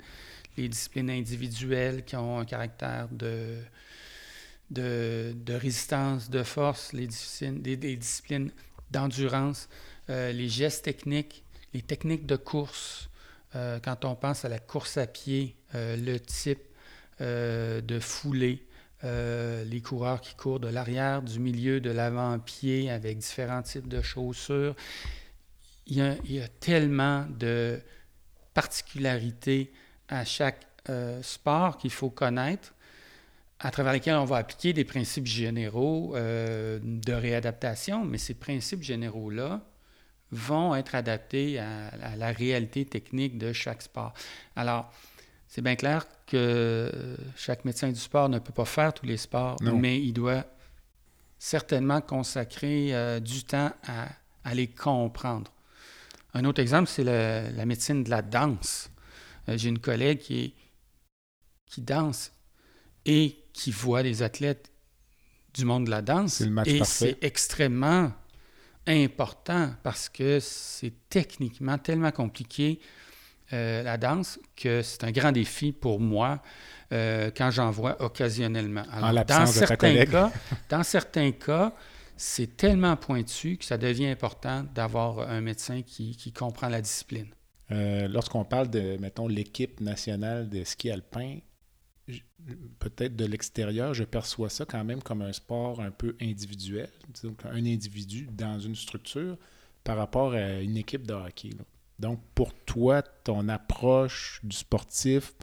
les 0.57 0.69
disciplines 0.69 1.09
individuelles 1.09 2.03
qui 2.03 2.15
ont 2.15 2.39
un 2.39 2.45
caractère 2.45 3.07
de, 3.11 3.57
de, 4.71 5.53
résistance, 5.53 6.30
de 6.30 6.43
force, 6.43 6.93
les 6.93 7.07
disciplines, 7.07 7.61
des, 7.61 7.95
disciplines 7.95 8.51
d'endurance, 8.91 9.69
euh, 10.09 10.32
les 10.32 10.49
gestes 10.49 10.86
techniques, 10.86 11.43
les 11.73 11.82
techniques 11.82 12.25
de 12.25 12.36
course. 12.36 13.09
Euh, 13.55 13.80
quand 13.84 14.05
on 14.05 14.15
pense 14.15 14.45
à 14.45 14.49
la 14.49 14.59
course 14.59 14.97
à 14.97 15.07
pied, 15.07 15.55
le 15.73 16.17
type 16.17 16.61
de 17.19 17.99
foulée, 17.99 18.65
les 19.03 19.82
coureurs 19.84 20.19
qui 20.19 20.34
courent 20.36 20.59
de 20.59 20.67
l'arrière, 20.67 21.21
du 21.21 21.39
milieu, 21.39 21.80
de 21.80 21.91
l'avant-pied 21.91 22.89
avec 22.89 23.19
différents 23.19 23.61
types 23.61 23.88
de 23.88 24.01
chaussures 24.01 24.75
il 25.89 25.97
y, 26.31 26.39
a, 26.39 26.47
tellement 26.47 27.25
de 27.37 27.81
particularités 28.53 29.71
à 30.07 30.23
chaque 30.23 30.65
euh, 30.89 31.21
sport 31.23 31.77
qu'il 31.77 31.91
faut 31.91 32.09
connaître, 32.09 32.73
à 33.59 33.71
travers 33.71 33.93
lesquels 33.93 34.15
on 34.15 34.25
va 34.25 34.37
appliquer 34.37 34.71
des 34.71 34.85
principes 34.85 35.25
généraux 35.25 36.15
euh, 36.15 36.79
de 36.81 37.13
réadaptation, 37.13 38.05
mais 38.05 38.17
ces 38.17 38.35
principes 38.35 38.83
généraux-là 38.83 39.61
vont 40.31 40.75
être 40.75 40.93
adaptés 40.93 41.59
à, 41.59 42.15
la 42.15 42.31
réalité 42.31 42.85
technique 42.85 43.37
de 43.37 43.51
chaque 43.51 43.81
sport. 43.81 44.13
Alors, 44.55 44.93
c'est 45.47 45.63
bien 45.63 45.75
clair 45.75 46.05
que 46.27 47.17
chaque 47.35 47.65
médecin 47.65 47.89
du 47.89 47.99
sport 47.99 48.29
ne 48.29 48.37
peut 48.37 48.53
pas 48.53 48.65
faire 48.65 48.93
tous 48.93 49.07
les 49.07 49.17
sports, 49.17 49.57
mais 49.61 49.99
il 49.99 50.13
doit 50.13 50.45
certainement 51.39 52.01
consacrer 52.01 52.93
euh, 52.93 53.19
du 53.19 53.43
temps 53.43 53.71
à 54.43 54.53
les 54.53 54.67
comprendre. 54.67 55.51
Un 56.34 56.45
autre 56.45 56.61
exemple, 56.61 56.89
c'est 56.89 57.03
la 57.03 57.65
médecine 57.65 58.03
de 58.03 58.09
la 58.09 58.21
danse. 58.21 58.89
Euh, 59.47 59.57
j'ai 59.57 59.69
une 59.69 59.80
collègue 59.80 60.19
qui, 60.19 60.53
qui 61.65 61.82
danse 61.82 62.32
et 63.05 63.38
qui 63.53 63.71
voit 63.71 64.03
des 64.03 64.21
athlètes 64.21 64.71
du 65.53 65.65
monde 65.65 65.86
de 65.86 65.91
la 65.91 66.01
danse. 66.01 66.41
et 66.65 66.84
c'est 66.84 67.17
extrêmement 67.23 68.11
important 68.88 69.73
parce 69.84 70.09
que 70.09 70.39
c'est 70.39 70.93
techniquement 71.09 71.77
tellement 71.77 72.11
compliqué 72.11 72.80
euh, 73.51 73.84
la 73.84 73.97
danse 73.97 74.39
que 74.55 74.82
c'est 74.82 75.03
un 75.03 75.11
grand 75.11 75.32
défi 75.32 75.71
pour 75.71 75.99
moi 75.99 76.41
euh, 76.91 77.32
quand 77.36 77.49
j'en 77.51 77.71
vois 77.71 78.01
occasionnellement. 78.01 78.84
dans, 79.27 79.45
certains 79.47 80.05
cas, 80.05 80.32
dans 80.69 80.84
certains 80.84 81.32
cas, 81.32 81.73
c'est 82.20 82.57
tellement 82.57 82.97
pointu 82.97 83.55
que 83.55 83.63
ça 83.63 83.78
devient 83.78 84.07
important 84.07 84.65
d'avoir 84.76 85.20
un 85.20 85.39
médecin 85.39 85.84
qui, 85.84 86.34
comprend 86.34 86.67
la 86.67 86.82
discipline. 86.82 87.28
Euh, 87.72 88.09
lorsqu'on 88.09 88.43
parle 88.43 88.70
de, 88.70 88.97
mettons, 88.99 89.30
l'équipe 89.30 89.80
nationale 89.80 90.49
de 90.49 90.65
ski 90.65 90.91
alpin, 90.91 91.38
peut-être 92.80 93.15
de 93.15 93.24
l'extérieur, 93.24 93.93
je 93.93 94.03
perçois 94.03 94.49
ça 94.49 94.65
quand 94.65 94.84
même 94.84 95.01
comme 95.01 95.22
un 95.22 95.32
sport 95.32 95.80
un 95.80 95.91
peu 95.91 96.17
individuel, 96.20 96.89
un 97.45 97.65
individu 97.65 98.28
dans 98.34 98.59
une 98.59 98.76
structure 98.76 99.38
par 99.86 99.95
rapport 99.95 100.34
à 100.34 100.59
une 100.59 100.76
équipe 100.76 101.07
de 101.07 101.13
hockey. 101.13 101.51
Donc, 101.99 102.20
pour 102.36 102.53
toi, 102.65 103.01
ton 103.01 103.47
approche 103.47 104.41
du 104.43 104.57
sportif, 104.57 105.36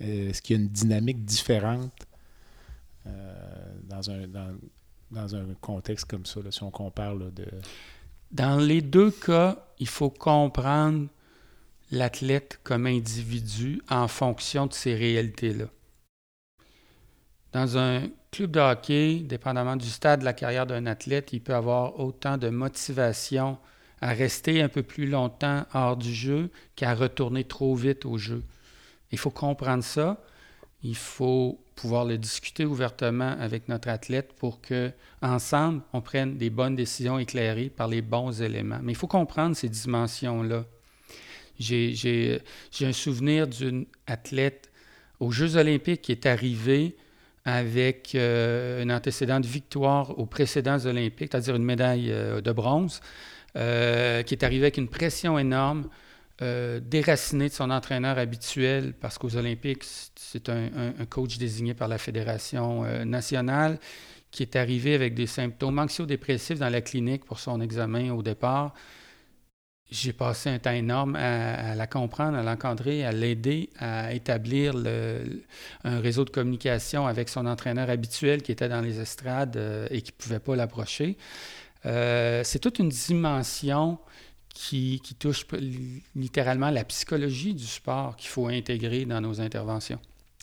euh, 0.00 0.28
est-ce 0.28 0.42
qu'il 0.42 0.56
y 0.56 0.60
a 0.60 0.62
une 0.62 0.68
dynamique 0.68 1.24
différente 1.24 2.06
euh, 3.06 3.74
dans, 3.82 4.10
un, 4.10 4.28
dans, 4.28 4.56
dans 5.10 5.34
un 5.34 5.46
contexte 5.60 6.06
comme 6.06 6.26
ça, 6.26 6.40
si 6.50 6.62
on 6.62 6.70
compare 6.70 7.16
de... 7.16 7.46
Dans 8.30 8.58
les 8.58 8.82
deux 8.82 9.10
cas, 9.10 9.64
il 9.78 9.88
faut 9.88 10.10
comprendre 10.10 11.08
l'athlète 11.90 12.60
comme 12.62 12.86
individu 12.86 13.80
en 13.88 14.08
fonction 14.08 14.66
de 14.66 14.74
ces 14.74 14.94
réalités-là. 14.94 15.66
Dans 17.52 17.78
un 17.78 18.08
club 18.30 18.50
de 18.50 18.60
hockey, 18.60 19.20
dépendamment 19.20 19.76
du 19.76 19.88
stade 19.88 20.20
de 20.20 20.24
la 20.24 20.34
carrière 20.34 20.66
d'un 20.66 20.84
athlète, 20.84 21.32
il 21.32 21.40
peut 21.40 21.54
avoir 21.54 21.98
autant 21.98 22.36
de 22.36 22.50
motivation 22.50 23.58
à 24.00 24.12
rester 24.12 24.62
un 24.62 24.68
peu 24.68 24.82
plus 24.82 25.06
longtemps 25.06 25.64
hors 25.72 25.96
du 25.96 26.12
jeu 26.12 26.50
qu'à 26.76 26.94
retourner 26.94 27.44
trop 27.44 27.74
vite 27.74 28.04
au 28.04 28.18
jeu. 28.18 28.44
Il 29.10 29.18
faut 29.18 29.30
comprendre 29.30 29.82
ça. 29.82 30.22
Il 30.82 30.94
faut 30.96 31.58
pouvoir 31.78 32.04
le 32.04 32.18
discuter 32.18 32.64
ouvertement 32.64 33.36
avec 33.38 33.68
notre 33.68 33.88
athlète 33.88 34.32
pour 34.32 34.60
que 34.60 34.90
ensemble 35.22 35.80
on 35.92 36.00
prenne 36.00 36.36
des 36.36 36.50
bonnes 36.50 36.74
décisions 36.74 37.20
éclairées 37.20 37.68
par 37.68 37.86
les 37.86 38.02
bons 38.02 38.42
éléments. 38.42 38.80
Mais 38.82 38.92
il 38.92 38.96
faut 38.96 39.06
comprendre 39.06 39.54
ces 39.54 39.68
dimensions-là. 39.68 40.64
J'ai 41.60 42.40
un 42.80 42.92
souvenir 42.92 43.46
d'une 43.46 43.86
athlète 44.08 44.72
aux 45.20 45.30
Jeux 45.30 45.56
olympiques 45.56 46.02
qui 46.02 46.10
est 46.10 46.26
arrivée 46.26 46.96
avec 47.44 48.16
euh, 48.16 48.82
un 48.82 48.90
antécédent 48.90 49.38
de 49.38 49.46
victoire 49.46 50.18
aux 50.18 50.26
précédents 50.26 50.84
olympiques, 50.84 51.28
c'est-à-dire 51.30 51.54
une 51.54 51.64
médaille 51.64 52.10
euh, 52.10 52.40
de 52.40 52.50
bronze, 52.50 53.00
euh, 53.56 54.22
qui 54.22 54.34
est 54.34 54.44
arrivée 54.44 54.64
avec 54.64 54.78
une 54.78 54.88
pression 54.88 55.38
énorme, 55.38 55.88
euh, 56.40 56.78
déraciné 56.78 57.48
de 57.48 57.52
son 57.52 57.68
entraîneur 57.68 58.16
habituel 58.16 58.92
parce 58.92 59.18
qu'aux 59.18 59.34
Olympiques, 59.34 59.82
c'est 60.14 60.48
un, 60.48 60.70
coach 61.10 61.36
désigné 61.36 61.74
par 61.74 61.88
la 61.88 61.98
Fédération 61.98 62.84
euh, 62.84 63.04
nationale 63.04 63.80
qui 64.30 64.44
est 64.44 64.54
arrivé 64.54 64.94
avec 64.94 65.14
des 65.14 65.26
symptômes 65.26 65.80
anxio-dépressifs 65.80 66.60
dans 66.60 66.68
la 66.68 66.80
clinique 66.80 67.24
pour 67.24 67.40
son 67.40 67.60
examen 67.60 68.12
au 68.12 68.22
départ. 68.22 68.72
J'ai 69.90 70.12
passé 70.12 70.48
un 70.50 70.60
temps 70.60 70.70
énorme 70.70 71.16
à, 71.16 71.74
la 71.74 71.86
comprendre, 71.88 72.38
à 72.38 72.44
l'encadrer, 72.44 73.04
à 73.04 73.10
l'aider 73.10 73.70
à 73.78 74.12
établir 74.12 74.74
un 75.82 75.98
réseau 75.98 76.24
de 76.24 76.30
communication 76.30 77.08
avec 77.08 77.30
son 77.30 77.46
entraîneur 77.46 77.90
habituel 77.90 78.42
qui 78.42 78.52
était 78.52 78.68
dans 78.68 78.82
les 78.82 79.00
estrades 79.00 79.56
euh, 79.56 79.88
et 79.90 80.02
qui 80.02 80.12
ne 80.12 80.22
pouvait 80.22 80.38
pas 80.38 80.54
l'approcher. 80.54 81.16
c'est 81.82 82.60
toute 82.60 82.78
une 82.78 82.90
dimension 82.90 83.98
qui, 84.58 85.00
touche 85.18 85.46
littéralement 86.16 86.70
la 86.70 86.84
psychologie 86.84 87.54
du 87.54 87.64
sport 87.64 88.16
qu'il 88.16 88.28
faut 88.28 88.48
intégrer 88.48 89.04
dans 89.04 89.20
nos 89.20 89.40
interventions. 89.40 90.00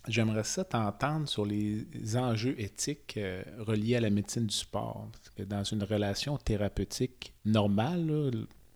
J'aimerais 0.07 0.45
ça 0.45 0.63
t'entendre 0.63 1.27
sur 1.27 1.45
les 1.45 1.85
enjeux 2.15 2.55
éthiques 2.57 3.15
euh, 3.17 3.43
reliés 3.59 3.97
à 3.97 3.99
la 3.99 4.09
médecine 4.09 4.45
du 4.45 4.55
sport. 4.55 5.09
Parce 5.11 5.29
que 5.35 5.43
dans 5.43 5.63
une 5.63 5.83
relation 5.83 6.37
thérapeutique 6.37 7.33
normale, 7.43 8.31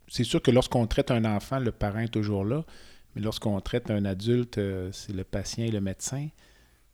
c'est 0.08 0.24
sûr 0.24 0.42
que 0.42 0.50
lorsqu'on 0.50 0.86
traite 0.86 1.10
un 1.10 1.24
enfant, 1.24 1.58
le 1.58 1.72
parent 1.72 2.00
est 2.00 2.12
toujours 2.12 2.44
là, 2.44 2.64
mais 3.14 3.22
lorsqu'on 3.22 3.58
traite 3.60 3.90
un 3.90 4.04
adulte, 4.04 4.58
euh, 4.58 4.90
c'est 4.92 5.14
le 5.14 5.24
patient 5.24 5.64
et 5.64 5.70
le 5.70 5.80
médecin. 5.80 6.28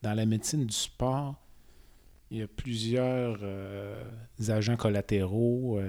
Dans 0.03 0.15
la 0.15 0.25
médecine 0.25 0.67
du 0.67 0.75
sport, 0.75 1.35
il 2.31 2.39
y 2.39 2.43
a 2.43 2.47
plusieurs 2.47 3.39
euh, 3.43 4.05
agents 4.49 4.77
collatéraux, 4.77 5.81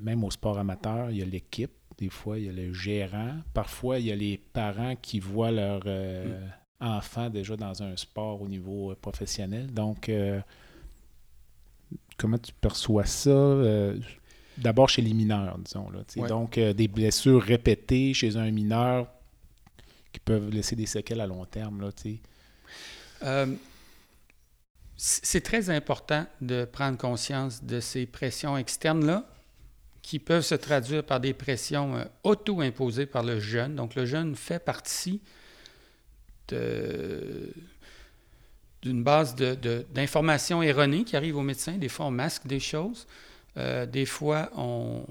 même 0.00 0.24
au 0.24 0.30
sport 0.30 0.58
amateur, 0.58 1.10
il 1.10 1.18
y 1.18 1.22
a 1.22 1.24
l'équipe 1.24 1.72
des 2.00 2.08
fois, 2.08 2.38
il 2.38 2.46
y 2.46 2.48
a 2.48 2.52
le 2.52 2.72
gérant. 2.72 3.36
Parfois, 3.52 3.98
il 3.98 4.06
y 4.06 4.12
a 4.12 4.16
les 4.16 4.38
parents 4.38 4.96
qui 4.96 5.20
voient 5.20 5.50
leur 5.50 5.82
euh, 5.84 6.40
mm. 6.80 6.86
enfant 6.86 7.28
déjà 7.28 7.56
dans 7.56 7.82
un 7.82 7.94
sport 7.96 8.40
au 8.40 8.48
niveau 8.48 8.90
euh, 8.90 8.94
professionnel. 8.94 9.72
Donc, 9.72 10.08
euh, 10.08 10.40
comment 12.16 12.38
tu 12.38 12.52
perçois 12.54 13.04
ça? 13.04 13.58
D'abord 14.56 14.88
chez 14.88 15.02
les 15.02 15.12
mineurs, 15.12 15.58
disons. 15.58 15.90
Là, 15.90 16.26
Donc, 16.26 16.58
des 16.58 16.88
blessures 16.88 17.42
répétées 17.42 18.14
chez 18.14 18.36
un 18.36 18.50
mineur 18.50 19.06
qui 20.12 20.20
peuvent 20.20 20.50
laisser 20.50 20.76
des 20.76 20.86
séquelles 20.86 21.20
à 21.20 21.26
long 21.26 21.44
terme. 21.44 21.82
Là, 21.82 21.90
c'est 24.96 25.40
très 25.40 25.70
important 25.70 26.26
de 26.40 26.64
prendre 26.64 26.98
conscience 26.98 27.62
de 27.62 27.80
ces 27.80 28.06
pressions 28.06 28.56
externes-là 28.56 29.24
qui 30.02 30.18
peuvent 30.18 30.44
se 30.44 30.54
traduire 30.54 31.04
par 31.04 31.20
des 31.20 31.34
pressions 31.34 31.96
euh, 31.96 32.04
auto-imposées 32.24 33.06
par 33.06 33.22
le 33.22 33.38
jeune. 33.40 33.76
Donc 33.76 33.94
le 33.94 34.06
jeune 34.06 34.34
fait 34.34 34.58
partie 34.58 35.20
d'une 36.48 37.52
base 39.04 39.36
d'informations 39.36 40.62
erronées 40.62 41.04
qui 41.04 41.16
arrivent 41.16 41.36
aux 41.36 41.42
médecins. 41.42 41.76
Des 41.76 41.88
fois, 41.88 42.06
on 42.06 42.10
masque 42.10 42.46
des 42.46 42.58
choses. 42.58 43.06
Euh, 43.56 43.86
des 43.86 44.06
fois, 44.06 44.50
on, 44.56 45.04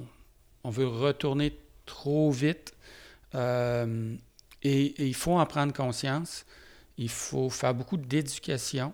veut 0.65 0.87
retourner 0.87 1.57
trop 1.85 2.29
vite. 2.31 2.73
Euh, 3.35 4.15
et, 4.63 5.07
il 5.07 5.15
faut 5.15 5.37
en 5.37 5.45
prendre 5.45 5.73
conscience. 5.73 6.45
Il 6.97 7.09
faut 7.09 7.49
faire 7.49 7.73
beaucoup 7.73 7.97
d'éducation. 7.97 8.91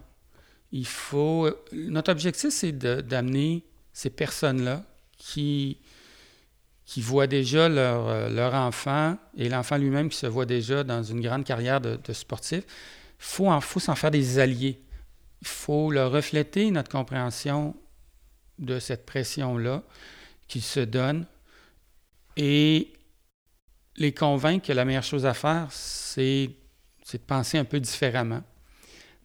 Il 0.71 0.85
faut. 0.85 1.49
Notre 1.71 2.11
objectif, 2.11 2.51
c'est 2.51 2.71
d'amener 2.73 3.63
ces 3.91 4.09
personnes-là 4.09 4.83
qui 5.17 5.79
qui 6.85 7.01
voient 7.01 7.27
déjà 7.27 7.67
leur, 7.67 8.07
euh, 8.07 8.29
leur 8.29 8.53
enfant 8.53 9.17
et 9.35 9.49
l'enfant 9.49 9.77
lui-même 9.77 10.09
qui 10.09 10.17
se 10.17 10.27
voit 10.27 10.45
déjà 10.45 10.83
dans 10.83 11.01
une 11.03 11.21
grande 11.21 11.43
carrière 11.43 11.81
de, 11.81 12.13
sportif, 12.13 12.63
il 12.63 12.67
faut, 13.17 13.61
faut 13.61 13.79
s'en 13.79 13.95
faire 13.95 14.11
des 14.11 14.39
alliés. 14.39 14.79
Il 15.41 15.47
faut 15.47 15.91
leur 15.91 16.11
refléter 16.11 16.69
notre 16.71 16.91
compréhension 16.91 17.75
de 18.59 18.79
cette 18.79 19.05
pression-là 19.05 19.83
qu'ils 20.47 20.61
se 20.61 20.79
donnent 20.79 21.25
et 22.37 22.93
les 23.97 24.13
convaincre 24.13 24.67
que 24.67 24.73
la 24.73 24.85
meilleure 24.85 25.03
chose 25.03 25.25
à 25.25 25.33
faire, 25.33 25.67
c'est 25.71 26.49
de 27.13 27.17
penser 27.17 27.57
un 27.57 27.65
peu 27.65 27.79
différemment, 27.79 28.43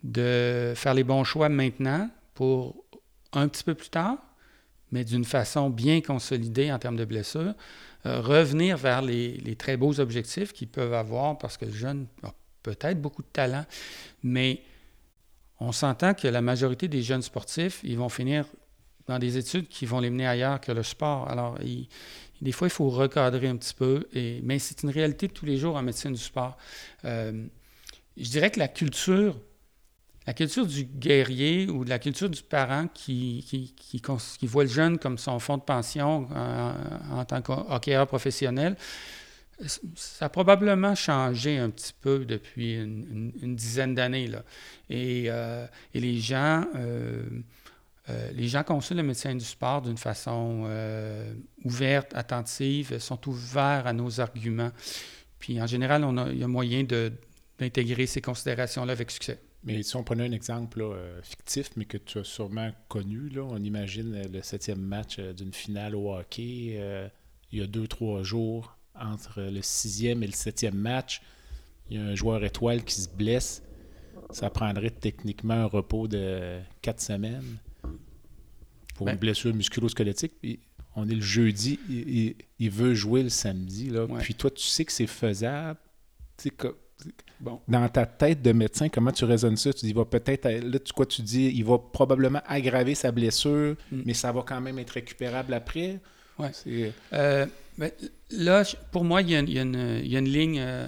de 0.02 0.72
faire 0.76 0.94
les 0.94 1.04
bons 1.04 1.24
choix 1.24 1.48
maintenant 1.48 2.08
pour 2.34 2.84
un 3.32 3.48
petit 3.48 3.64
peu 3.64 3.74
plus 3.74 3.90
tard, 3.90 4.18
mais 4.92 5.04
d'une 5.04 5.24
façon 5.24 5.70
bien 5.70 6.00
consolidée 6.00 6.72
en 6.72 6.78
termes 6.78 6.96
de 6.96 7.04
blessures, 7.04 7.54
euh, 8.06 8.20
revenir 8.20 8.76
vers 8.76 9.02
les, 9.02 9.54
très 9.56 9.76
beaux 9.76 10.00
objectifs 10.00 10.52
qu'ils 10.52 10.68
peuvent 10.68 10.94
avoir 10.94 11.38
parce 11.38 11.56
que 11.56 11.66
le 11.66 11.72
jeune 11.72 12.06
a 12.22 12.32
peut-être 12.62 13.00
beaucoup 13.00 13.22
de 13.22 13.28
talent, 13.32 13.64
mais 14.22 14.62
on 15.58 15.72
s'entend 15.72 16.14
que 16.14 16.28
la 16.28 16.40
majorité 16.40 16.88
des 16.88 17.02
jeunes 17.02 17.22
sportifs, 17.22 17.80
ils 17.84 17.98
vont 17.98 18.08
finir 18.08 18.46
dans 19.06 19.18
des 19.18 19.36
études 19.36 19.68
qui 19.68 19.86
vont 19.86 20.00
les 20.00 20.08
mener 20.08 20.26
ailleurs 20.26 20.60
que 20.60 20.72
le 20.72 20.82
sport. 20.82 21.28
Alors, 21.28 21.58
des 22.40 22.52
fois, 22.52 22.68
il 22.68 22.70
faut 22.70 22.88
recadrer 22.88 23.48
un 23.48 23.56
petit 23.56 23.74
peu, 23.74 24.06
mais 24.42 24.58
c'est 24.58 24.82
une 24.82 24.90
réalité 24.90 25.28
de 25.28 25.32
tous 25.32 25.46
les 25.46 25.56
jours 25.56 25.76
en 25.76 25.82
médecine 25.82 26.12
du 26.12 26.20
sport. 26.20 26.56
Euh, 27.04 27.44
je 28.16 28.30
dirais 28.30 28.50
que 28.50 28.58
la 28.58 28.68
culture 28.68 29.36
la 30.30 30.34
culture 30.34 30.64
du 30.64 30.84
guerrier 30.84 31.68
ou 31.68 31.84
de 31.84 31.88
la 31.88 31.98
culture 31.98 32.30
du 32.30 32.40
parent 32.40 32.86
qui, 32.94 33.44
voit 34.42 34.62
le 34.62 34.70
jeune 34.70 34.96
comme 34.96 35.18
son 35.18 35.40
fonds 35.40 35.56
de 35.56 35.62
pension 35.62 36.28
euh, 36.32 36.72
en, 37.10 37.24
tant 37.24 37.42
qu'hockeyeur 37.42 38.06
professionnel, 38.06 38.76
ça 39.96 40.26
a 40.26 40.28
probablement 40.28 40.94
changé 40.94 41.58
un 41.58 41.68
petit 41.68 41.92
peu 42.00 42.24
depuis 42.24 42.74
une, 42.76 43.56
dizaine 43.56 43.96
d'années. 43.96 44.30
Et, 44.88 45.24
euh, 45.26 45.66
et, 45.94 46.00
les 46.00 46.18
gens... 46.20 46.64
Euh, 46.76 47.24
les 48.32 48.48
gens 48.48 48.64
consultent 48.64 48.98
le 48.98 49.06
médecin 49.06 49.34
du 49.36 49.44
sport 49.44 49.82
d'une 49.82 49.96
façon 49.96 50.68
ouverte, 51.64 52.12
attentive, 52.14 52.98
sont 52.98 53.28
ouverts 53.28 53.86
à 53.86 53.92
nos 53.92 54.20
arguments. 54.20 54.72
Puis 55.38 55.60
en 55.62 55.66
général, 55.66 56.02
on 56.02 56.16
a, 56.16 56.28
il 56.30 56.38
y 56.38 56.44
a 56.44 56.48
moyen 56.48 56.82
d'intégrer 56.82 58.06
ces 58.06 58.20
considérations-là 58.20 58.92
avec 58.92 59.12
succès. 59.12 59.38
Mais 59.62 59.82
si 59.82 59.96
on 59.96 60.02
prenait 60.02 60.26
un 60.26 60.32
exemple 60.32 60.80
euh, 60.80 61.20
fictif, 61.22 61.70
mais 61.76 61.84
que 61.84 61.98
tu 61.98 62.18
as 62.18 62.24
sûrement 62.24 62.70
connu, 62.88 63.28
là, 63.28 63.42
on 63.42 63.58
imagine 63.58 64.14
euh, 64.14 64.24
le 64.32 64.42
septième 64.42 64.80
match 64.80 65.16
euh, 65.18 65.34
d'une 65.34 65.52
finale 65.52 65.94
au 65.94 66.14
hockey, 66.14 66.80
il 67.52 67.58
y 67.58 67.62
a 67.62 67.66
deux, 67.66 67.86
trois 67.86 68.22
jours, 68.22 68.76
entre 68.94 69.42
le 69.42 69.60
sixième 69.60 70.22
et 70.22 70.26
le 70.26 70.32
septième 70.32 70.76
match, 70.76 71.20
il 71.90 71.96
y 71.96 72.00
a 72.00 72.04
un 72.04 72.14
joueur 72.14 72.44
étoile 72.44 72.84
qui 72.84 72.94
se 72.94 73.08
blesse. 73.08 73.62
Ça 74.30 74.48
prendrait 74.48 74.90
techniquement 74.90 75.54
un 75.54 75.64
repos 75.64 76.06
de 76.06 76.60
quatre 76.80 77.00
semaines 77.00 77.58
pour 78.94 79.08
une 79.08 79.14
ben 79.14 79.18
blessure 79.18 79.52
musculo-squelettique. 79.52 80.34
on 80.94 81.08
est 81.08 81.14
le 81.14 81.20
jeudi, 81.20 81.80
il, 82.58 82.70
veut 82.70 82.94
jouer 82.94 83.24
le 83.24 83.28
samedi. 83.28 83.90
Là. 83.90 84.06
Puis 84.20 84.34
toi, 84.34 84.50
tu 84.50 84.62
sais 84.62 84.84
que 84.84 84.92
c'est 84.92 85.08
faisable. 85.08 85.80
Tu 86.36 86.50
sais, 86.50 86.50
Bon. 87.40 87.60
Dans 87.68 87.88
ta 87.88 88.04
tête 88.04 88.42
de 88.42 88.52
médecin, 88.52 88.88
comment 88.88 89.12
tu 89.12 89.24
raisonnes 89.24 89.56
ça? 89.56 89.72
Tu 89.72 89.80
dis, 89.80 89.88
il 89.88 89.94
va 89.94 90.04
peut-être, 90.04 90.48
là, 90.48 90.78
tu, 90.78 90.92
quoi 90.92 91.06
tu 91.06 91.22
dis, 91.22 91.50
il 91.54 91.64
va 91.64 91.78
probablement 91.78 92.42
aggraver 92.46 92.94
sa 92.94 93.12
blessure, 93.12 93.76
mm. 93.90 94.02
mais 94.04 94.14
ça 94.14 94.30
va 94.30 94.42
quand 94.42 94.60
même 94.60 94.78
être 94.78 94.90
récupérable 94.90 95.54
après? 95.54 96.00
Oui. 96.38 96.92
Euh, 97.12 97.46
ben, 97.78 97.90
là, 98.30 98.62
pour 98.92 99.04
moi, 99.04 99.22
il 99.22 99.30
y 99.30 99.36
a, 99.36 99.62
une, 99.62 100.28
ligne 100.28 100.60
euh, 100.60 100.86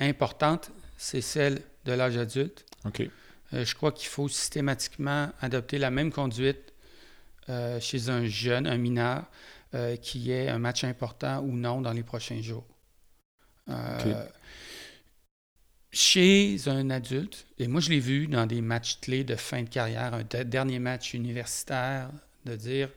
importante, 0.00 0.70
c'est 0.96 1.20
celle 1.20 1.62
de 1.84 1.92
l'âge 1.92 2.16
adulte. 2.16 2.64
OK. 2.84 3.08
Euh, 3.52 3.64
je 3.64 3.74
crois 3.74 3.92
qu'il 3.92 4.08
faut 4.08 4.28
systématiquement 4.28 5.28
adopter 5.40 5.78
la 5.78 5.90
même 5.90 6.10
conduite 6.12 6.72
chez 7.80 8.08
un 8.08 8.24
jeune, 8.24 8.66
un 8.66 8.78
mineur, 8.78 9.24
qui 10.00 10.30
ait 10.30 10.48
un 10.48 10.58
match 10.58 10.84
important 10.84 11.40
ou 11.40 11.52
non 11.52 11.82
dans 11.82 11.92
les 11.92 12.02
prochains 12.02 12.40
jours. 12.40 12.64
OK 13.68 14.06
chez 15.92 16.56
un 16.66 16.88
adulte, 16.90 17.46
et 17.58 17.68
moi 17.68 17.80
je 17.80 17.90
l'ai 17.90 18.00
vu 18.00 18.26
dans 18.26 18.46
des 18.46 18.62
matchs 18.62 18.98
clés 19.00 19.24
de 19.24 19.36
fin 19.36 19.62
de 19.62 19.68
carrière, 19.68 20.14
un 20.14 20.24
dernier 20.44 20.78
match 20.78 21.12
universitaire, 21.12 22.10
de 22.44 22.56
dire, 22.56 22.88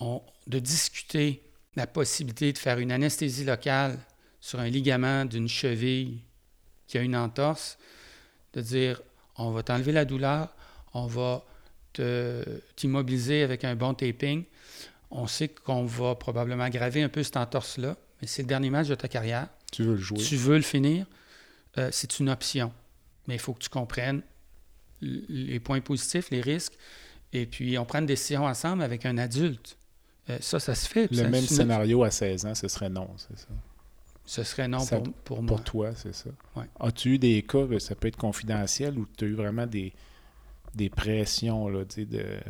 de 0.00 0.58
discuter 0.58 1.42
la 1.74 1.86
possibilité 1.86 2.52
de 2.52 2.58
faire 2.58 2.78
une 2.78 2.92
anesthésie 2.92 3.44
locale 3.44 3.98
sur 4.40 4.60
un 4.60 4.68
ligament 4.68 5.24
d'une 5.24 5.48
cheville 5.48 6.20
qui 6.86 6.96
a 6.98 7.02
une 7.02 7.16
entorse, 7.16 7.76
de 8.52 8.60
dire, 8.60 9.02
on 9.36 9.50
va 9.50 9.62
t'enlever 9.62 9.92
la 9.92 10.04
douleur, 10.04 10.54
on 10.94 11.06
va 11.06 11.44
t'immobiliser 12.76 13.42
avec 13.42 13.64
un 13.64 13.74
bon 13.74 13.94
taping. 13.94 14.44
On 15.10 15.26
sait 15.26 15.48
qu'on 15.48 15.84
va 15.84 16.14
probablement 16.14 16.64
aggraver 16.64 17.02
un 17.02 17.08
peu 17.08 17.22
cette 17.22 17.36
entorse-là, 17.36 17.96
mais 18.20 18.26
c'est 18.26 18.42
le 18.42 18.48
dernier 18.48 18.70
match 18.70 18.88
de 18.88 18.94
ta 18.94 19.08
carrière. 19.08 19.48
Tu 19.72 19.82
veux 19.82 19.94
le 19.94 20.00
jouer? 20.00 20.18
Tu 20.18 20.36
veux 20.36 20.56
le 20.56 20.62
finir? 20.62 21.06
Euh, 21.78 21.90
c'est 21.92 22.18
une 22.18 22.30
option. 22.30 22.72
Mais 23.26 23.34
il 23.34 23.40
faut 23.40 23.52
que 23.52 23.60
tu 23.62 23.68
comprennes 23.68 24.22
les 25.02 25.60
points 25.60 25.80
positifs, 25.80 26.30
les 26.30 26.40
risques, 26.40 26.72
et 27.32 27.44
puis 27.44 27.76
on 27.76 27.84
prend 27.84 27.98
une 27.98 28.06
décision 28.06 28.44
ensemble 28.44 28.82
avec 28.82 29.04
un 29.04 29.18
adulte. 29.18 29.76
Euh, 30.30 30.38
ça, 30.40 30.58
ça 30.58 30.74
se 30.74 30.88
fait. 30.88 31.10
Le 31.12 31.28
même 31.28 31.44
scénario 31.44 32.02
à 32.02 32.10
16 32.10 32.46
ans, 32.46 32.54
ce 32.54 32.68
serait 32.68 32.88
non, 32.88 33.10
c'est 33.16 33.38
ça? 33.38 33.48
Ce 34.24 34.42
serait 34.42 34.66
non 34.66 34.84
pour, 34.84 35.02
pour, 35.24 35.42
moi. 35.42 35.56
Pour 35.56 35.64
toi, 35.64 35.94
c'est 35.94 36.14
ça. 36.14 36.30
As-tu 36.80 37.14
eu 37.14 37.18
des 37.18 37.42
cas, 37.42 37.64
ça 37.78 37.94
peut 37.94 38.08
être 38.08 38.16
confidentiel, 38.16 38.98
où 38.98 39.06
tu 39.16 39.24
as 39.24 39.28
eu 39.28 39.34
vraiment 39.34 39.66
des, 39.66 39.92
des 40.74 40.90
pressions, 40.90 41.68
là, 41.68 41.84
de, 41.84 42.40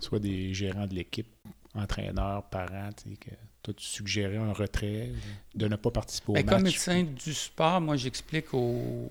soit 0.00 0.18
des 0.18 0.52
gérants 0.54 0.88
de 0.88 0.94
l'équipe, 0.94 1.28
entraîneurs, 1.74 2.42
parents, 2.44 2.90
que 3.20 3.30
toi, 3.66 3.74
tu 3.74 3.84
suggérais 3.84 4.36
un 4.36 4.52
retrait, 4.52 5.10
de 5.56 5.66
ne 5.66 5.74
pas 5.74 5.90
participer 5.90 6.30
au 6.30 6.34
ben, 6.34 6.46
Comme 6.46 6.62
médecin 6.62 7.02
du 7.02 7.34
sport, 7.34 7.80
moi, 7.80 7.96
j'explique 7.96 8.54
aux, 8.54 9.10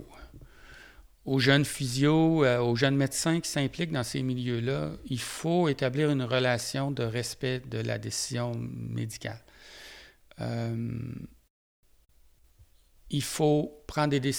aux 1.26 1.40
jeunes 1.40 1.66
physios, 1.66 2.46
euh, 2.46 2.60
aux 2.60 2.78
jeunes 2.78 2.96
médecins 2.96 3.42
qui 3.42 3.50
s'impliquent 3.50 3.92
dans 3.92 4.04
ces 4.04 4.24
milieux-là, 4.24 4.92
il 5.08 5.20
faut 5.20 5.68
établir 5.68 6.10
une 6.10 6.24
relation 6.24 6.90
de 6.90 7.04
respect 7.04 7.64
de 7.70 7.80
la 7.80 7.98
décision 7.98 8.54
médicale. 8.56 9.44
Euh, 10.40 10.90
il 13.10 13.24
faut 13.24 13.84
prendre 13.88 14.18
des, 14.18 14.32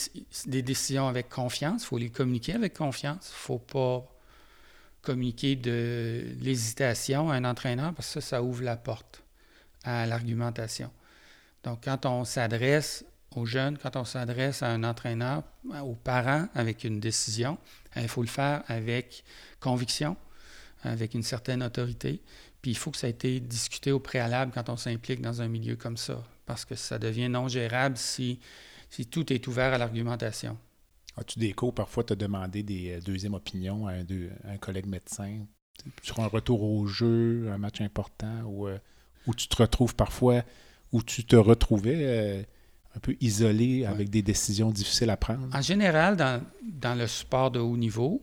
des, 0.47 0.63
décisions 0.63 1.09
avec 1.09 1.29
confiance, 1.29 1.83
il 1.83 1.87
faut 1.87 1.99
les 1.99 2.11
communiquer 2.11 2.55
avec 2.55 2.73
confiance, 2.73 3.29
il 3.29 3.35
ne 3.35 3.39
faut 3.39 3.59
pas 3.59 4.11
communiquer 5.03 5.57
de 5.57 6.25
l'hésitation 6.41 7.31
à 7.31 7.35
un 7.35 7.45
entraîneur 7.45 7.93
parce 7.93 8.09
que 8.09 8.21
ça, 8.21 8.29
ça 8.29 8.43
ouvre 8.43 8.63
la 8.63 8.77
porte 8.77 9.23
à 9.87 10.07
l'argumentation. 10.07 10.91
Donc, 11.65 11.85
quand 11.85 12.05
on 12.05 12.25
s'adresse 12.25 13.05
aux 13.35 13.47
jeunes, 13.47 13.79
quand 13.79 13.97
on 13.97 14.05
s'adresse 14.05 14.63
à 14.63 14.69
un 14.69 14.85
entraîneur, 14.85 15.43
aux 15.83 15.95
parents 15.95 16.49
avec 16.55 16.85
une 16.85 17.01
décision, 17.01 17.59
il 17.97 18.09
faut 18.09 18.23
le 18.23 18.29
faire 18.29 18.63
avec 18.69 19.25
conviction, 19.61 20.17
avec 20.83 21.15
une 21.15 21.23
certaine 21.23 21.63
autorité. 21.63 22.23
Puis 22.63 22.73
il 22.73 22.77
faut 22.77 22.91
que 22.91 22.99
ça 22.99 23.07
ait 23.07 23.11
été 23.11 23.41
discuté 23.41 23.93
au 23.93 24.01
préalable 24.01 24.53
quand 24.53 24.69
on 24.69 24.77
s'implique 24.77 25.21
dans 25.21 25.43
un 25.43 25.49
milieu 25.49 25.77
comme 25.77 25.97
ça, 25.97 26.23
parce 26.47 26.65
que 26.65 26.75
ça 26.75 26.99
devient 26.99 27.29
non 27.29 27.49
gérable 27.49 27.97
si, 27.97 28.41
si 28.91 29.07
tout 29.07 29.33
est 29.33 29.47
ouvert 29.47 29.73
à 29.73 29.79
l'argumentation. 29.79 30.59
As-tu 31.19 31.39
des 31.39 31.53
cours, 31.53 31.75
parfois, 31.75 32.05
te 32.05 32.13
demander 32.13 32.63
des 32.63 32.93
euh, 32.93 33.01
deuxièmes 33.01 33.35
opinions 33.35 33.87
à 33.87 33.93
un, 33.93 34.59
collègue 34.59 34.87
médecin? 34.87 35.47
Sur 36.03 36.21
un 36.21 36.27
retour 36.27 36.63
au 36.63 36.87
jeu, 36.87 37.51
un 37.51 37.59
match 37.59 37.81
important, 37.81 38.43
ou 38.45 38.69
euh, 38.69 38.79
où 39.27 39.35
tu 39.35 39.49
te 39.49 39.57
retrouves 39.57 39.95
parfois, 39.95 40.43
où 40.93 41.03
tu 41.03 41.25
te 41.25 41.37
retrouvais 41.37 41.99
euh, 42.01 42.43
un 42.95 43.01
peu 43.01 43.17
isolé 43.21 43.85
avec 43.85 44.11
des 44.11 44.23
décisions 44.23 44.71
difficiles 44.71 45.11
à 45.11 45.17
prendre? 45.17 45.49
En 45.53 45.63
général, 45.63 46.17
dans, 46.17 46.43
dans 46.63 46.95
le 46.95 47.07
sport 47.07 47.51
de 47.51 47.61
haut 47.61 47.77
niveau, 47.77 48.23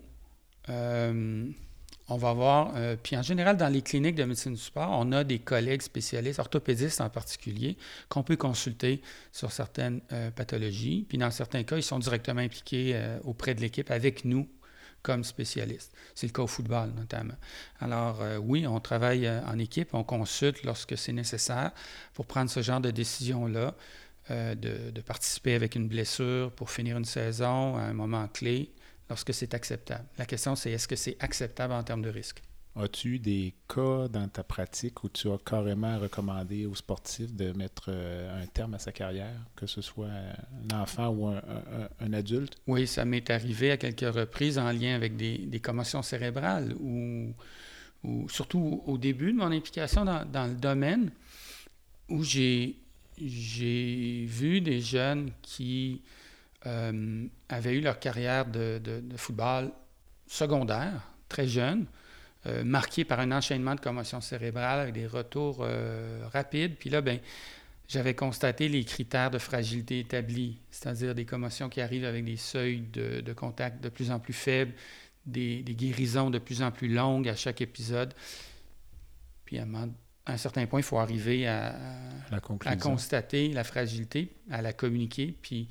on 2.10 2.18
va 2.18 2.34
voir, 2.34 2.74
euh, 2.76 2.96
puis 3.02 3.16
en 3.16 3.22
général, 3.22 3.56
dans 3.56 3.70
les 3.70 3.82
cliniques 3.82 4.16
de 4.16 4.26
médecine 4.26 4.54
du 4.54 4.62
sport, 4.62 4.90
on 4.92 5.12
a 5.14 5.24
des 5.24 5.40
collègues 5.40 5.82
spécialistes, 5.82 6.40
orthopédistes 6.40 7.00
en 7.00 7.10
particulier, 7.10 7.78
qu'on 8.10 8.24
peut 8.24 8.36
consulter 8.36 9.02
sur 9.32 9.52
certaines 9.52 10.02
euh, 10.12 10.30
pathologies. 10.30 11.06
Puis 11.08 11.18
dans 11.18 11.32
certains 11.32 11.64
cas, 11.64 11.78
ils 11.78 11.84
sont 11.84 12.00
directement 12.00 12.42
impliqués 12.42 12.92
euh, 12.94 13.20
auprès 13.24 13.56
de 13.56 13.62
l'équipe 13.62 13.90
avec 13.90 14.26
nous 14.26 14.48
comme 15.04 15.24
spécialistes. 15.24 15.94
C'est 16.16 16.26
le 16.26 16.34
cas 16.34 16.42
au 16.42 16.48
football 16.48 16.92
notamment. 16.96 17.36
Alors 17.80 18.24
oui, 18.42 18.66
on 18.66 18.80
travaille 18.80 19.30
en 19.30 19.60
équipe, 19.60 19.94
on 19.94 20.04
consulte 20.04 20.64
lorsque 20.64 20.98
c'est 20.98 21.14
nécessaire 21.14 21.72
pour 22.14 22.26
prendre 22.26 22.50
ce 22.50 22.62
genre 22.62 22.82
de 22.82 22.90
décision-là, 22.90 23.76
de, 24.30 24.56
de 24.90 25.02
participer 25.02 25.54
avec 25.54 25.76
une 25.76 25.88
blessure 25.88 26.52
pour 26.54 26.72
finir 26.72 26.98
une 26.98 27.06
saison 27.06 27.78
à 27.78 27.82
un 27.82 27.94
moment 27.94 28.28
clé 28.30 28.72
lorsque 29.10 29.34
c'est 29.34 29.54
acceptable. 29.54 30.06
La 30.18 30.26
question, 30.26 30.56
c'est 30.56 30.72
est-ce 30.72 30.88
que 30.88 30.96
c'est 30.96 31.18
acceptable 31.20 31.74
en 31.74 31.84
termes 31.84 32.02
de 32.02 32.10
risque? 32.10 32.42
As-tu 32.76 33.20
des 33.20 33.54
cas 33.68 34.08
dans 34.08 34.28
ta 34.28 34.44
pratique 34.44 35.04
où 35.04 35.10
tu 35.10 35.30
as 35.30 35.38
carrément 35.38 36.00
recommandé 36.00 36.66
aux 36.66 36.74
sportifs 36.74 37.32
de 37.32 37.52
mettre 37.52 37.90
un 37.92 38.48
terme 38.48 38.74
à 38.74 38.80
sa 38.80 38.92
carrière, 38.92 39.40
que 39.56 39.68
ce 39.68 39.82
soit 39.82 40.10
un 40.72 40.82
enfant 40.82 41.10
ou 41.10 41.28
un, 41.28 42.14
adulte? 42.14 42.56
Oui, 42.66 42.88
ça 42.88 43.06
m'est 43.06 43.30
arrivé 43.30 43.70
à 43.70 43.78
quelques 43.78 44.12
reprises 44.16 44.58
en 44.58 44.72
lien 44.72 44.96
avec 44.96 45.16
des, 45.16 45.60
commotions 45.60 46.02
cérébrales 46.02 46.74
ou, 46.80 47.36
surtout 48.28 48.82
au 48.88 48.98
début 48.98 49.34
de 49.34 49.38
mon 49.38 49.52
implication 49.52 50.04
dans, 50.04 50.48
le 50.48 50.56
domaine 50.56 51.12
où 52.10 52.24
j'ai 52.24 52.76
vu 53.18 54.62
des 54.62 54.82
jeunes 54.82 55.30
qui 55.44 56.02
euh, 56.66 57.28
avaient 57.50 57.76
eu 57.76 57.82
leur 57.82 58.00
carrière 58.00 58.48
de, 58.48 58.82
football 59.16 59.72
secondaire, 60.26 61.08
très 61.30 61.48
jeunes, 61.48 61.86
euh, 62.46 62.64
marqués 62.64 63.06
par 63.06 63.20
un 63.20 63.32
enchaînement 63.32 63.76
de 63.76 63.80
commotions 63.80 64.22
cérébrales 64.22 64.80
avec 64.80 64.94
des 64.94 65.08
retours 65.08 65.60
euh, 65.62 66.28
rapides. 66.32 66.76
Puis 66.78 66.90
là, 66.90 67.02
ben, 67.02 67.20
j'avais 67.88 68.14
constaté 68.14 68.70
les 68.70 68.84
critères 68.84 69.32
de 69.32 69.38
fragilité 69.38 70.00
établis, 70.00 70.60
c'est-à-dire 70.70 71.16
des 71.16 71.26
commotions 71.26 71.70
qui 71.70 71.82
arrivent 71.82 72.06
avec 72.06 72.26
des 72.26 72.38
seuils 72.38 72.82
de, 72.82 73.34
contact 73.34 73.84
de 73.84 73.90
plus 73.90 74.12
en 74.12 74.20
plus 74.20 74.34
faibles, 74.34 74.74
des, 75.26 75.64
guérisons 75.64 76.30
de 76.30 76.40
plus 76.40 76.62
en 76.62 76.72
plus 76.72 76.88
longues 76.88 77.30
à 77.30 77.36
chaque 77.36 77.62
épisode. 77.62 78.14
Puis 79.46 79.60
à 79.60 79.66
un, 80.26 80.38
certain 80.38 80.66
point, 80.66 80.80
il 80.80 80.84
faut 80.84 81.00
arriver 81.00 81.48
à, 81.48 81.76
à 82.32 82.76
constater 82.78 83.50
la 83.50 83.64
fragilité, 83.64 84.34
à 84.50 84.62
la 84.62 84.74
communiquer, 84.74 85.36
puis 85.42 85.68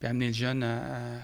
puis 0.00 0.08
amener 0.08 0.28
le 0.28 0.32
jeune 0.32 0.62
à, 0.64 1.20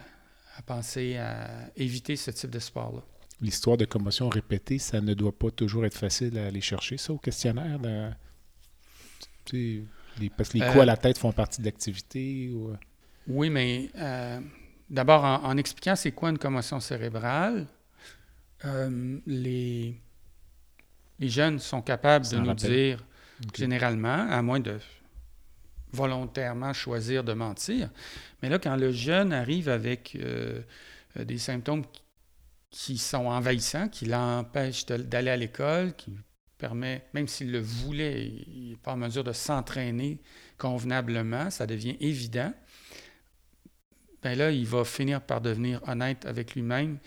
penser 0.67 1.17
à 1.17 1.71
éviter 1.77 2.15
ce 2.17 2.31
type 2.31 2.51
de 2.51 2.59
sport-là. 2.59 3.03
L'histoire 3.41 3.77
de 3.77 3.85
commotion 3.85 4.29
répétée, 4.29 4.79
ça 4.79 5.01
ne 5.01 5.13
doit 5.15 5.37
pas 5.37 5.51
toujours 5.51 5.85
être 5.85 5.97
facile 5.97 6.39
à 6.39 6.47
aller 6.47 6.61
chercher, 6.61 6.97
ça, 6.97 7.13
au 7.13 7.19
questionnaire. 7.19 7.79
parce 10.37 10.49
que 10.49 10.59
les 10.59 10.61
coups 10.61 10.81
à 10.81 10.85
la 10.85 10.95
euh, 10.95 10.97
tête 10.97 11.19
font 11.19 11.33
partie 11.33 11.61
de 11.61 11.67
l'activité. 11.67 12.51
Ou... 12.51 12.71
Euh? 12.71 12.77
Oui, 13.29 13.51
mais 13.51 13.91
euh, 13.97 14.41
d'abord, 14.89 15.25
en, 15.25 15.57
expliquant 15.57 15.97
c'est 15.97 16.13
quoi 16.13 16.31
une 16.31 16.39
commotion 16.39 16.81
cérébrale, 16.81 17.67
les, 19.27 19.95
les 21.19 21.29
jeunes 21.29 21.59
sont 21.59 21.83
capables 21.83 22.27
de 22.29 22.39
nous 22.39 22.55
dire, 22.55 23.05
généralement, 23.55 24.27
à 24.29 24.43
moins 24.43 24.61
de 24.61 24.79
volontairement 25.93 26.73
choisir 26.73 27.25
de 27.25 27.33
mentir. 27.33 27.91
Mais 28.43 28.49
là, 28.49 28.59
quand 28.59 28.77
le 28.77 28.93
jeune 28.93 29.33
arrive 29.33 29.69
avec 29.69 30.17
euh, 30.21 30.61
des 31.19 31.39
symptômes 31.39 31.85
qui 32.77 32.99
sont 32.99 33.25
envahissants, 33.25 33.89
qui 33.89 34.05
l'empêchent 34.05 34.85
d'aller 34.85 35.31
à 35.31 35.37
l'école, 35.39 35.97
qui 35.97 36.13
permet, 36.59 37.07
même 37.15 37.27
s'il 37.27 37.51
le 37.51 37.59
voulait, 37.59 38.27
il 38.27 38.69
n'est 38.69 38.77
pas 38.77 38.93
en 38.93 38.99
mesure 38.99 39.25
de 39.25 39.33
s'entraîner 39.33 40.21
convenablement, 40.59 41.49
ça 41.49 41.67
devient 41.67 41.97
évident. 42.01 42.53
Bien 44.23 44.35
là, 44.35 44.51
il 44.51 44.67
va 44.67 44.85
finir 44.85 45.23
par 45.23 45.41
devenir 45.41 45.81
honnête 45.89 46.27
avec 46.27 46.55
lui-même, 46.55 46.99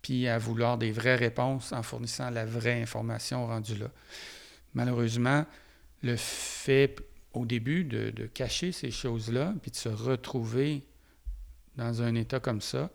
puis 0.00 0.26
à 0.28 0.38
vouloir 0.38 0.78
des 0.78 0.92
vraies 0.92 1.16
réponses 1.16 1.72
en 1.72 1.82
fournissant 1.82 2.30
la 2.30 2.46
vraie 2.46 2.80
information 2.80 3.46
rendue 3.46 3.76
là. 3.76 3.90
Malheureusement, 4.72 5.44
le 6.02 6.16
fait 6.16 6.96
au 7.34 7.44
début 7.44 7.84
de, 7.84 8.30
cacher 8.32 8.72
ces 8.72 8.90
choses-là, 8.90 9.52
puis 9.60 9.72
de 9.72 9.76
se 9.76 9.90
retrouver 9.90 10.86
dans 11.76 12.00
un 12.00 12.14
état 12.14 12.40
comme 12.40 12.62
ça, 12.62 12.90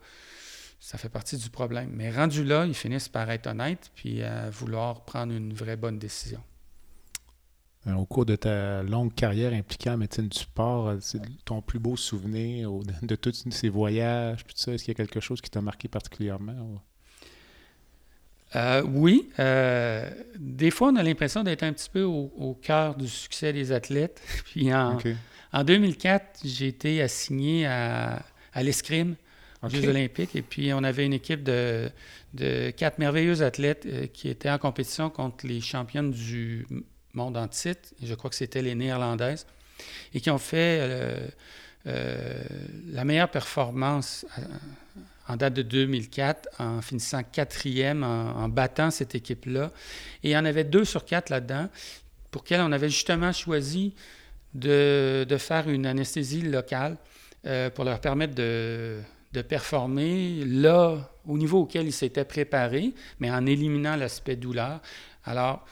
ça 0.83 0.97
fait 0.97 1.07
partie 1.07 1.37
du 1.37 1.49
problème. 1.49 1.89
Mais 1.93 2.11
rendu 2.11 2.43
là, 2.43 2.65
ils 2.65 2.73
finissent 2.73 3.07
par 3.07 3.31
être 3.31 3.47
honnêtes, 3.47 3.89
puis 3.95 4.21
à 4.21 4.49
vouloir 4.49 5.05
prendre 5.05 5.31
une 5.31 5.53
vraie 5.53 5.77
bonne 5.77 5.97
décision. 5.97 6.41
Euh, 7.87 7.93
au 7.93 8.05
cours 8.05 8.25
de 8.25 8.35
ta 8.35 8.83
longue 8.83 9.13
carrière 9.13 9.53
impliquée 9.53 9.89
en 9.91 9.97
médecine 9.97 10.27
du 10.27 10.37
sport, 10.37 10.89
euh, 10.89 10.97
c'est 10.99 11.21
ton 11.45 11.61
plus 11.61 11.79
beau 11.79 11.95
souvenir 11.95 12.69
de, 13.01 13.15
tous 13.15 13.45
ces 13.49 13.69
voyages, 13.69 14.43
tout 14.43 14.53
ça, 14.55 14.73
est-ce 14.73 14.83
qu'il 14.83 14.91
y 14.91 14.95
a 14.95 15.05
quelque 15.05 15.21
chose 15.21 15.39
qui 15.39 15.49
t'a 15.49 15.61
marqué 15.61 15.87
particulièrement? 15.87 16.81
Euh, 18.57 18.83
oui. 18.85 19.29
Euh, 19.39 20.09
des 20.37 20.69
fois, 20.69 20.89
on 20.89 20.97
a 20.97 21.03
l'impression 21.03 21.43
d'être 21.43 21.63
un 21.63 21.71
petit 21.71 21.89
peu 21.89 22.03
au, 22.03 22.57
cœur 22.61 22.95
du 22.95 23.07
succès 23.07 23.53
des 23.53 23.71
athlètes. 23.71 24.21
Puis 24.45 24.73
en, 24.73 24.97
2004, 25.63 26.41
j'ai 26.43 26.67
été 26.67 27.01
assigné 27.01 27.65
à, 27.65 28.21
l'escrime 28.61 29.15
Jeux 29.69 29.87
olympiques. 29.87 30.35
Et 30.35 30.41
puis, 30.41 30.73
on 30.73 30.83
avait 30.83 31.05
une 31.05 31.13
équipe 31.13 31.43
de, 31.43 31.89
quatre 32.71 32.99
merveilleux 32.99 33.41
athlètes 33.41 33.85
euh, 33.85 34.07
qui 34.07 34.29
étaient 34.29 34.49
en 34.49 34.57
compétition 34.57 35.09
contre 35.09 35.45
les 35.47 35.61
championnes 35.61 36.11
du 36.11 36.65
monde 37.13 37.37
en 37.37 37.47
titre. 37.47 37.89
Je 38.01 38.13
crois 38.15 38.29
que 38.29 38.35
c'était 38.35 38.61
les 38.61 38.75
Néerlandaises. 38.75 39.45
Et 40.13 40.21
qui 40.21 40.29
ont 40.29 40.37
fait 40.37 41.31
la 41.85 43.03
meilleure 43.03 43.29
performance 43.29 44.25
en 45.27 45.37
date 45.37 45.53
de 45.53 45.61
2004, 45.61 46.49
en 46.59 46.81
finissant 46.81 47.23
quatrième, 47.23 48.03
en, 48.03 48.49
battant 48.49 48.91
cette 48.91 49.15
équipe-là. 49.15 49.71
Et 50.23 50.29
il 50.29 50.31
y 50.31 50.37
en 50.37 50.45
avait 50.45 50.63
deux 50.63 50.85
sur 50.85 51.05
quatre 51.05 51.29
là-dedans, 51.29 51.69
pour 52.31 52.43
lesquels 52.43 52.61
on 52.61 52.71
avait 52.71 52.89
justement 52.89 53.31
choisi 53.31 53.93
de, 54.53 55.25
faire 55.39 55.69
une 55.69 55.85
anesthésie 55.85 56.41
locale 56.41 56.97
euh, 57.45 57.69
pour 57.69 57.85
leur 57.85 57.99
permettre 57.99 58.35
de, 58.35 58.99
performer 59.41 60.43
là, 60.45 61.09
au 61.27 61.37
niveau 61.37 61.61
auquel 61.61 61.85
ils 61.85 61.93
s'étaient 61.93 62.25
préparés, 62.25 62.93
mais 63.19 63.31
en 63.31 63.45
éliminant 63.45 63.95
l'aspect 63.95 64.35
douleur. 64.35 64.81
Alors, 65.25 65.65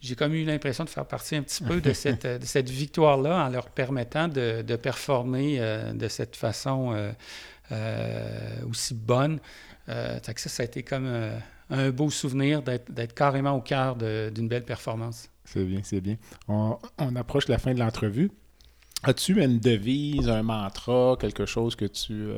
j'ai 0.00 0.16
comme 0.16 0.34
eu 0.34 0.44
l'impression 0.44 0.84
de 0.84 0.90
faire 0.90 1.06
partie 1.06 1.36
un 1.36 1.42
petit 1.42 1.62
peu 1.62 1.80
de 1.80 1.92
cette, 1.94 2.44
cette 2.44 2.70
victoire-là 2.70 3.46
en 3.46 3.48
leur 3.48 3.70
permettant 3.70 4.28
de, 4.28 4.76
performer 4.76 5.56
euh, 5.58 5.92
de 5.92 6.08
cette 6.08 6.36
façon 6.36 6.92
euh, 6.92 7.12
euh, 7.72 8.66
aussi 8.68 8.94
bonne. 8.94 9.38
Euh, 9.88 10.18
ça, 10.22 10.32
ça 10.36 10.62
a 10.62 10.66
été 10.66 10.82
comme 10.82 11.06
euh, 11.06 11.38
un 11.70 11.90
beau 11.90 12.10
souvenir 12.10 12.62
d'être 12.62 13.14
carrément 13.14 13.52
au 13.52 13.62
cœur 13.62 13.96
d'une 13.96 14.48
belle 14.48 14.64
performance. 14.64 15.30
C'est 15.46 15.64
bien, 15.64 15.80
c'est 15.82 16.00
bien. 16.00 16.16
On, 16.48 16.76
approche 17.16 17.48
la 17.48 17.58
fin 17.58 17.72
de 17.72 17.78
l'entrevue. 17.78 18.30
As-tu 19.02 19.42
une 19.42 19.58
devise, 19.60 20.28
un 20.28 20.42
mantra, 20.42 21.16
quelque 21.18 21.46
chose 21.46 21.74
que 21.74 21.84
tu, 21.86 22.28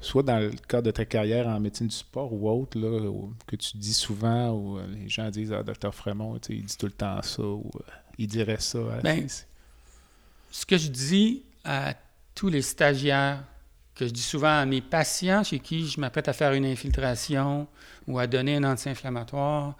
soit 0.00 0.22
dans 0.22 0.38
le 0.38 0.50
cadre 0.50 0.86
de 0.86 0.90
ta 0.90 1.04
carrière 1.04 1.46
en 1.46 1.60
médecine 1.60 1.88
du 1.88 1.94
sport 1.94 2.32
ou 2.32 2.48
autre, 2.48 2.78
là, 2.78 3.10
que 3.46 3.56
tu 3.56 3.76
dis 3.76 3.94
souvent, 3.94 4.50
ou 4.50 4.78
les 4.88 5.08
gens 5.08 5.28
disent, 5.30 5.52
ah, 5.52 5.62
docteur 5.62 5.94
Frémont, 5.94 6.38
il 6.48 6.64
dit 6.64 6.76
tout 6.76 6.86
le 6.86 6.92
temps 6.92 7.20
ça, 7.22 7.42
ou 7.42 7.70
il 8.18 8.26
dirait 8.26 8.60
ça. 8.60 8.78
Ben, 9.02 9.26
ce 10.50 10.66
que 10.66 10.76
je 10.76 10.88
dis 10.88 11.42
à 11.64 11.94
tous 12.34 12.48
les 12.48 12.62
stagiaires 12.62 13.44
que 13.94 14.06
je 14.06 14.12
dis 14.12 14.22
souvent 14.22 14.60
à 14.60 14.64
mes 14.64 14.80
patients 14.80 15.44
chez 15.44 15.58
qui 15.58 15.86
je 15.86 16.00
m'apprête 16.00 16.26
à 16.28 16.32
faire 16.32 16.52
une 16.54 16.64
infiltration 16.64 17.68
ou 18.06 18.18
à 18.18 18.26
donner 18.26 18.56
un 18.56 18.64
anti-inflammatoire. 18.64 19.76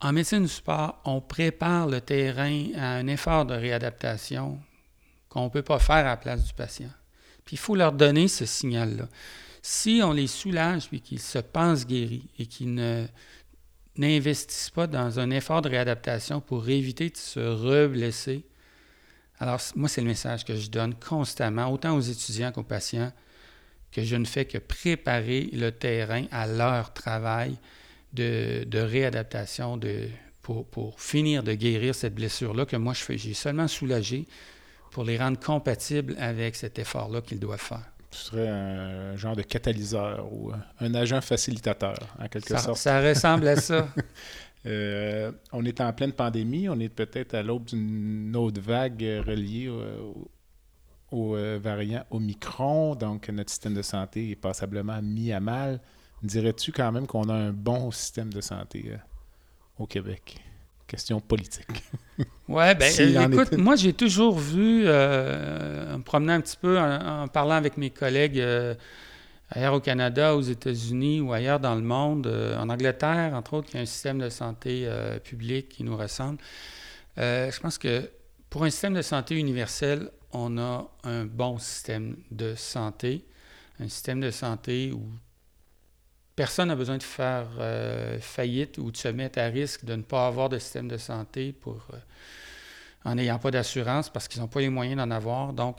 En 0.00 0.12
médecine 0.12 0.42
du 0.42 0.48
sport, 0.48 1.00
on 1.04 1.20
prépare 1.20 1.86
le 1.86 2.00
terrain 2.00 2.66
à 2.76 2.94
un 2.94 3.06
effort 3.06 3.46
de 3.46 3.54
réadaptation 3.54 4.58
qu'on 5.28 5.44
ne 5.44 5.48
peut 5.50 5.62
pas 5.62 5.78
faire 5.78 5.96
à 5.96 6.02
la 6.02 6.16
place 6.16 6.44
du 6.44 6.52
patient. 6.52 6.90
Puis 7.48 7.54
il 7.54 7.60
faut 7.60 7.74
leur 7.74 7.92
donner 7.92 8.28
ce 8.28 8.44
signal-là. 8.44 9.08
Si 9.62 10.02
on 10.04 10.12
les 10.12 10.26
soulage 10.26 10.88
puis 10.88 11.00
qu'ils 11.00 11.18
se 11.18 11.38
pensent 11.38 11.86
guéris 11.86 12.28
et 12.38 12.44
qu'ils 12.44 12.74
n'investissent 13.96 14.68
pas 14.68 14.86
dans 14.86 15.18
un 15.18 15.30
effort 15.30 15.62
de 15.62 15.70
réadaptation 15.70 16.42
pour 16.42 16.68
éviter 16.68 17.08
de 17.08 17.16
se 17.16 17.40
reblesser, 17.40 18.44
alors, 19.40 19.62
moi, 19.76 19.88
c'est 19.88 20.02
le 20.02 20.08
message 20.08 20.44
que 20.44 20.56
je 20.56 20.68
donne 20.68 20.94
constamment, 20.94 21.72
autant 21.72 21.96
aux 21.96 22.02
étudiants 22.02 22.52
qu'aux 22.52 22.64
patients, 22.64 23.14
que 23.92 24.02
je 24.02 24.16
ne 24.16 24.26
fais 24.26 24.44
que 24.44 24.58
préparer 24.58 25.48
le 25.54 25.70
terrain 25.70 26.26
à 26.30 26.46
leur 26.46 26.92
travail 26.92 27.56
de, 28.12 28.66
réadaptation 28.78 29.78
de, 29.78 30.08
pour, 30.42 31.00
finir 31.00 31.42
de 31.42 31.54
guérir 31.54 31.94
cette 31.94 32.14
blessure-là 32.14 32.66
que 32.66 32.76
moi, 32.76 32.92
je 32.92 33.00
fais. 33.00 33.16
J'ai 33.16 33.32
seulement 33.32 33.68
soulagé 33.68 34.26
pour 34.90 35.04
les 35.04 35.18
rendre 35.18 35.38
compatibles 35.38 36.16
avec 36.18 36.56
cet 36.56 36.78
effort-là 36.78 37.20
qu'ils 37.20 37.40
doivent 37.40 37.60
faire. 37.60 37.84
Tu 38.10 38.18
serais 38.18 38.48
un 38.48 39.16
genre 39.16 39.36
de 39.36 39.42
catalyseur 39.42 40.32
ou 40.32 40.50
un 40.80 40.94
agent 40.94 41.20
facilitateur, 41.20 41.98
en 42.18 42.26
quelque 42.28 42.58
sorte. 42.58 42.78
Ça 42.78 43.00
ressemble 43.00 43.48
à 43.48 43.56
ça. 43.56 43.88
Euh, 44.66 45.30
on 45.52 45.64
est 45.64 45.80
en 45.80 45.92
pleine 45.92 46.12
pandémie, 46.12 46.68
on 46.68 46.78
est 46.80 46.88
peut-être 46.88 47.34
à 47.34 47.42
l'aube 47.42 47.66
d'une 47.66 48.34
autre 48.36 48.60
vague 48.60 49.22
reliée 49.24 49.68
au, 51.10 51.36
euh, 51.36 51.58
variant 51.62 52.04
Omicron, 52.10 52.94
donc 52.94 53.28
notre 53.28 53.50
système 53.50 53.74
de 53.74 53.82
santé 53.82 54.30
est 54.30 54.36
passablement 54.36 55.00
mis 55.00 55.32
à 55.32 55.40
mal. 55.40 55.80
Dirais-tu 56.22 56.72
quand 56.72 56.90
même 56.90 57.06
qu'on 57.06 57.28
a 57.28 57.34
un 57.34 57.52
bon 57.52 57.90
système 57.90 58.32
de 58.32 58.40
santé 58.40 58.86
euh, 58.88 58.96
au 59.78 59.86
Québec? 59.86 60.42
Question 60.88 61.20
politique. 61.20 61.66
Oui, 62.48 62.64
bien, 62.74 63.30
écoute, 63.30 63.52
moi 63.58 63.76
j'ai 63.76 63.92
toujours 63.92 64.38
vu, 64.38 64.88
en 64.88 65.98
me 65.98 66.02
promenant 66.02 66.32
un 66.32 66.40
petit 66.40 66.56
peu, 66.56 66.76
en, 66.76 67.28
parlant 67.28 67.54
avec 67.54 67.76
mes 67.76 67.90
collègues 67.90 68.42
ailleurs 69.50 69.74
au 69.74 69.80
Canada, 69.80 70.34
aux 70.34 70.40
États-Unis 70.40 71.20
ou 71.20 71.32
ailleurs 71.32 71.60
dans 71.60 71.76
le 71.76 71.82
monde. 71.82 72.26
en 72.26 72.68
Angleterre, 72.70 73.34
entre 73.34 73.54
autres, 73.54 73.72
y 73.74 73.78
a 73.78 73.82
un 73.82 73.86
système 73.86 74.18
de 74.18 74.30
santé 74.30 74.88
public 75.22 75.68
qui 75.68 75.84
nous 75.84 75.96
ressemble. 75.96 76.38
je 77.18 77.60
pense 77.60 77.78
que 77.78 78.10
pour 78.50 78.64
un 78.64 78.70
système 78.70 78.94
de 78.94 79.02
santé 79.02 79.36
universel, 79.36 80.10
on 80.32 80.58
a 80.58 80.90
un 81.04 81.24
bon 81.24 81.58
système 81.58 82.16
de 82.30 82.54
santé, 82.54 83.24
un 83.78 83.88
système 83.88 84.20
de 84.20 84.30
santé 84.30 84.90
où 84.92 85.02
personne 86.38 86.68
n'a 86.68 86.76
besoin 86.76 86.98
de 86.98 87.02
faire 87.02 87.48
euh, 87.58 88.20
faillite 88.20 88.78
ou 88.78 88.92
de 88.92 88.96
se 88.96 89.08
mettre 89.08 89.40
à 89.40 89.46
risque 89.46 89.84
de 89.84 89.96
ne 89.96 90.02
pas 90.02 90.28
avoir 90.28 90.48
de 90.48 90.56
système 90.60 90.86
de 90.86 90.96
santé 90.96 91.52
pour, 91.52 91.84
euh, 91.92 91.96
en 93.04 93.16
n'ayant 93.16 93.40
pas 93.40 93.50
d'assurance 93.50 94.08
parce 94.08 94.28
qu'ils 94.28 94.40
n'ont 94.40 94.46
pas 94.46 94.60
les 94.60 94.68
moyens 94.68 94.98
d'en 94.98 95.10
avoir. 95.10 95.52
Donc, 95.52 95.78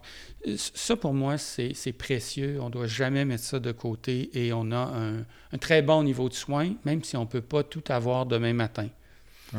ça 0.58 0.98
pour 0.98 1.14
moi, 1.14 1.38
c'est 1.38 1.94
précieux. 1.98 2.60
On 2.60 2.66
ne 2.66 2.72
doit 2.72 2.88
jamais 2.88 3.24
mettre 3.24 3.46
ça 3.46 3.60
de 3.60 3.72
côté 3.72 4.30
et 4.34 4.52
on 4.52 4.70
a 4.74 4.80
un, 4.80 5.20
un 5.20 5.58
très 5.62 5.82
bon 5.82 6.04
niveau 6.04 6.28
de 6.28 6.34
soins, 6.34 6.74
même 6.84 7.06
si 7.06 7.16
on 7.16 7.22
ne 7.22 7.30
peut 7.30 7.42
pas 7.42 7.64
tout 7.64 7.84
avoir 7.88 8.26
demain 8.26 8.52
matin. 8.52 8.90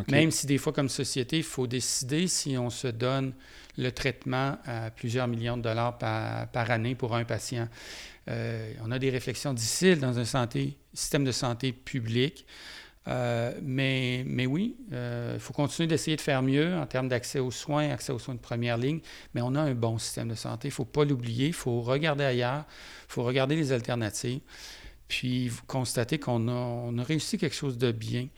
Même 0.08 0.30
si 0.30 0.46
des 0.46 0.58
fois, 0.58 0.72
comme 0.72 0.88
société, 0.88 1.38
il 1.38 1.42
faut 1.42 1.66
décider 1.66 2.28
si 2.28 2.56
on 2.56 2.70
se 2.70 2.88
donne 2.88 3.32
le 3.76 3.90
traitement 3.90 4.58
à 4.64 4.90
plusieurs 4.90 5.26
millions 5.26 5.56
de 5.56 5.62
dollars 5.62 5.98
par, 5.98 6.70
année 6.70 6.94
pour 6.94 7.16
un 7.16 7.24
patient. 7.24 7.68
Euh, 8.30 8.72
on 8.82 8.90
a 8.90 8.98
des 8.98 9.10
réflexions 9.10 9.52
difficiles 9.52 10.00
dans 10.00 10.18
un 10.18 10.48
système 10.94 11.24
de 11.24 11.32
santé 11.32 11.72
public. 11.72 12.46
Euh, 13.08 13.54
mais, 13.62 14.24
mais 14.26 14.46
oui, 14.46 14.76
euh, 14.92 15.32
il 15.34 15.40
faut 15.40 15.54
continuer 15.54 15.86
d'essayer 15.86 16.16
de 16.16 16.20
faire 16.20 16.42
mieux 16.42 16.76
en 16.76 16.86
termes 16.86 17.08
d'accès 17.08 17.38
aux 17.38 17.50
soins, 17.50 17.88
accès 17.90 18.12
aux 18.12 18.18
soins 18.18 18.34
de 18.34 18.40
première 18.40 18.76
ligne, 18.76 19.00
mais 19.34 19.40
on 19.40 19.54
a 19.54 19.60
un 19.60 19.74
bon 19.74 19.98
système 19.98 20.28
de 20.28 20.34
santé. 20.34 20.68
Il 20.68 20.72
ne 20.72 20.74
faut 20.74 20.84
pas 20.84 21.04
l'oublier, 21.04 21.46
il 21.46 21.54
faut 21.54 21.80
regarder 21.80 22.24
ailleurs, 22.24 22.64
il 23.08 23.12
faut 23.12 23.24
regarder 23.24 23.56
les 23.56 23.72
alternatives, 23.72 24.40
puis 25.08 25.50
constater 25.66 26.18
qu'on 26.18 26.46
a, 26.48 27.00
a, 27.00 27.04
réussi 27.04 27.38
quelque 27.38 27.56
chose 27.56 27.78
de 27.78 27.90
bien 27.90 28.28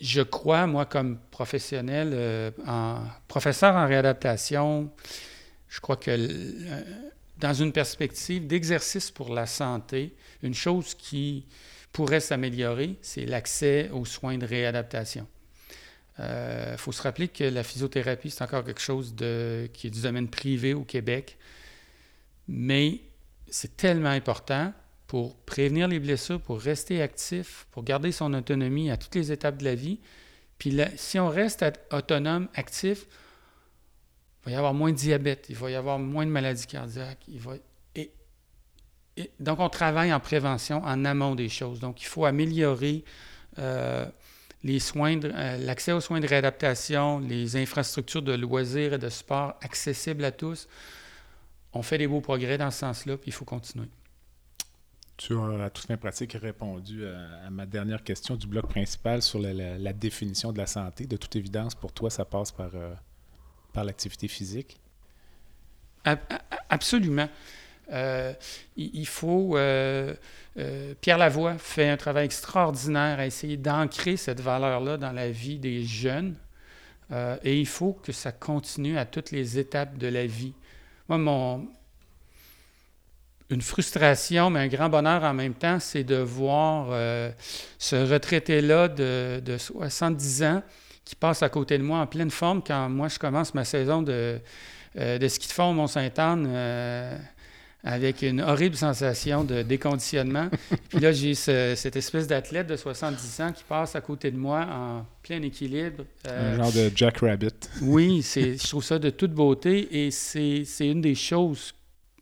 je 0.00 0.20
crois, 0.22 0.66
moi, 0.66 0.84
comme 0.86 1.18
professionnel, 1.30 2.10
euh, 2.12 2.50
en 2.66 2.98
professeur 3.28 3.74
en 3.74 3.86
réadaptation, 3.86 4.90
je 5.68 5.80
crois 5.80 5.96
que 5.96 6.10
euh, 6.10 6.82
dans 7.44 7.52
une 7.52 7.72
perspective 7.72 8.46
d'exercice 8.46 9.10
pour 9.10 9.34
la 9.34 9.44
santé, 9.44 10.14
une 10.42 10.54
chose 10.54 10.94
qui 10.94 11.44
pourrait 11.92 12.20
s'améliorer, 12.20 12.96
c'est 13.02 13.26
l'accès 13.26 13.90
aux 13.92 14.06
soins 14.06 14.38
de 14.38 14.46
réadaptation. 14.46 15.26
Il 16.18 16.22
euh, 16.24 16.76
faut 16.78 16.90
se 16.90 17.02
rappeler 17.02 17.28
que 17.28 17.44
la 17.44 17.62
physiothérapie, 17.62 18.30
c'est 18.30 18.42
encore 18.42 18.64
quelque 18.64 18.80
chose 18.80 19.14
qui 19.74 19.86
est 19.86 19.90
du 19.90 20.00
domaine 20.00 20.28
privé 20.28 20.72
au 20.72 20.84
Québec, 20.84 21.36
mais 22.48 23.02
c'est 23.50 23.76
tellement 23.76 24.08
important 24.08 24.72
pour 25.06 25.36
prévenir 25.36 25.86
les 25.86 26.00
blessures, 26.00 26.40
pour 26.40 26.58
rester 26.58 27.02
actif, 27.02 27.66
pour 27.72 27.84
garder 27.84 28.10
son 28.10 28.32
autonomie 28.32 28.90
à 28.90 28.96
toutes 28.96 29.16
les 29.16 29.32
étapes 29.32 29.58
de 29.58 29.64
la 29.64 29.74
vie. 29.74 30.00
Puis 30.56 30.80
si 30.96 31.18
on 31.18 31.28
reste 31.28 31.62
autonome, 31.92 32.48
actif, 32.54 33.06
va 34.46 34.52
y 34.52 34.54
avoir 34.54 34.74
moins 34.74 34.90
de 34.90 34.96
diabète, 34.96 35.46
il 35.48 35.56
va 35.56 35.70
y 35.70 35.74
avoir 35.74 35.98
moins 35.98 36.26
de 36.26 36.30
maladies 36.30 36.66
cardiaques. 36.66 37.24
Il 37.28 37.40
donc, 39.38 39.60
on 39.60 39.68
travaille 39.68 40.12
en 40.12 40.20
prévention, 40.20 40.82
en 40.84 41.04
amont 41.04 41.34
des 41.34 41.48
choses. 41.48 41.78
Donc, 41.78 42.02
il 42.02 42.06
faut 42.06 42.24
améliorer 42.24 43.04
euh, 43.58 44.06
les 44.64 44.78
euh, 44.96 45.56
l'accès 45.58 45.92
aux 45.92 46.00
soins 46.00 46.20
de 46.20 46.26
réadaptation, 46.26 47.20
les 47.20 47.56
infrastructures 47.56 48.22
de 48.22 48.32
loisirs 48.32 48.94
et 48.94 48.98
de 48.98 49.08
sport 49.08 49.54
accessibles 49.60 50.24
à 50.24 50.32
tous. 50.32 50.66
On 51.72 51.82
fait 51.82 51.98
des 51.98 52.08
beaux 52.08 52.20
progrès 52.20 52.58
dans 52.58 52.70
ce 52.70 52.80
sens-là, 52.80 53.16
puis 53.16 53.28
il 53.28 53.32
faut 53.32 53.44
continuer. 53.44 53.88
Tu 55.16 55.38
as 55.38 55.64
à 55.64 55.70
toute 55.70 55.86
fin 55.86 55.96
pratique 55.96 56.32
répondu 56.32 57.06
à, 57.06 57.48
ma 57.50 57.66
dernière 57.66 58.02
question 58.02 58.34
du 58.34 58.48
bloc 58.48 58.68
principal 58.68 59.22
sur 59.22 59.38
la, 59.38 59.92
définition 59.92 60.52
de 60.52 60.58
la 60.58 60.66
santé. 60.66 61.06
De 61.06 61.16
toute 61.16 61.36
évidence, 61.36 61.76
pour 61.76 61.92
toi, 61.92 62.10
ça 62.10 62.24
passe 62.24 62.50
par, 62.50 62.70
euh, 62.74 62.94
par 63.74 63.84
l'activité 63.84 64.28
physique? 64.28 64.78
Absolument. 66.68 67.28
Euh, 67.92 68.32
il 68.76 69.06
faut. 69.06 69.56
Euh, 69.58 70.14
Pierre 71.00 71.18
Lavoie 71.18 71.58
fait 71.58 71.88
un 71.88 71.96
travail 71.96 72.24
extraordinaire 72.24 73.18
à 73.18 73.26
essayer 73.26 73.58
d'ancrer 73.58 74.16
cette 74.16 74.40
valeur-là 74.40 74.96
dans 74.96 75.12
la 75.12 75.30
vie 75.30 75.58
des 75.58 75.84
jeunes. 75.84 76.36
et 77.42 77.60
il 77.60 77.66
faut 77.66 77.92
que 77.92 78.12
ça 78.12 78.32
continue 78.32 78.96
à 78.96 79.04
toutes 79.04 79.30
les 79.30 79.58
étapes 79.58 79.98
de 79.98 80.06
la 80.06 80.26
vie. 80.26 80.54
Moi, 81.08 81.18
mon, 81.18 81.68
une 83.50 83.62
frustration, 83.62 84.50
mais 84.50 84.60
un 84.60 84.68
grand 84.68 84.88
bonheur 84.88 85.22
en 85.22 85.34
même 85.34 85.54
temps, 85.54 85.78
c'est 85.78 86.04
de 86.04 86.16
voir 86.16 86.88
euh, 86.90 87.30
ce 87.78 87.96
retraité-là 87.96 88.88
de, 88.88 89.56
70 89.58 90.42
ans 90.44 90.62
qui 91.04 91.14
passe 91.14 91.42
à 91.42 91.48
côté 91.48 91.78
de 91.78 91.82
moi 91.82 92.00
en 92.00 92.06
pleine 92.06 92.30
forme 92.30 92.62
quand 92.62 92.88
moi 92.88 93.08
je 93.08 93.18
commence 93.18 93.54
ma 93.54 93.64
saison 93.64 94.02
de, 94.02 94.40
euh, 94.98 95.18
de 95.18 95.28
ski 95.28 95.48
de 95.48 95.52
fond 95.52 95.70
au 95.70 95.72
Mont-Sainte-Anne 95.74 96.46
euh, 96.48 97.18
avec 97.82 98.22
une 98.22 98.40
horrible 98.40 98.76
sensation 98.76 99.44
de 99.44 99.62
déconditionnement. 99.62 100.48
Puis 100.88 101.00
là, 101.00 101.12
j'ai 101.12 101.34
cette 101.34 101.96
espèce 101.96 102.26
d'athlète 102.26 102.66
de 102.66 102.76
70 102.76 103.40
ans 103.42 103.52
qui 103.52 103.62
passe 103.64 103.94
à 103.94 104.00
côté 104.00 104.30
de 104.30 104.38
moi 104.38 104.66
en 104.70 105.06
plein 105.22 105.42
équilibre. 105.42 106.04
Un 106.26 106.56
genre 106.56 106.72
de 106.72 106.90
Jack 106.94 107.18
Rabbit. 107.18 107.52
oui, 107.82 108.22
je 108.34 108.68
trouve 108.68 108.84
ça 108.84 108.98
de 108.98 109.10
toute 109.10 109.32
beauté 109.32 110.06
et 110.06 110.10
c'est 110.10 110.64
une 110.80 111.02
des 111.02 111.14
choses 111.14 111.74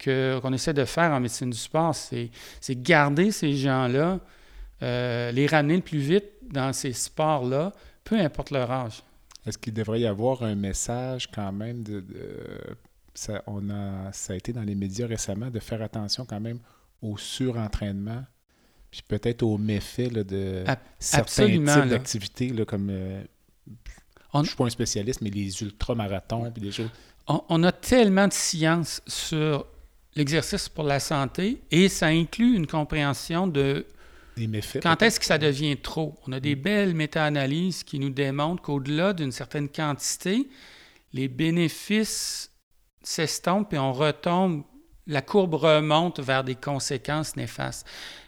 qu'on 0.03 0.53
essaie 0.53 0.75
de 0.75 0.85
faire 0.85 1.13
en 1.13 1.21
médecine 1.21 1.51
du 1.51 1.59
sport, 1.59 1.95
c'est 1.95 2.31
garder 2.83 3.31
ces 3.31 3.55
gens-là, 3.55 4.19
euh, 4.83 5.31
les 5.31 5.47
ramener 5.47 5.77
le 5.77 5.83
plus 5.83 5.99
vite 5.99 6.25
dans 6.51 6.73
ces 6.73 6.93
sports-là, 6.93 7.73
peu 8.05 8.19
importe 8.19 8.51
leur 8.51 8.71
âge. 8.71 9.03
Est-ce 9.47 9.59
qu'il 9.59 9.75
devrait 9.75 10.01
y 10.01 10.07
avoir 10.07 10.43
un 10.43 10.55
message 10.55 11.29
quand 11.31 11.53
même 11.53 11.83
de, 11.83 12.05
ça, 13.15 13.43
on 13.47 13.71
a, 13.71 14.13
ça 14.13 14.33
a 14.33 14.37
été 14.37 14.53
dans 14.53 14.63
les 14.63 14.75
médias 14.75 15.07
récemment 15.07 15.51
de 15.51 15.59
faire 15.59 15.83
attention 15.83 16.25
quand 16.25 16.41
même 16.41 16.59
au 17.03 17.19
surentraînement, 17.19 18.25
puis 18.91 19.03
peut-être 19.07 19.43
aux 19.43 19.59
méfaits 19.59 20.13
de 20.13 20.65
certains 20.99 21.47
types 21.47 21.65
d'activités, 21.65 22.53
comme 22.65 22.89
euh, 22.91 23.23
je 24.35 24.39
ne 24.39 24.45
suis 24.45 24.57
pas 24.57 24.65
un 24.65 24.71
spécialiste, 24.71 25.21
mais 25.21 25.31
les 25.31 25.63
ultramarathons, 25.63 26.51
puis 26.53 26.63
des 26.63 26.73
choses. 26.73 26.91
On, 27.27 27.43
on, 27.49 27.63
a 27.65 27.73
tellement 27.73 28.29
de 28.29 28.33
science 28.33 29.03
sur 29.07 29.67
l'exercice 30.15 30.69
pour 30.69 30.85
la 30.85 31.01
santé 31.01 31.63
et 31.71 31.89
ça 31.89 32.07
inclut 32.07 32.55
une 32.55 32.67
compréhension 32.67 33.47
de 33.47 33.87
quand 34.83 35.03
est-ce 35.03 35.21
que 35.21 35.27
ça 35.27 35.39
devient 35.39 35.77
trop? 35.77 36.15
On 36.27 36.33
a 36.33 36.41
des 36.41 36.55
belles 36.57 36.95
méta-analyses 36.95 37.85
qui 37.85 37.99
nous 37.99 38.11
démontrent 38.11 38.63
qu'au-delà 38.63 39.13
d'une 39.13 39.33
certaine 39.33 39.69
quantité, 39.69 40.49
les 41.13 41.29
bénéfices 41.29 42.51
s'estompent 43.03 43.75
et 43.75 43.79
on 43.79 43.93
retombe, 43.93 44.65
la 45.07 45.21
courbe 45.21 45.55
remonte 45.55 46.21
vers 46.21 46.45
des 46.45 46.55
conséquences 46.55 47.37
néfastes. 47.37 47.87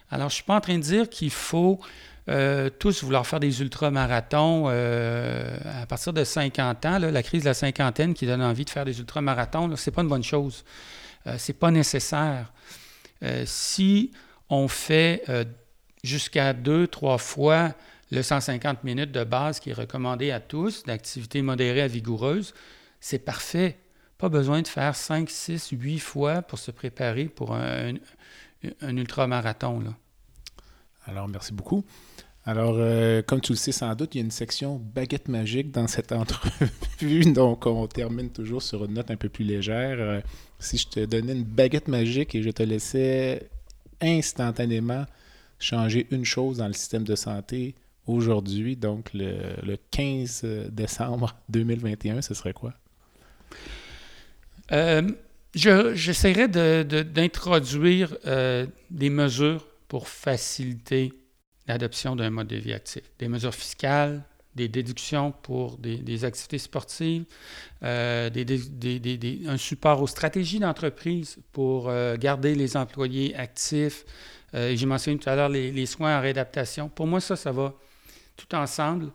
Alors, 0.09 0.29
je 0.29 0.33
ne 0.33 0.35
suis 0.35 0.43
pas 0.43 0.57
en 0.57 0.61
train 0.61 0.77
de 0.77 0.83
dire 0.83 1.09
qu'il 1.09 1.31
faut 1.31 1.79
euh, 2.29 2.69
tous 2.69 3.03
vouloir 3.03 3.25
faire 3.25 3.39
des 3.39 3.61
ultramarathons 3.61 4.65
euh, 4.67 5.57
à 5.81 5.85
partir 5.85 6.13
de 6.13 6.23
50 6.23 6.85
ans. 6.85 6.99
la 6.99 7.23
crise 7.23 7.43
de 7.43 7.47
la 7.47 7.53
cinquantaine 7.53 8.13
qui 8.13 8.25
donne 8.25 8.41
envie 8.41 8.65
de 8.65 8.69
faire 8.69 8.85
des 8.85 8.99
ultramarathons, 8.99 9.75
ce 9.75 9.89
n'est 9.89 9.93
pas 9.93 10.01
une 10.01 10.09
bonne 10.09 10.23
chose. 10.23 10.63
Euh, 11.27 11.37
ce 11.37 11.51
n'est 11.51 11.57
pas 11.57 11.71
nécessaire. 11.71 12.51
Euh, 13.23 13.43
si 13.45 14.11
on 14.49 14.67
fait 14.67 15.23
euh, 15.29 15.43
jusqu'à 16.05 16.53
deux, 16.53 16.87
trois 16.87 17.17
fois 17.17 17.73
le 18.11 18.21
150 18.21 18.83
minutes 18.83 19.11
de 19.11 19.23
base 19.23 19.59
qui 19.59 19.71
est 19.71 19.73
recommandé 19.73 20.31
à 20.31 20.39
tous, 20.39 20.83
d'activité 20.83 21.41
modérée 21.41 21.81
à 21.81 21.87
vigoureuse, 21.87 22.53
c'est 22.99 23.19
parfait. 23.19 23.77
Pas 24.17 24.29
besoin 24.29 24.61
de 24.61 24.67
faire 24.67 24.95
5, 24.95 25.29
6, 25.29 25.69
8 25.71 25.99
fois 25.99 26.41
pour 26.41 26.59
se 26.59 26.71
préparer 26.71 27.25
pour 27.25 27.53
un, 27.53 27.93
un, 28.81 28.97
ultramarathon. 28.97 29.81
Là. 29.81 29.93
Alors, 31.05 31.27
merci 31.27 31.51
beaucoup. 31.51 31.83
Alors, 32.45 32.75
euh, 32.77 33.23
comme 33.23 33.41
tu 33.41 33.53
le 33.53 33.57
sais 33.57 33.71
sans 33.71 33.93
doute, 33.95 34.13
il 34.13 34.19
y 34.19 34.21
a 34.21 34.23
une 34.23 34.31
section 34.31 34.79
baguette 34.79 35.27
magique 35.27 35.71
dans 35.71 35.87
cette 35.87 36.11
entrevue, 36.11 37.33
donc 37.33 37.65
on 37.65 37.87
termine 37.87 38.29
toujours 38.29 38.61
sur 38.61 38.85
une 38.85 38.93
note 38.93 39.09
un 39.09 39.17
peu 39.17 39.29
plus 39.29 39.43
légère. 39.43 39.97
Euh, 39.99 40.21
si 40.59 40.77
je 40.77 40.87
te 40.87 41.05
donnais 41.05 41.33
une 41.33 41.43
baguette 41.43 41.87
magique 41.87 42.35
et 42.35 42.43
je 42.43 42.51
te 42.51 42.61
laissais 42.61 43.49
instantanément 43.99 45.05
changer 45.59 46.07
une 46.11 46.25
chose 46.25 46.57
dans 46.57 46.67
le 46.67 46.73
système 46.73 47.03
de 47.03 47.15
santé 47.15 47.75
aujourd'hui, 48.07 48.75
donc 48.75 49.11
le, 49.13 49.77
15 49.91 50.45
décembre 50.71 51.35
2021, 51.49 52.21
ce 52.21 52.33
serait 52.33 52.53
quoi? 52.53 52.73
Euh, 54.71 55.11
j'essaierais 55.53 56.47
d'introduire 56.47 58.17
des 58.91 59.09
mesures 59.09 59.67
pour 59.87 60.07
faciliter 60.07 61.13
l'adoption 61.67 62.15
d'un 62.15 62.29
mode 62.29 62.47
de 62.47 62.57
vie 62.57 62.73
actif. 62.73 63.03
Des 63.19 63.27
mesures 63.27 63.53
fiscales, 63.53 64.23
des 64.55 64.69
déductions 64.69 65.31
pour 65.31 65.77
des, 65.77 66.25
activités 66.25 66.57
sportives, 66.57 67.25
euh, 67.83 68.29
un 69.47 69.57
support 69.57 70.01
aux 70.01 70.07
stratégies 70.07 70.59
d'entreprise 70.59 71.37
pour 71.51 71.89
euh, 71.89 72.15
garder 72.17 72.55
les 72.55 72.77
employés 72.77 73.35
actifs. 73.35 74.05
Euh, 74.53 74.75
j'ai 74.75 74.85
mentionné 74.85 75.17
tout 75.17 75.29
à 75.29 75.35
l'heure 75.35 75.49
les, 75.49 75.85
soins 75.85 76.17
en 76.17 76.21
réadaptation. 76.21 76.89
Pour 76.89 77.07
moi, 77.07 77.19
ça, 77.19 77.35
ça 77.35 77.51
va 77.51 77.73
tout 78.35 78.53
ensemble. 78.55 79.11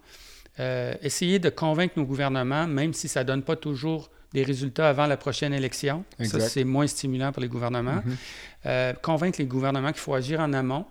essayer 1.03 1.39
de 1.39 1.49
convaincre 1.49 1.95
nos 1.97 2.05
gouvernements, 2.05 2.67
même 2.67 2.93
si 2.93 3.09
ça 3.09 3.21
ne 3.21 3.29
donne 3.29 3.43
pas 3.43 3.57
toujours 3.57 4.11
des 4.33 4.43
résultats 4.43 4.89
avant 4.89 5.07
la 5.07 5.17
prochaine 5.17 5.55
élection. 5.55 6.05
Ça, 6.23 6.41
c'est 6.41 6.65
moins 6.65 6.87
stimulant 6.87 7.33
pour 7.33 7.43
les 7.43 7.49
gouvernements. 7.49 8.03
Mm-hmm. 8.65 9.01
convaincre 9.01 9.39
les 9.39 9.47
gouvernements 9.47 9.93
qu'il 9.93 10.01
faut 10.01 10.15
agir 10.15 10.41
en 10.41 10.53
amont 10.53 10.85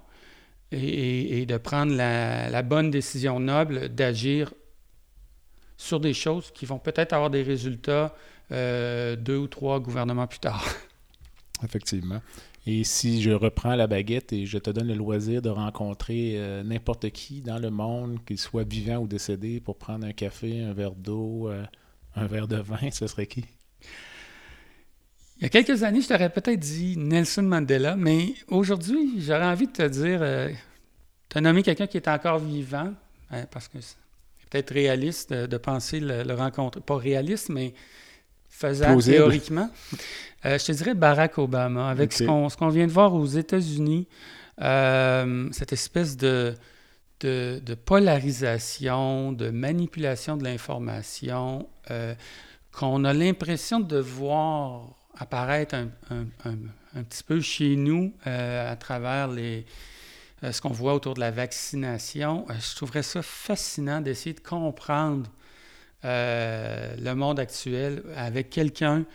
et, 0.71 1.45
de 1.45 1.57
prendre 1.57 1.93
la, 1.95 2.61
bonne 2.61 2.91
décision 2.91 3.39
noble 3.39 3.89
d'agir 3.89 4.53
sur 5.77 5.99
des 5.99 6.13
choses 6.13 6.51
qui 6.51 6.65
vont 6.65 6.79
peut-être 6.79 7.13
avoir 7.13 7.29
des 7.29 7.43
résultats 7.43 8.15
euh, 8.51 9.15
deux 9.15 9.37
ou 9.37 9.47
trois 9.47 9.79
gouvernements 9.79 10.27
plus 10.27 10.39
tard. 10.39 10.63
Effectivement. 11.63 12.21
Et 12.65 12.83
si 12.83 13.21
je 13.21 13.31
reprends 13.31 13.75
la 13.75 13.87
baguette 13.87 14.33
et 14.33 14.45
je 14.45 14.57
te 14.57 14.69
donne 14.69 14.87
le 14.87 14.93
loisir 14.93 15.41
de 15.41 15.49
rencontrer 15.49 16.33
euh, 16.35 16.63
n'importe 16.63 17.09
qui 17.11 17.41
dans 17.41 17.57
le 17.57 17.69
monde, 17.69 18.19
qu'il 18.25 18.37
soit 18.37 18.67
vivant 18.67 18.97
ou 18.97 19.07
décédé, 19.07 19.59
pour 19.59 19.77
prendre 19.77 20.05
un 20.05 20.11
café, 20.11 20.61
un 20.61 20.73
verre 20.73 20.95
d'eau, 20.95 21.49
euh, 21.49 21.63
un 22.15 22.27
verre 22.27 22.47
de 22.47 22.57
vin, 22.57 22.77
ce 22.91 23.07
serait 23.07 23.27
qui? 23.27 23.45
Il 25.37 25.43
y 25.43 25.45
a 25.45 25.49
quelques 25.49 25.83
années, 25.83 26.01
je 26.01 26.09
t'aurais 26.09 26.29
peut-être 26.29 26.59
dit 26.59 26.97
Nelson 26.97 27.43
Mandela, 27.43 27.95
mais 27.95 28.33
aujourd'hui, 28.49 29.21
j'aurais 29.21 29.45
envie 29.45 29.67
de 29.67 29.71
te 29.71 29.87
dire, 29.87 30.19
euh, 30.21 30.49
tu 31.29 31.37
as 31.37 31.41
nommé 31.41 31.63
quelqu'un 31.63 31.87
qui 31.87 31.95
est 31.95 32.09
encore 32.09 32.39
vivant, 32.39 32.93
hein, 33.31 33.45
parce 33.49 33.69
que 33.69 33.79
c'est 33.79 33.95
peut-être 34.49 34.73
réaliste 34.73 35.31
de, 35.31 35.57
penser 35.57 36.01
le, 36.01 36.33
rencontrer. 36.33 36.81
Pas 36.81 36.97
réaliste, 36.97 37.47
mais 37.49 37.73
faisable 38.49 39.03
théoriquement. 39.03 39.69
Euh, 40.45 40.57
je 40.57 40.67
te 40.67 40.71
dirais 40.71 40.93
Barack 40.93 41.37
Obama, 41.37 41.89
avec 41.89 42.13
ce 42.13 42.23
qu'on 42.23 42.69
vient 42.69 42.87
de 42.87 42.91
voir 42.93 43.13
aux 43.13 43.25
États-Unis, 43.25 44.07
euh, 44.61 45.49
cette 45.51 45.73
espèce 45.73 46.15
de, 46.15 46.55
de, 47.19 47.75
polarisation, 47.83 49.33
de 49.33 49.49
manipulation 49.49 50.37
de 50.37 50.45
l'information, 50.45 51.67
qu'on 52.71 53.03
a 53.03 53.11
l'impression 53.11 53.81
de 53.81 53.97
voir 53.97 54.95
apparaître 55.19 55.75
un, 55.75 57.03
petit 57.03 57.23
peu 57.23 57.41
chez 57.41 57.75
nous 57.75 58.13
euh, 58.25 58.71
à 58.71 58.75
travers 58.75 59.27
les, 59.27 59.65
euh, 60.43 60.51
ce 60.51 60.61
qu'on 60.61 60.69
voit 60.69 60.93
autour 60.93 61.13
de 61.13 61.19
la 61.19 61.31
vaccination. 61.31 62.45
Euh, 62.49 62.53
je 62.59 62.75
trouverais 62.75 63.03
ça 63.03 63.21
fascinant 63.21 64.01
d'essayer 64.01 64.33
de 64.33 64.39
comprendre 64.39 65.29
le 66.03 67.13
monde 67.13 67.39
actuel 67.39 68.03
avec 68.15 68.49
quelqu'un. 68.49 69.05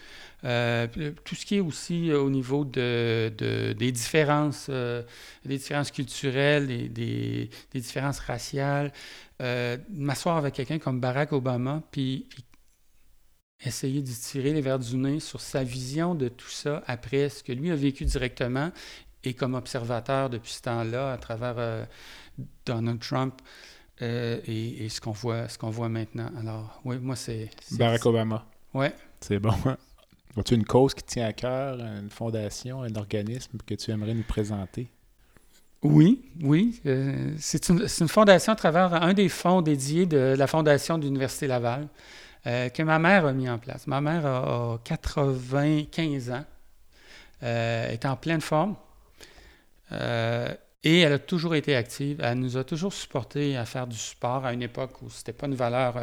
tout 0.43 1.35
ce 1.35 1.47
qui 1.47 1.57
est 1.57 1.61
aussi 1.61 2.13
au 2.13 2.31
niveau 2.31 2.65
de, 2.65 3.33
des 3.77 3.93
différences, 3.93 4.69
des 4.69 5.59
différences 5.59 5.91
culturelles, 5.91 6.93
des, 6.93 7.51
différences 7.75 8.19
raciales, 8.19 8.93
m'asseoir 9.91 10.37
avec 10.37 10.55
quelqu'un 10.55 10.79
comme 10.79 11.01
Barack 11.01 11.33
Obama, 11.33 11.83
puis, 11.91 12.27
essayer 13.67 14.03
de 14.03 14.11
tirer 14.11 14.53
les 14.53 14.61
verres 14.61 14.79
du 14.79 14.97
nez 14.97 15.21
sur 15.21 15.41
sa 15.41 15.65
vision 15.65 16.15
de 16.15 16.29
tout 16.29 16.49
ça 16.49 16.83
après 16.87 17.29
ce 17.29 17.43
que 17.43 17.53
lui 17.53 17.71
a 17.71 17.77
vécu 17.77 18.05
directement 18.05 18.71
et 19.23 19.35
comme 19.35 19.55
observateur 19.55 20.31
depuis 20.31 20.53
ce 20.53 20.63
temps-là 20.63 21.13
à 21.13 21.19
travers 21.19 21.55
euh, 21.59 21.85
Donald 22.67 23.01
Trump 23.01 23.41
euh, 24.03 24.41
et, 24.47 24.89
ce 24.89 25.01
qu'on 25.01 25.13
voit, 25.13 25.49
ce 25.49 25.59
qu'on 25.59 25.71
voit 25.71 25.89
maintenant. 25.89 26.31
Alors, 26.39 26.81
oui, 26.85 26.99
moi, 26.99 27.17
c'est... 27.17 27.51
Barack 27.73 28.05
Obama. 28.07 28.45
Oui. 28.73 28.87
C'est 29.21 29.39
bon. 29.39 29.55
As-tu 30.37 30.55
une 30.55 30.65
cause 30.65 30.95
qui 30.95 31.05
tient 31.05 31.27
à 31.27 31.33
cœur, 31.33 31.79
une 31.79 32.11
fondation, 32.11 32.83
un 32.83 32.95
organisme 32.97 33.59
que 33.65 33.75
tu 33.75 33.91
aimerais 33.91 34.15
nous 34.15 34.25
présenter? 34.25 34.89
Oui, 35.83 36.25
oui. 36.43 36.81
Euh, 36.87 37.35
c'est 37.39 37.69
une, 37.69 37.87
une, 38.01 38.09
fondation 38.09 38.53
à 38.53 38.57
travers 38.57 38.95
un 38.95 39.13
des 39.13 39.29
fonds 39.29 39.63
dédiés 39.63 40.07
de 40.07 40.35
la 40.37 40.47
Fondation 40.47 40.99
de 40.99 41.05
l'Université 41.05 41.47
Laval. 41.47 41.89
Euh, 42.47 42.69
que 42.69 42.83
ma 42.83 42.99
mère 42.99 43.25
a 43.25 43.33
mis 43.33 43.49
en 43.49 43.59
place. 43.59 43.87
Ma 43.87 44.01
mère 44.01 44.27
a, 44.27 44.79
95 44.85 46.31
ans, 46.31 46.45
euh, 47.43 47.89
est 47.89 48.05
en 48.05 48.17
pleine 48.17 48.43
forme 48.43 48.77
euh, 49.93 50.55
et 50.85 51.01
elle 51.01 51.15
a 51.15 51.19
toujours 51.19 51.57
été 51.57 51.75
active. 51.75 52.21
Elle 52.23 52.39
nous 52.39 52.57
a 52.57 52.63
toujours 52.63 52.93
supporté 52.93 53.57
à 53.57 53.65
faire 53.65 53.87
du 53.87 53.97
sport 53.97 54.47
à 54.47 54.53
une 54.53 54.63
époque 54.63 55.03
où 55.03 55.11
ce 55.11 55.19
n'était 55.19 55.33
pas 55.33 55.47
une 55.47 55.57
valeur 55.57 55.97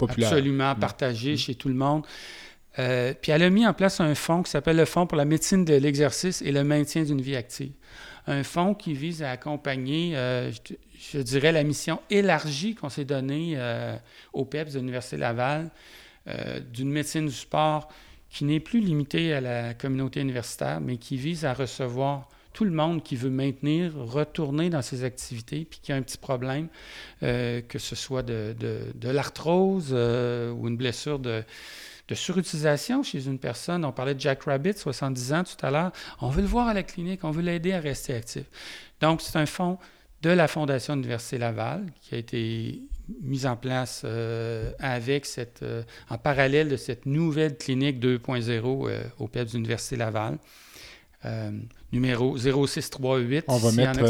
absolument 0.00 0.74
mm. 0.74 0.78
partagée 0.78 1.34
mm. 1.34 1.38
chez 1.38 1.54
tout 1.56 1.68
le 1.68 1.74
monde. 1.74 2.04
puis 2.74 3.32
elle 3.32 3.42
a 3.42 3.50
mis 3.50 3.66
en 3.66 3.74
place 3.74 4.00
un 4.00 4.14
fonds 4.14 4.42
qui 4.42 4.50
s'appelle 4.50 4.76
le 4.76 4.84
Fonds 4.84 5.06
pour 5.06 5.18
la 5.18 5.24
médecine 5.24 5.64
de 5.64 5.74
l'exercice 5.74 6.42
et 6.42 6.52
le 6.52 6.62
maintien 6.62 7.02
d'une 7.02 7.20
vie 7.20 7.34
active 7.34 7.72
un 8.28 8.44
fonds 8.44 8.74
qui 8.74 8.92
vise 8.92 9.22
à 9.22 9.30
accompagner, 9.30 10.16
euh, 10.16 10.52
je, 11.12 11.18
dirais, 11.18 11.50
la 11.50 11.64
mission 11.64 12.00
élargie 12.10 12.74
qu'on 12.74 12.90
s'est 12.90 13.06
donnée 13.06 13.54
euh, 13.56 13.96
au 14.32 14.44
PEPS 14.44 14.74
de 14.74 14.78
l'Université 14.78 15.16
Laval 15.16 15.70
euh, 16.28 16.60
d'une 16.60 16.90
médecine 16.90 17.26
du 17.26 17.32
sport 17.32 17.88
qui 18.30 18.44
n'est 18.44 18.60
plus 18.60 18.80
limitée 18.80 19.32
à 19.32 19.40
la 19.40 19.74
communauté 19.74 20.20
universitaire, 20.20 20.80
mais 20.80 20.96
qui 20.96 21.16
vise 21.16 21.44
à 21.44 21.54
recevoir 21.54 22.28
tout 22.52 22.64
le 22.64 22.70
monde 22.72 23.02
qui 23.02 23.14
veut 23.14 23.30
maintenir, 23.30 23.94
retourner 23.94 24.68
dans 24.68 24.82
ses 24.82 25.04
activités, 25.04 25.64
puis 25.64 25.80
qui 25.80 25.92
a 25.92 25.96
un 25.96 26.02
petit 26.02 26.18
problème, 26.18 26.68
que 27.20 27.78
ce 27.78 27.94
soit 27.94 28.22
de, 28.22 28.54
l'arthrose 29.04 29.92
ou 29.92 30.68
une 30.68 30.76
blessure 30.76 31.20
de, 31.20 31.44
de 32.08 32.14
surutilisation 32.14 33.02
chez 33.02 33.26
une 33.26 33.38
personne. 33.38 33.84
On 33.84 33.92
parlait 33.92 34.14
de 34.14 34.20
Jack 34.20 34.42
Rabbit, 34.44 34.74
70 34.74 35.32
ans 35.32 35.44
tout 35.44 35.64
à 35.64 35.70
l'heure. 35.70 35.92
On 36.20 36.30
veut 36.30 36.40
le 36.40 36.48
voir 36.48 36.68
à 36.68 36.74
la 36.74 36.82
clinique, 36.82 37.22
on 37.22 37.30
veut 37.30 37.42
l'aider 37.42 37.72
à 37.72 37.80
rester 37.80 38.14
actif. 38.14 38.44
Donc, 39.00 39.20
c'est 39.20 39.38
un 39.38 39.46
fonds 39.46 39.78
de 40.22 40.30
la 40.30 40.48
Fondation 40.48 40.94
Université 40.94 41.38
Laval 41.38 41.86
qui 42.00 42.14
a 42.14 42.18
été 42.18 42.80
mis 43.22 43.46
en 43.46 43.56
place 43.56 44.02
euh, 44.04 44.70
avec 44.78 45.26
cette, 45.26 45.62
euh, 45.62 45.82
en 46.10 46.18
parallèle 46.18 46.68
de 46.68 46.76
cette 46.76 47.06
nouvelle 47.06 47.56
clinique 47.56 48.02
2.0 48.02 48.88
euh, 48.88 49.02
au 49.18 49.28
PEPS 49.28 49.52
d'Université 49.52 49.96
Laval. 49.96 50.38
numéro 51.92 52.36
0638 52.36 53.44
on 53.48 53.56
va 53.56 53.72
mettre, 53.72 54.00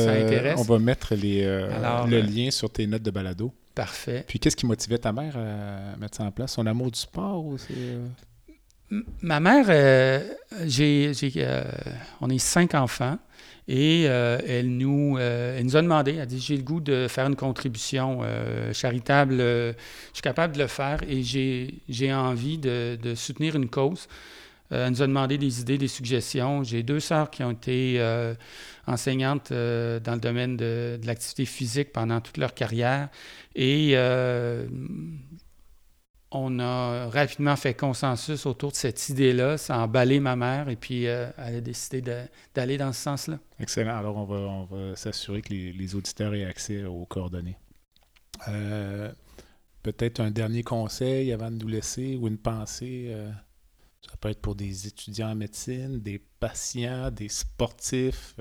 On 0.59 0.63
va 0.63 0.79
mettre 0.79 1.15
les, 1.15 1.45
le 1.45 2.21
lien 2.21 2.51
sur 2.51 2.71
tes 2.71 2.87
notes 2.87 3.03
de 3.03 3.11
balado. 3.11 3.53
Parfait. 3.79 4.25
Puis 4.27 4.41
qu'est-ce 4.41 4.57
qui 4.57 4.67
motivait 4.67 4.99
ta 4.99 5.13
mère 5.13 5.37
à 5.37 5.97
mettre 5.99 6.17
ça 6.17 6.25
en 6.25 6.33
place? 6.33 6.55
Son 6.55 6.67
amour 6.67 6.91
du 6.91 6.99
sport 6.99 7.45
ou. 7.45 7.57
Euh? 7.71 8.09
Ma 8.91 9.39
mère, 9.39 9.67
euh, 9.69 10.21
j'ai, 10.65 11.13
euh, 11.37 11.63
on 12.21 12.31
est 12.31 12.39
cinq 12.39 12.75
enfants 12.75 13.19
et 13.71 14.05
elle, 14.05 14.79
nous, 14.79 15.19
elle 15.19 15.63
nous 15.63 15.77
a 15.77 15.83
demandé, 15.83 16.15
elle 16.15 16.21
a 16.23 16.27
dit, 16.27 16.41
j'ai 16.41 16.57
le 16.57 16.63
goût 16.63 16.81
de 16.81 17.07
faire 17.07 17.27
une 17.27 17.37
contribution 17.37 18.23
charitable, 18.73 19.37
je 19.37 19.75
suis 20.15 20.23
capable 20.23 20.55
de 20.55 20.61
le 20.61 20.69
faire 20.69 21.01
et 21.07 21.23
j'ai, 21.23 22.15
envie 22.15 22.57
de, 22.57 22.99
de, 23.03 23.15
soutenir 23.15 23.57
une 23.57 23.69
cause. 23.69 24.09
elle 24.71 24.89
nous 24.89 25.03
a 25.03 25.07
demandé 25.07 25.37
des 25.37 25.61
idées, 25.61 25.77
des 25.77 25.87
suggestions. 25.87 26.65
J'ai 26.65 26.83
deux 26.83 27.01
sœurs 27.01 27.31
qui 27.31 27.45
ont 27.45 27.51
été 27.51 28.03
enseignantes 28.87 29.51
dans 29.51 30.15
le 30.15 30.21
domaine 30.21 30.57
de, 30.57 30.99
de 31.03 31.07
l'activité 31.07 31.45
physique 31.45 31.93
pendant 31.93 32.23
toute 32.23 32.39
leur 32.39 32.55
carrière. 32.55 33.11
Et 33.61 33.91
euh, 33.95 34.67
on 36.31 36.59
a 36.59 37.09
rapidement 37.09 37.57
fait 37.57 37.75
consensus 37.75 38.45
autour 38.47 38.71
de 38.73 38.77
cette 38.77 39.09
idée-là. 39.09 39.57
Ça 39.57 39.77
a 39.77 39.79
emballé 39.79 40.21
ma 40.21 40.37
mère 40.37 40.69
et 40.69 40.77
puis 40.77 41.07
euh, 41.07 41.31
elle 41.39 41.57
a 41.57 41.61
décidé 41.61 42.03
d'aller 42.55 42.77
dans 42.77 42.93
ce 42.93 43.01
sens-là. 43.03 43.39
Excellent. 43.59 43.97
Alors, 43.97 44.17
on 44.17 44.65
va, 44.65 44.97
s'assurer 44.97 45.43
que 45.43 45.53
les, 45.53 45.95
auditeurs 45.95 46.35
aient 46.35 46.45
accès 46.45 46.85
aux 46.85 47.07
coordonnées. 47.07 47.57
Euh, 48.49 49.11
peut-être 49.83 50.21
un 50.21 50.31
dernier 50.31 50.63
conseil 50.63 51.33
avant 51.33 51.51
de 51.51 51.57
nous 51.57 51.69
laisser 51.69 52.17
ou 52.17 52.29
une 52.29 52.39
pensée. 52.39 53.15
ça 54.07 54.17
peut 54.21 54.29
être 54.29 54.41
pour 54.41 54.55
des 54.55 54.87
étudiants 54.87 55.31
en 55.31 55.35
médecine, 55.35 56.01
des 56.01 56.19
patients, 56.19 57.11
des 57.11 57.29
sportifs. 57.29 58.37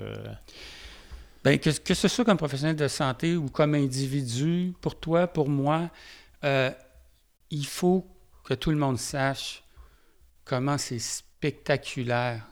Bien, 1.44 1.56
que, 1.58 1.70
que, 1.70 1.94
ce 1.94 2.08
soit 2.08 2.24
comme 2.24 2.36
professionnel 2.36 2.76
de 2.76 2.88
santé 2.88 3.36
ou 3.36 3.48
comme 3.48 3.74
individu, 3.74 4.74
pour 4.80 4.98
toi, 4.98 5.26
pour 5.26 5.48
moi, 5.48 5.90
euh, 6.44 6.70
il 7.50 7.66
faut 7.66 8.06
que 8.44 8.54
tout 8.54 8.70
le 8.70 8.76
monde 8.76 8.98
sache 8.98 9.62
comment 10.44 10.78
c'est 10.78 10.98
spectaculaire 10.98 12.46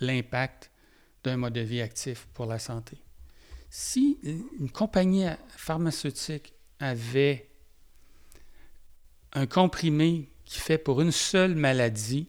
l'impact 0.00 0.70
d'un 1.24 1.36
mode 1.36 1.52
de 1.52 1.60
vie 1.60 1.80
actif 1.80 2.26
pour 2.34 2.46
la 2.46 2.58
santé. 2.58 2.98
Si 3.70 4.18
une 4.58 4.70
compagnie 4.70 5.26
pharmaceutique 5.48 6.52
avait 6.80 7.48
un 9.32 9.46
comprimé 9.46 10.28
qui 10.44 10.58
fait 10.58 10.78
pour 10.78 11.00
une 11.00 11.12
seule 11.12 11.54
maladie 11.54 12.28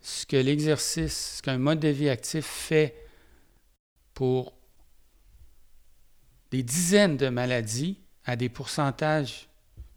ce 0.00 0.24
que 0.24 0.36
l'exercice, 0.36 1.36
ce 1.36 1.42
qu'un 1.42 1.58
mode 1.58 1.80
de 1.80 1.88
vie 1.88 2.08
actif 2.08 2.46
fait 2.46 2.94
pour 4.14 4.56
des 6.50 6.62
dizaines 6.62 7.16
de 7.16 7.28
maladies 7.28 7.98
à 8.24 8.36
des 8.36 8.48
pourcentages 8.48 9.48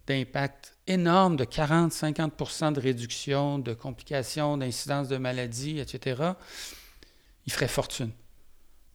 d'impact 0.08 0.71
énormes 0.88 1.36
de 1.36 1.46
40-50% 1.46 2.74
de 2.74 2.80
réduction 2.80 3.60
de 3.60 3.74
complications, 3.74 4.58
d'incidence 4.58 5.08
de 5.08 5.18
maladies, 5.18 5.80
etc., 5.80 6.34
il 7.46 7.52
ferait 7.52 7.68
fortune. 7.68 8.12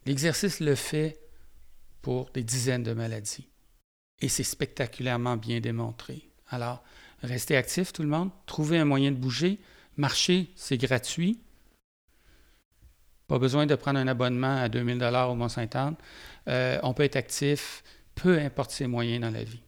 L'exercice 0.04 0.60
le 0.60 0.74
fait 0.74 1.18
pour 2.02 2.30
des 2.30 2.44
dizaines 2.44 2.84
de 2.84 2.92
maladies. 2.92 3.48
Et 4.20 4.28
c'est 4.28 4.44
spectaculairement 4.44 5.36
bien 5.36 5.60
démontré. 5.60 6.30
Alors, 6.48 6.82
restez 7.22 7.56
actifs 7.56 7.92
tout 7.92 8.02
le 8.02 8.08
monde, 8.08 8.30
trouvez 8.46 8.78
un 8.78 8.84
moyen 8.84 9.10
de 9.10 9.16
bouger, 9.16 9.58
marcher, 9.96 10.50
c'est 10.54 10.78
gratuit. 10.78 11.40
Pas 13.26 13.38
besoin 13.38 13.66
de 13.66 13.74
prendre 13.74 13.98
un 13.98 14.06
abonnement 14.06 14.56
à 14.56 14.68
2000 14.68 14.98
dollars 14.98 15.30
au 15.30 15.34
Mont-Saint-Anne. 15.34 15.96
Euh, 16.48 16.78
on 16.84 16.94
peut 16.94 17.02
être 17.02 17.16
actif, 17.16 17.82
peu 18.14 18.38
importe 18.38 18.70
ses 18.70 18.86
moyens 18.86 19.20
dans 19.20 19.30
la 19.30 19.42
vie. 19.42 19.62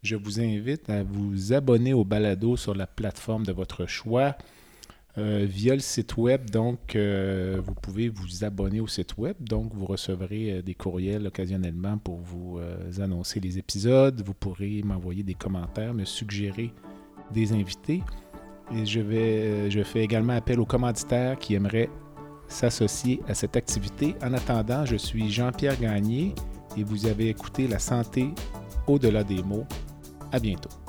Je 0.02 0.16
vous 0.16 0.40
invite 0.40 0.90
à 0.90 1.04
vous 1.04 1.52
abonner 1.52 1.94
au 1.94 2.06
balado 2.06 2.56
sur 2.56 2.74
la 2.74 2.88
plateforme 2.88 3.46
de 3.46 3.52
votre 3.52 3.86
choix. 3.86 4.38
Euh, 5.18 5.46
via 5.50 5.74
le 5.74 5.80
site 5.80 6.18
web, 6.18 6.50
donc 6.52 6.96
euh, 6.96 7.60
vous 7.66 7.74
pouvez 7.74 8.10
vous 8.10 8.44
abonner 8.44 8.80
au 8.80 8.88
site 8.88 9.18
web, 9.18 9.36
donc 9.40 9.74
vous 9.74 9.88
recevrez 9.88 10.52
euh, 10.52 10.62
des 10.62 10.76
courriels 10.76 11.26
occasionnellement 11.26 11.98
pour 11.98 12.20
vous 12.20 12.60
annoncer 13.00 13.40
les 13.40 13.58
épisodes. 13.58 14.22
Vous 14.24 14.34
pourrez 14.34 14.82
m'envoyer 14.84 15.24
des 15.24 15.34
commentaires, 15.34 15.94
me 15.94 16.06
suggérer 16.06 16.72
des 17.32 17.54
invités. 17.54 18.04
Je 18.72 19.84
fais 19.84 20.04
également 20.04 20.34
appel 20.34 20.60
aux 20.60 20.66
commanditaires 20.66 21.38
qui 21.40 21.56
aimeraient 21.56 21.90
s'associer 22.48 23.20
à 23.28 23.34
cette 23.34 23.56
activité. 23.56 24.16
En 24.22 24.34
attendant, 24.34 24.86
je 24.86 24.96
suis 24.96 25.32
Jean-Pierre 25.32 25.80
Gagné 25.80 26.34
et 26.78 26.84
vous 26.84 27.08
avez 27.08 27.30
écouté 27.30 27.68
La 27.68 27.80
santé 27.80 28.30
au-delà 28.88 29.24
des 29.24 29.42
mots 29.42 29.66
à 30.32 30.40
bientôt. 30.40 30.89